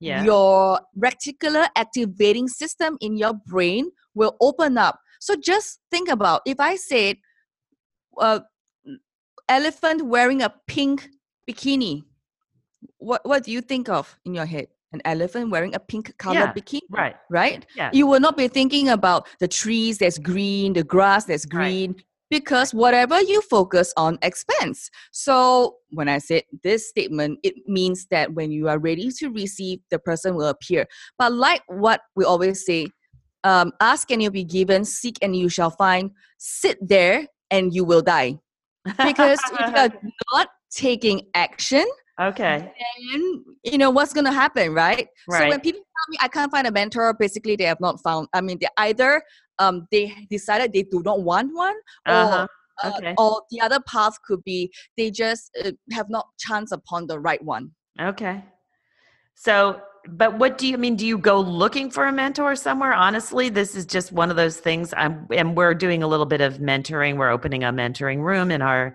yeah. 0.00 0.22
your 0.22 0.80
reticular 0.98 1.66
activating 1.76 2.46
system 2.46 2.98
in 3.00 3.16
your 3.16 3.32
brain 3.46 3.90
will 4.14 4.36
open 4.38 4.76
up 4.76 5.00
so 5.24 5.36
just 5.36 5.80
think 5.90 6.10
about 6.10 6.42
if 6.44 6.60
I 6.60 6.76
said, 6.76 7.16
uh, 8.20 8.40
elephant 9.48 10.02
wearing 10.02 10.42
a 10.42 10.52
pink 10.66 11.08
bikini, 11.48 12.02
what 12.98 13.24
what 13.24 13.42
do 13.42 13.50
you 13.50 13.62
think 13.62 13.88
of 13.88 14.14
in 14.26 14.34
your 14.34 14.44
head? 14.44 14.68
An 14.92 15.00
elephant 15.06 15.50
wearing 15.50 15.74
a 15.74 15.78
pink 15.78 16.14
color 16.18 16.40
yeah, 16.40 16.52
bikini, 16.52 16.82
right? 16.90 17.16
Right. 17.30 17.64
Yeah. 17.74 17.88
You 17.94 18.06
will 18.06 18.20
not 18.20 18.36
be 18.36 18.48
thinking 18.48 18.90
about 18.90 19.26
the 19.40 19.48
trees 19.48 19.96
that's 19.96 20.18
green, 20.18 20.74
the 20.74 20.84
grass 20.84 21.24
that's 21.24 21.46
green. 21.46 21.92
Right. 21.92 22.04
Because 22.28 22.74
whatever 22.74 23.18
you 23.22 23.40
focus 23.40 23.94
on 23.96 24.18
expands. 24.20 24.90
So 25.10 25.76
when 25.90 26.08
I 26.08 26.18
said 26.18 26.42
this 26.62 26.86
statement, 26.88 27.38
it 27.42 27.54
means 27.66 28.06
that 28.10 28.34
when 28.34 28.50
you 28.50 28.68
are 28.68 28.78
ready 28.78 29.10
to 29.20 29.30
receive, 29.30 29.80
the 29.90 29.98
person 29.98 30.34
will 30.34 30.48
appear. 30.48 30.86
But 31.18 31.32
like 31.32 31.62
what 31.68 32.00
we 32.14 32.24
always 32.24 32.66
say, 32.66 32.88
um, 33.44 33.72
ask 33.80 34.10
and 34.10 34.22
you'll 34.22 34.32
be 34.32 34.44
given, 34.44 34.84
seek 34.84 35.18
and 35.22 35.36
you 35.36 35.48
shall 35.48 35.70
find, 35.70 36.10
sit 36.38 36.78
there 36.80 37.26
and 37.50 37.74
you 37.74 37.84
will 37.84 38.02
die. 38.02 38.38
Because 38.84 39.38
if 39.52 39.76
you're 39.76 40.12
not 40.32 40.48
taking 40.70 41.28
action, 41.34 41.86
okay, 42.20 42.72
then 43.12 43.44
you 43.62 43.78
know 43.78 43.90
what's 43.90 44.12
gonna 44.12 44.32
happen, 44.32 44.74
right? 44.74 45.06
right? 45.28 45.42
So 45.42 45.48
when 45.48 45.60
people 45.60 45.80
tell 45.80 46.10
me 46.10 46.18
I 46.20 46.28
can't 46.28 46.50
find 46.50 46.66
a 46.66 46.72
mentor, 46.72 47.14
basically 47.18 47.56
they 47.56 47.64
have 47.64 47.80
not 47.80 48.02
found. 48.02 48.28
I 48.34 48.40
mean, 48.40 48.58
they 48.60 48.68
either 48.78 49.22
um 49.58 49.86
they 49.90 50.12
decided 50.30 50.72
they 50.72 50.82
do 50.82 51.02
not 51.04 51.22
want 51.22 51.54
one, 51.54 51.76
uh-huh. 52.06 52.46
or 52.82 52.88
uh, 52.88 52.96
okay. 52.96 53.14
or 53.16 53.42
the 53.50 53.60
other 53.60 53.78
path 53.86 54.20
could 54.26 54.42
be 54.44 54.72
they 54.96 55.10
just 55.10 55.50
uh, 55.64 55.70
have 55.92 56.10
not 56.10 56.26
chance 56.38 56.72
upon 56.72 57.06
the 57.06 57.18
right 57.18 57.42
one. 57.42 57.70
Okay. 58.00 58.44
So 59.34 59.80
but 60.08 60.38
what 60.38 60.58
do 60.58 60.66
you 60.66 60.76
mean? 60.76 60.96
Do 60.96 61.06
you 61.06 61.16
go 61.16 61.40
looking 61.40 61.90
for 61.90 62.06
a 62.06 62.12
mentor 62.12 62.56
somewhere? 62.56 62.92
Honestly, 62.92 63.48
this 63.48 63.74
is 63.74 63.86
just 63.86 64.12
one 64.12 64.30
of 64.30 64.36
those 64.36 64.58
things. 64.58 64.92
I'm, 64.96 65.26
and 65.30 65.56
we're 65.56 65.74
doing 65.74 66.02
a 66.02 66.06
little 66.06 66.26
bit 66.26 66.40
of 66.40 66.58
mentoring. 66.58 67.16
We're 67.16 67.30
opening 67.30 67.64
a 67.64 67.72
mentoring 67.72 68.20
room 68.20 68.50
in 68.50 68.62
our 68.62 68.94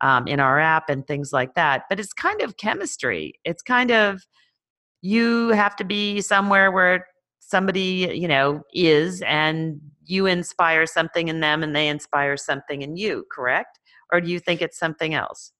um, 0.00 0.28
in 0.28 0.40
our 0.40 0.60
app 0.60 0.88
and 0.90 1.06
things 1.06 1.32
like 1.32 1.54
that. 1.54 1.84
But 1.88 2.00
it's 2.00 2.12
kind 2.12 2.40
of 2.42 2.56
chemistry. 2.56 3.34
It's 3.44 3.62
kind 3.62 3.90
of 3.90 4.26
you 5.00 5.50
have 5.50 5.76
to 5.76 5.84
be 5.84 6.20
somewhere 6.20 6.72
where 6.72 7.06
somebody 7.40 8.10
you 8.14 8.28
know 8.28 8.62
is, 8.72 9.22
and 9.22 9.80
you 10.04 10.26
inspire 10.26 10.86
something 10.86 11.28
in 11.28 11.40
them, 11.40 11.62
and 11.62 11.74
they 11.74 11.88
inspire 11.88 12.36
something 12.36 12.82
in 12.82 12.96
you. 12.96 13.24
Correct? 13.30 13.78
Or 14.12 14.20
do 14.20 14.30
you 14.30 14.40
think 14.40 14.60
it's 14.62 14.78
something 14.78 15.14
else? 15.14 15.52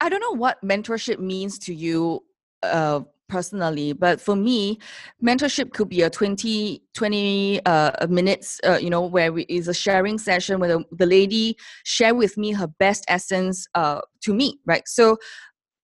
I 0.00 0.08
don't 0.08 0.20
know 0.20 0.36
what 0.36 0.58
mentorship 0.64 1.20
means 1.20 1.58
to 1.60 1.74
you 1.74 2.24
uh, 2.62 3.00
personally 3.32 3.92
but 4.04 4.20
for 4.20 4.36
me 4.36 4.78
mentorship 5.24 5.72
could 5.72 5.88
be 5.88 6.02
a 6.02 6.10
20 6.10 6.82
20 6.92 7.60
uh, 7.64 8.06
minutes 8.08 8.60
uh, 8.68 8.78
you 8.84 8.90
know 8.90 9.04
where 9.14 9.32
we, 9.32 9.42
is 9.48 9.68
a 9.68 9.74
sharing 9.74 10.18
session 10.18 10.60
where 10.60 10.68
the, 10.74 10.84
the 10.92 11.06
lady 11.06 11.56
share 11.84 12.14
with 12.14 12.36
me 12.36 12.52
her 12.52 12.68
best 12.84 13.04
essence 13.08 13.66
uh, 13.74 14.00
to 14.20 14.34
me 14.34 14.58
right? 14.66 14.86
So 14.86 15.16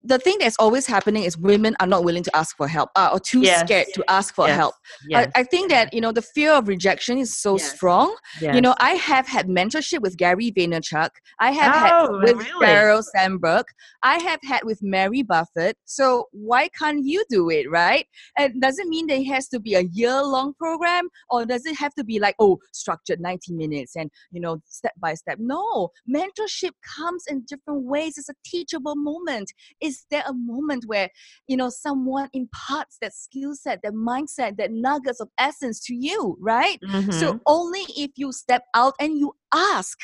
the 0.05 0.19
thing 0.19 0.37
that's 0.41 0.57
always 0.59 0.87
happening 0.87 1.25
is 1.25 1.37
women 1.39 1.77
are 1.81 1.87
not 1.87 2.05
willing 2.05 2.23
to 2.25 2.37
ask 2.37 2.57
for 2.57 2.67
help 2.69 2.91
uh, 2.97 3.11
or 3.13 3.21
too 3.21 3.45
Yes. 3.45 3.61
scared 3.61 3.87
to 3.95 4.05
ask 4.09 4.35
for 4.35 4.47
Yes. 4.47 4.57
help. 4.57 4.75
Yes. 5.09 5.31
I, 5.37 5.41
I 5.41 5.45
think 5.45 5.71
that 5.71 5.93
you 5.95 6.01
know 6.01 6.13
the 6.13 6.23
fear 6.23 6.53
of 6.53 6.69
rejection 6.69 7.19
is 7.19 7.37
so 7.37 7.57
strong. 7.59 8.15
You 8.41 8.61
know 8.61 8.75
i 8.81 8.91
have 8.95 9.27
had 9.27 9.47
mentorship 9.49 10.01
with 10.01 10.17
gary 10.17 10.53
vaynerchuk. 10.53 11.11
I 11.41 11.51
have 11.53 11.73
Oh, 11.75 11.79
had 11.79 12.25
with 12.25 12.37
really? 12.37 12.67
Sheryl 12.67 13.03
sandberg. 13.15 13.65
I 14.03 14.19
have 14.19 14.41
had 14.45 14.65
with 14.65 14.81
mary 14.83 15.23
buffett. 15.23 15.77
So 15.85 16.27
why 16.33 16.69
can't 16.79 17.05
you 17.05 17.25
do 17.31 17.51
it 17.51 17.71
right? 17.71 18.07
And 18.39 18.61
does 18.61 18.79
it 18.79 18.89
mean 18.89 19.07
there 19.07 19.25
has 19.25 19.49
to 19.49 19.61
be 19.61 19.75
a 19.75 19.83
year 19.93 20.23
long 20.23 20.55
program? 20.55 21.09
Or 21.31 21.45
does 21.47 21.65
it 21.67 21.77
have 21.77 21.95
to 21.95 22.05
be 22.05 22.19
like 22.19 22.35
oh 22.39 22.59
structured 22.73 23.21
90 23.21 23.53
minutes 23.55 23.97
and 23.97 24.11
you 24.31 24.41
know 24.41 24.59
step 24.67 24.93
by 25.01 25.15
step? 25.15 25.39
No. 25.41 25.91
Mentorship 26.13 26.73
comes 26.97 27.25
in 27.29 27.45
different 27.49 27.85
ways. 27.85 28.19
It's 28.19 28.29
a 28.29 28.35
teachable 28.45 28.97
moment 28.97 29.53
is 29.93 30.05
there 30.11 30.25
a 30.27 30.35
moment 30.35 30.83
where 30.87 31.09
you 31.51 31.57
know 31.57 31.71
someone 31.71 32.29
imparts 32.33 32.95
that 33.01 33.13
skill 33.15 33.55
set 33.55 33.81
that 33.83 33.93
mindset 33.95 34.57
that 34.57 34.71
nuggets 34.73 35.21
of 35.21 35.29
essence 35.39 35.79
to 35.87 35.95
you 35.95 36.37
right? 36.41 36.79
So 37.11 37.27
Mhm. 37.27 37.41
only 37.47 37.85
if 38.05 38.11
you 38.17 38.33
step 38.33 38.65
out 38.75 38.95
and 39.01 39.19
you 39.19 39.29
ask. 39.53 39.99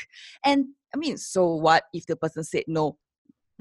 And 0.45 0.61
i 0.95 0.97
mean 0.97 1.17
so 1.19 1.43
what 1.67 1.85
if 1.93 2.07
the 2.07 2.17
person 2.17 2.43
said 2.43 2.65
no 2.67 2.97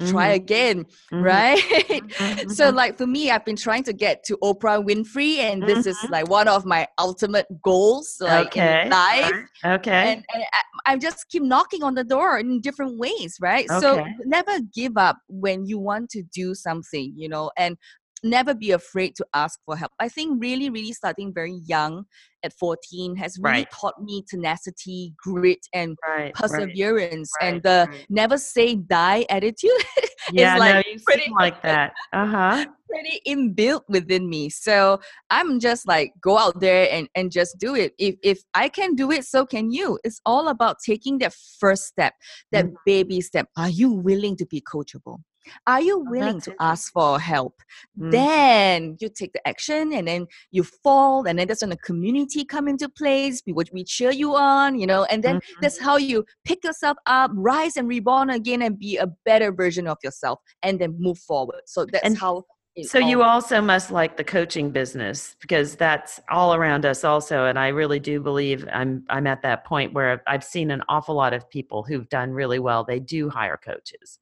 try 0.06 0.30
Mhm. 0.30 0.36
again 0.36 0.86
Mhm. 1.12 1.24
right 1.24 1.58
Mhm. 2.20 2.52
so 2.52 2.70
like 2.70 2.98
for 2.98 3.08
me 3.08 3.32
i've 3.32 3.44
been 3.46 3.56
trying 3.56 3.84
to 3.84 3.94
get 3.94 4.24
to 4.26 4.38
oprah 4.44 4.84
winfrey 4.84 5.38
and 5.40 5.64
this 5.64 5.86
is 5.88 5.98
Mhm. 5.98 6.12
like 6.12 6.30
one 6.30 6.48
of 6.48 6.66
my 6.66 6.88
ultimate 7.00 7.48
goals 7.64 8.18
like 8.22 8.48
okay. 8.48 8.84
in 8.84 8.90
life 8.90 9.34
Okay. 9.66 10.12
and, 10.14 10.26
and 10.34 10.44
I, 10.54 10.94
I 10.94 10.98
just 10.98 11.28
keep 11.30 11.44
knocking 11.44 11.84
on 11.84 11.96
the 11.96 12.04
door 12.04 12.38
in 12.38 12.62
different 12.62 13.00
ways 13.00 13.38
right 13.42 13.68
so 13.70 14.06
never 14.26 14.60
give 14.74 14.98
up 14.98 15.18
when 15.28 15.66
you 15.66 15.80
want 15.80 16.10
to 16.12 16.22
do 16.34 16.54
something 16.54 17.14
you 17.16 17.28
know 17.28 17.50
and 17.58 17.78
never 18.24 18.54
be 18.54 18.72
afraid 18.72 19.16
to 19.16 19.26
ask 19.34 19.60
for 19.66 19.76
help 19.76 19.92
i 20.00 20.08
think 20.10 20.42
really 20.42 20.70
really 20.70 20.94
starting 20.94 21.34
very 21.34 21.60
young 21.66 22.06
at 22.44 22.54
14 22.54 23.16
has 23.16 23.38
really 23.42 23.58
Right. 23.60 23.68
taught 23.72 24.02
me 24.02 24.24
tenacity 24.30 25.14
grit 25.18 25.66
and 25.74 25.98
right. 26.08 26.34
perseverance 26.34 27.32
right, 27.42 27.54
and 27.54 27.64
the 27.64 27.88
never 28.10 28.38
say 28.38 28.76
die 28.76 29.26
attitude 29.30 29.72
Yeah, 30.34 30.56
no, 30.56 30.60
like 30.60 30.86
you 30.92 31.00
pretty 31.06 31.32
like 31.32 31.62
that. 31.64 31.94
Uh 32.14 32.26
huh. 32.26 32.66
pretty 32.90 33.22
inbuilt 33.28 33.84
within 33.88 34.30
me. 34.30 34.50
So 34.50 35.00
I'm 35.30 35.60
just 35.60 35.88
like 35.88 36.14
go 36.22 36.38
out 36.38 36.60
there 36.60 36.88
and, 36.92 37.08
and 37.16 37.32
just 37.32 37.58
do 37.60 37.76
it. 37.76 37.94
If 37.98 38.16
if 38.24 38.42
I 38.54 38.70
can 38.70 38.96
do 38.96 39.12
it, 39.12 39.26
so 39.26 39.46
can 39.46 39.72
you. 39.72 40.00
It's 40.04 40.22
all 40.26 40.50
about 40.50 40.78
taking 40.86 41.20
that 41.20 41.34
first 41.60 41.86
step, 41.86 42.14
that 42.52 42.66
Mhm. 42.66 42.74
baby 42.86 43.22
step. 43.22 43.48
Are 43.58 43.70
you 43.70 43.92
willing 43.92 44.36
to 44.38 44.46
be 44.46 44.62
coachable? 44.62 45.20
Are 45.66 45.82
you 45.82 46.00
willing 46.00 46.42
to 46.42 46.54
ask 46.60 46.92
for 46.92 47.20
help? 47.20 47.62
Mhm. 48.00 48.12
Then 48.12 48.98
you 49.00 49.10
take 49.10 49.34
the 49.34 49.48
action 49.48 49.94
and 49.94 50.08
then 50.08 50.28
you 50.52 50.64
fall, 50.64 51.26
and 51.28 51.38
then 51.40 51.48
that's 51.48 51.62
when 51.62 51.70
the 51.70 51.78
community 51.78 52.46
come 52.46 52.68
into 52.68 52.90
place. 52.90 53.42
We 53.46 53.54
would 53.54 53.70
we 53.74 53.84
cheer 53.84 54.12
you 54.12 54.36
on, 54.36 54.80
you 54.80 54.88
know, 54.88 55.04
and 55.06 55.24
then 55.24 55.38
Mhm. 55.38 55.62
that's 55.62 55.80
how 55.80 55.98
you 55.98 56.26
pick 56.46 56.64
yourself 56.64 56.98
up, 57.06 57.32
rise 57.34 57.78
and 57.78 57.88
reborn 57.88 58.30
again, 58.30 58.62
and 58.62 58.78
be 58.80 58.98
a 58.98 59.08
better 59.26 59.52
version 59.52 59.88
of 59.88 59.98
yourself, 60.04 60.40
and 60.64 60.80
then 60.80 60.96
move 61.00 61.20
forward. 61.20 61.62
So 61.66 61.86
that's 61.86 62.04
And 62.04 62.18
how. 62.18 62.44
So 62.84 63.00
you 63.00 63.24
also 63.24 63.60
must 63.60 63.90
like 63.90 64.18
the 64.18 64.24
coaching 64.24 64.70
business 64.70 65.36
because 65.42 65.76
that's 65.76 66.20
all 66.30 66.54
around 66.54 66.86
us 66.86 67.04
also 67.04 67.46
and 67.46 67.58
I 67.58 67.70
really 67.70 68.00
do 68.00 68.22
believe 68.22 68.68
I'm 68.72 69.04
I'm 69.10 69.26
at 69.26 69.42
that 69.42 69.66
point 69.66 69.94
where 69.94 70.22
I've 70.28 70.44
seen 70.44 70.70
an 70.70 70.84
awful 70.88 71.16
lot 71.16 71.34
of 71.34 71.50
people 71.50 71.82
who've 71.82 72.08
done 72.10 72.32
really 72.32 72.60
well 72.60 72.84
they 72.84 73.00
do 73.00 73.30
hire 73.30 73.58
coaches. 73.58 74.20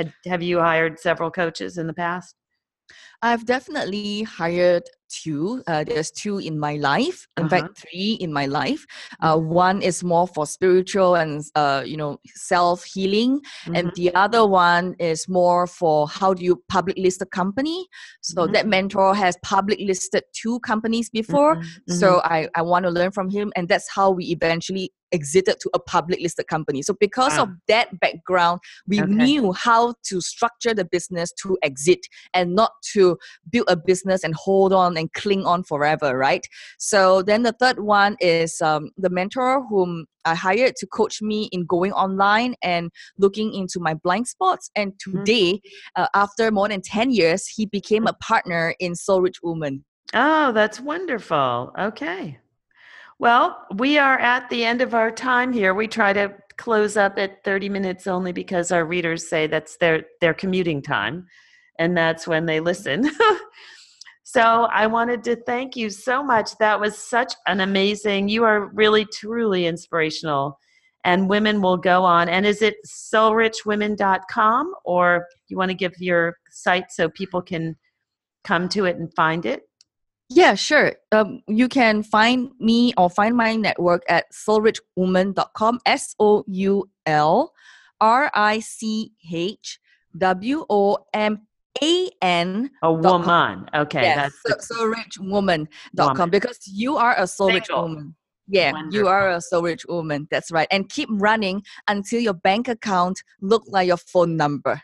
Had, 0.00 0.14
have 0.24 0.42
you 0.42 0.60
hired 0.60 0.98
several 0.98 1.30
coaches 1.30 1.76
in 1.76 1.86
the 1.86 1.92
past? 1.92 2.34
I've 3.20 3.44
definitely 3.44 4.22
hired 4.22 4.84
two. 5.10 5.62
Uh, 5.66 5.84
there's 5.84 6.10
two 6.10 6.38
in 6.38 6.58
my 6.58 6.76
life. 6.76 7.26
In 7.36 7.44
Uh-huh. 7.44 7.50
fact, 7.50 7.78
three 7.78 8.12
in 8.14 8.32
my 8.32 8.46
life. 8.46 8.86
Uh, 9.20 9.36
one 9.36 9.82
is 9.82 10.02
more 10.02 10.26
for 10.26 10.46
spiritual 10.46 11.16
and 11.16 11.42
uh, 11.54 11.82
you 11.84 11.98
know 11.98 12.18
self 12.34 12.82
healing, 12.84 13.42
and 13.74 13.88
Mhm. 13.88 13.94
the 13.94 14.14
other 14.14 14.46
one 14.46 14.94
is 14.98 15.28
more 15.28 15.66
for 15.66 16.08
how 16.08 16.32
do 16.32 16.42
you 16.42 16.62
public 16.68 16.96
list 16.96 17.20
a 17.20 17.26
company. 17.26 17.86
So 18.22 18.46
Mhm. 18.46 18.52
that 18.54 18.66
mentor 18.66 19.14
has 19.14 19.36
public 19.42 19.80
listed 19.80 20.24
two 20.32 20.60
companies 20.60 21.10
before. 21.10 21.56
Mhm, 21.56 21.88
So 21.88 22.22
I, 22.24 22.48
I 22.54 22.62
want 22.62 22.84
to 22.86 22.90
learn 22.90 23.10
from 23.12 23.28
him, 23.28 23.52
and 23.54 23.68
that's 23.68 23.88
how 23.90 24.10
we 24.12 24.24
eventually 24.38 24.92
exited 25.12 25.56
to 25.60 25.70
a 25.74 25.78
public 25.78 26.20
listed 26.20 26.46
company. 26.46 26.82
So 26.82 26.94
because 26.98 27.36
Wow. 27.36 27.44
of 27.44 27.48
that 27.68 27.98
background, 28.00 28.60
we 28.88 29.00
Okay. 29.00 29.12
knew 29.14 29.52
how 29.52 29.94
to 30.04 30.20
structure 30.20 30.74
the 30.74 30.84
business 30.84 31.32
to 31.42 31.58
exit 31.62 32.00
and 32.34 32.54
not 32.54 32.72
to 32.92 33.18
build 33.50 33.66
a 33.68 33.76
business 33.76 34.24
and 34.24 34.34
hold 34.34 34.72
on 34.72 34.96
and 34.96 35.12
cling 35.12 35.44
on 35.44 35.64
forever, 35.64 36.16
right? 36.16 36.46
So 36.78 37.22
then 37.22 37.42
the 37.42 37.52
third 37.52 37.80
one 37.80 38.16
is 38.20 38.60
um, 38.60 38.90
the 38.96 39.10
mentor 39.10 39.64
whom 39.68 40.06
I 40.24 40.34
hired 40.34 40.76
to 40.76 40.86
coach 40.86 41.22
me 41.22 41.48
in 41.52 41.64
going 41.66 41.92
online 41.92 42.54
and 42.62 42.90
looking 43.18 43.54
into 43.54 43.80
my 43.80 43.94
blind 43.94 44.28
spots. 44.28 44.70
And 44.76 44.92
today, 44.98 45.60
uh, 45.96 46.08
after 46.14 46.50
more 46.50 46.68
than 46.68 46.82
10 46.82 47.10
years, 47.10 47.46
he 47.46 47.66
became 47.66 48.06
a 48.06 48.12
partner 48.14 48.74
in 48.78 48.94
Soul 48.94 49.22
Rich 49.22 49.38
Woman. 49.42 49.84
Oh, 50.12 50.52
that's 50.52 50.80
wonderful. 50.80 51.72
Okay. 51.78 52.38
Well, 53.20 53.66
we 53.74 53.98
are 53.98 54.18
at 54.18 54.48
the 54.48 54.64
end 54.64 54.80
of 54.80 54.94
our 54.94 55.10
time 55.10 55.52
here. 55.52 55.74
We 55.74 55.86
try 55.86 56.14
to 56.14 56.34
close 56.56 56.96
up 56.96 57.18
at 57.18 57.44
30 57.44 57.68
minutes 57.68 58.06
only 58.06 58.32
because 58.32 58.72
our 58.72 58.86
readers 58.86 59.28
say 59.28 59.46
that's 59.46 59.76
their 59.76 60.04
their 60.22 60.32
commuting 60.32 60.80
time 60.80 61.26
and 61.78 61.94
that's 61.94 62.26
when 62.26 62.46
they 62.46 62.60
listen. 62.60 63.10
so, 64.22 64.68
I 64.72 64.86
wanted 64.86 65.22
to 65.24 65.36
thank 65.36 65.76
you 65.76 65.90
so 65.90 66.22
much. 66.24 66.56
That 66.60 66.80
was 66.80 66.96
such 66.96 67.34
an 67.46 67.60
amazing. 67.60 68.30
You 68.30 68.44
are 68.44 68.68
really 68.72 69.04
truly 69.04 69.66
inspirational 69.66 70.58
and 71.04 71.28
women 71.28 71.60
will 71.60 71.76
go 71.76 72.02
on 72.04 72.30
and 72.30 72.46
is 72.46 72.62
it 72.62 72.76
soulrichwomen.com 72.86 74.72
or 74.86 75.26
you 75.48 75.58
want 75.58 75.68
to 75.68 75.76
give 75.76 75.92
your 75.98 76.38
site 76.48 76.90
so 76.90 77.10
people 77.10 77.42
can 77.42 77.76
come 78.44 78.66
to 78.70 78.86
it 78.86 78.96
and 78.96 79.12
find 79.14 79.44
it? 79.44 79.64
Yeah, 80.32 80.54
sure. 80.54 80.94
Um, 81.10 81.42
you 81.48 81.68
can 81.68 82.04
find 82.04 82.52
me 82.60 82.94
or 82.96 83.10
find 83.10 83.36
my 83.36 83.56
network 83.56 84.04
at 84.08 84.32
soulrichwoman.com. 84.32 85.80
S 85.84 86.14
O 86.20 86.44
U 86.46 86.88
L 87.04 87.52
R 88.00 88.30
I 88.32 88.60
C 88.60 89.12
H 89.30 89.80
W 90.16 90.64
O 90.70 90.98
M 91.12 91.46
A 91.82 92.10
N. 92.22 92.70
A 92.82 92.92
woman. 92.92 93.68
Okay, 93.74 94.02
Yes, 94.02 94.32
that's 94.46 94.68
so, 94.68 94.74
soulrichwoman.com 94.76 95.68
Woman. 95.96 96.30
because 96.30 96.60
you 96.66 96.96
are 96.96 97.14
a 97.18 97.26
soul 97.26 97.50
rich 97.52 97.68
woman. 97.68 98.14
Yeah, 98.46 98.72
you 98.90 99.08
are 99.08 99.30
a 99.30 99.40
soul 99.40 99.62
rich 99.62 99.84
woman. 99.88 100.28
That's 100.30 100.50
right. 100.52 100.68
And 100.70 100.88
keep 100.88 101.08
running 101.12 101.62
until 101.88 102.20
your 102.20 102.34
bank 102.34 102.68
account 102.68 103.22
look 103.40 103.64
like 103.66 103.86
your 103.88 103.96
phone 103.96 104.36
number. 104.36 104.80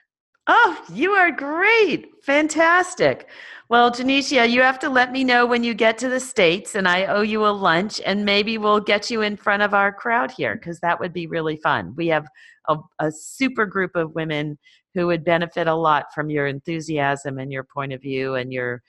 Oh, 0.46 0.84
you 0.92 1.12
are 1.12 1.32
great. 1.32 2.24
Fantastic. 2.24 3.28
Well, 3.68 3.90
Genecia, 3.90 4.48
you 4.48 4.62
have 4.62 4.78
to 4.78 4.88
let 4.88 5.10
me 5.10 5.24
know 5.24 5.44
when 5.44 5.64
you 5.64 5.74
get 5.74 5.98
to 5.98 6.08
the 6.08 6.20
States, 6.20 6.76
and 6.76 6.86
I 6.86 7.06
owe 7.06 7.22
you 7.22 7.44
a 7.44 7.48
lunch, 7.48 8.00
and 8.06 8.24
maybe 8.24 8.58
we'll 8.58 8.78
get 8.78 9.10
you 9.10 9.22
in 9.22 9.36
front 9.36 9.64
of 9.64 9.74
our 9.74 9.92
crowd 9.92 10.30
here 10.30 10.54
because 10.54 10.78
that 10.80 11.00
would 11.00 11.12
be 11.12 11.26
really 11.26 11.56
fun. 11.56 11.94
We 11.96 12.06
have 12.08 12.28
a, 12.68 12.76
a 13.00 13.10
super 13.10 13.66
group 13.66 13.96
of 13.96 14.14
women 14.14 14.56
who 14.94 15.08
would 15.08 15.24
benefit 15.24 15.66
a 15.66 15.74
lot 15.74 16.06
from 16.14 16.30
your 16.30 16.46
enthusiasm 16.46 17.38
and 17.38 17.50
your 17.50 17.64
point 17.64 17.92
of 17.92 18.00
view 18.00 18.36
and 18.36 18.52
your 18.52 18.82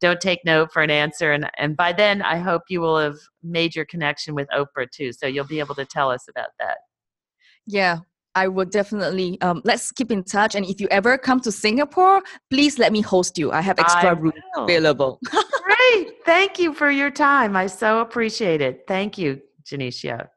don't 0.00 0.20
take 0.20 0.40
no 0.44 0.66
for 0.66 0.80
an 0.80 0.90
answer. 0.90 1.32
And, 1.32 1.50
and 1.58 1.76
by 1.76 1.92
then, 1.92 2.22
I 2.22 2.38
hope 2.38 2.62
you 2.68 2.80
will 2.80 2.98
have 2.98 3.18
made 3.42 3.76
your 3.76 3.84
connection 3.84 4.34
with 4.34 4.48
Oprah 4.48 4.90
too. 4.90 5.12
So 5.12 5.26
you'll 5.26 5.44
be 5.44 5.58
able 5.58 5.74
to 5.74 5.84
tell 5.84 6.10
us 6.10 6.26
about 6.28 6.50
that. 6.58 6.78
Yeah, 7.66 7.98
I 8.34 8.48
would 8.48 8.70
definitely. 8.70 9.40
Um, 9.40 9.60
let's 9.64 9.90
keep 9.92 10.10
in 10.10 10.22
touch. 10.24 10.54
And 10.54 10.64
if 10.64 10.80
you 10.80 10.88
ever 10.90 11.18
come 11.18 11.40
to 11.40 11.52
Singapore, 11.52 12.22
please 12.48 12.78
let 12.78 12.92
me 12.92 13.00
host 13.00 13.38
you. 13.38 13.50
I 13.50 13.60
have 13.60 13.78
extra 13.78 14.10
I 14.10 14.12
room 14.12 14.32
available. 14.56 15.20
Great. 15.64 16.24
Thank 16.24 16.58
you 16.58 16.72
for 16.72 16.90
your 16.90 17.10
time. 17.10 17.56
I 17.56 17.66
so 17.66 18.00
appreciate 18.00 18.60
it. 18.60 18.84
Thank 18.86 19.18
you, 19.18 19.40
Genecia. 19.64 20.28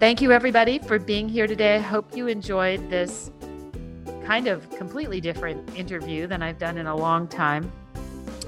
Thank 0.00 0.22
you, 0.22 0.30
everybody, 0.30 0.78
for 0.78 1.00
being 1.00 1.28
here 1.28 1.48
today. 1.48 1.74
I 1.74 1.80
hope 1.80 2.16
you 2.16 2.28
enjoyed 2.28 2.88
this 2.88 3.32
kind 4.28 4.46
of 4.46 4.68
completely 4.76 5.22
different 5.22 5.58
interview 5.74 6.26
than 6.26 6.42
I've 6.42 6.58
done 6.58 6.76
in 6.76 6.86
a 6.86 6.94
long 6.94 7.26
time. 7.28 7.72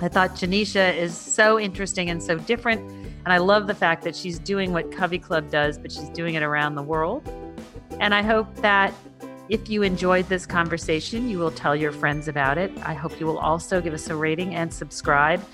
I 0.03 0.09
thought 0.09 0.33
Genecia 0.33 0.95
is 0.95 1.17
so 1.17 1.59
interesting 1.59 2.11
and 2.11 2.23
so 2.23 2.37
different 2.37 2.83
And 3.25 3.33
I 3.33 3.39
love 3.39 3.67
the 3.67 3.75
fact 3.75 4.03
that 4.05 4.17
she's 4.17 4.39
doing 4.39 4.73
what 4.73 4.91
Covey 4.91 5.19
Club 5.19 5.51
does, 5.51 5.79
but 5.79 5.93
she's 5.93 6.09
doing 6.11 6.35
it 6.35 6.43
around 6.43 6.75
the 6.75 6.83
world. 6.83 7.23
And 7.99 8.15
I 8.15 8.23
hope 8.23 8.55
that 8.57 8.95
if 9.49 9.69
you 9.69 9.83
enjoyed 9.83 10.27
this 10.29 10.47
conversation, 10.47 11.29
you 11.29 11.39
will 11.39 11.51
tell 11.51 11.77
your 11.77 11.93
friends 11.93 12.29
about 12.29 12.57
it. 12.57 12.71
I 12.83 12.95
hope 12.95 13.19
you 13.21 13.27
will 13.27 13.39
also 13.39 13.81
give 13.81 13.93
us 13.93 14.09
a 14.09 14.17
rating 14.17 14.55
and 14.55 14.73
subscribe. 14.73 15.45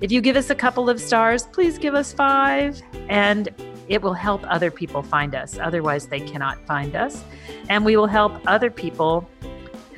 If 0.00 0.10
you 0.10 0.20
give 0.20 0.36
us 0.36 0.48
a 0.50 0.54
couple 0.54 0.88
of 0.88 1.00
stars, 1.00 1.46
please 1.46 1.76
give 1.76 1.94
us 1.94 2.12
five, 2.12 2.80
and 3.08 3.48
it 3.88 4.00
will 4.00 4.14
help 4.14 4.42
other 4.46 4.70
people 4.70 5.02
find 5.02 5.34
us. 5.34 5.58
Otherwise, 5.58 6.06
they 6.06 6.20
cannot 6.20 6.64
find 6.64 6.94
us. 6.94 7.22
And 7.68 7.84
we 7.84 7.96
will 7.96 8.06
help 8.06 8.40
other 8.46 8.70
people 8.70 9.28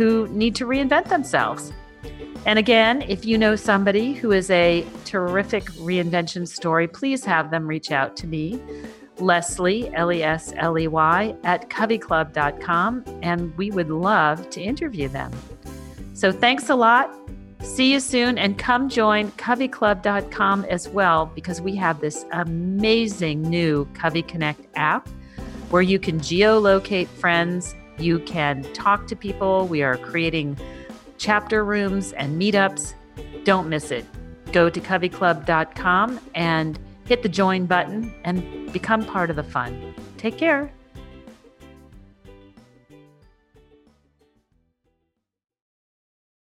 who 0.03 0.27
need 0.29 0.53
to 0.57 0.67
reinvent 0.67 1.09
themselves. 1.09 1.73
And 2.45 2.59
again, 2.59 3.03
if 3.03 3.25
you 3.25 3.39
know 3.39 3.55
somebody 3.55 4.15
who 4.15 4.33
is 4.33 4.51
a 4.51 4.85
terrific 5.05 5.65
reinvention 5.75 6.49
story, 6.49 6.89
please 6.89 7.25
have 7.25 7.53
them 7.53 7.69
reach 7.69 7.93
out 7.93 8.17
to 8.17 8.27
me. 8.27 8.61
Lesley, 9.19 9.95
L 9.95 10.11
E 10.11 10.25
S 10.25 10.53
L 10.57 10.77
E 10.77 10.89
Y, 10.89 11.37
at 11.45 11.71
coveyclub.com, 11.71 13.05
and 13.23 13.57
we 13.57 13.71
would 13.71 13.91
love 13.91 14.51
to 14.51 14.61
interview 14.61 15.07
them. 15.07 15.31
So 16.15 16.33
thanks 16.33 16.69
a 16.69 16.75
lot. 16.75 17.15
See 17.63 17.93
you 17.93 18.01
soon, 18.01 18.39
and 18.39 18.59
come 18.59 18.89
join 18.89 19.31
coveyclub.com 19.33 20.65
as 20.65 20.89
well 20.89 21.27
because 21.27 21.61
we 21.61 21.77
have 21.77 22.01
this 22.01 22.25
amazing 22.33 23.43
new 23.43 23.89
Covey 23.95 24.23
Connect 24.23 24.67
app 24.75 25.09
where 25.71 25.83
you 25.83 26.01
can 26.01 26.19
geolocate 26.19 27.07
friends, 27.07 27.77
you 28.03 28.19
can 28.21 28.63
talk 28.75 29.07
to 29.07 29.17
people. 29.17 29.67
We 29.67 29.83
are 29.83 29.97
creating 29.97 30.59
chapter 31.19 31.65
rooms 31.65 32.13
and 32.13 32.41
meetups. 32.41 32.95
Don't 33.45 33.69
miss 33.69 33.91
it. 33.91 34.05
Go 34.53 34.69
to 34.69 34.81
coveyclub.com 34.81 36.21
and 36.35 36.79
hit 37.05 37.23
the 37.23 37.29
join 37.29 37.67
button 37.67 38.13
and 38.25 38.73
become 38.73 39.05
part 39.05 39.31
of 39.31 39.37
the 39.37 39.43
fun. 39.43 39.95
Take 40.19 40.37
care. 40.37 40.73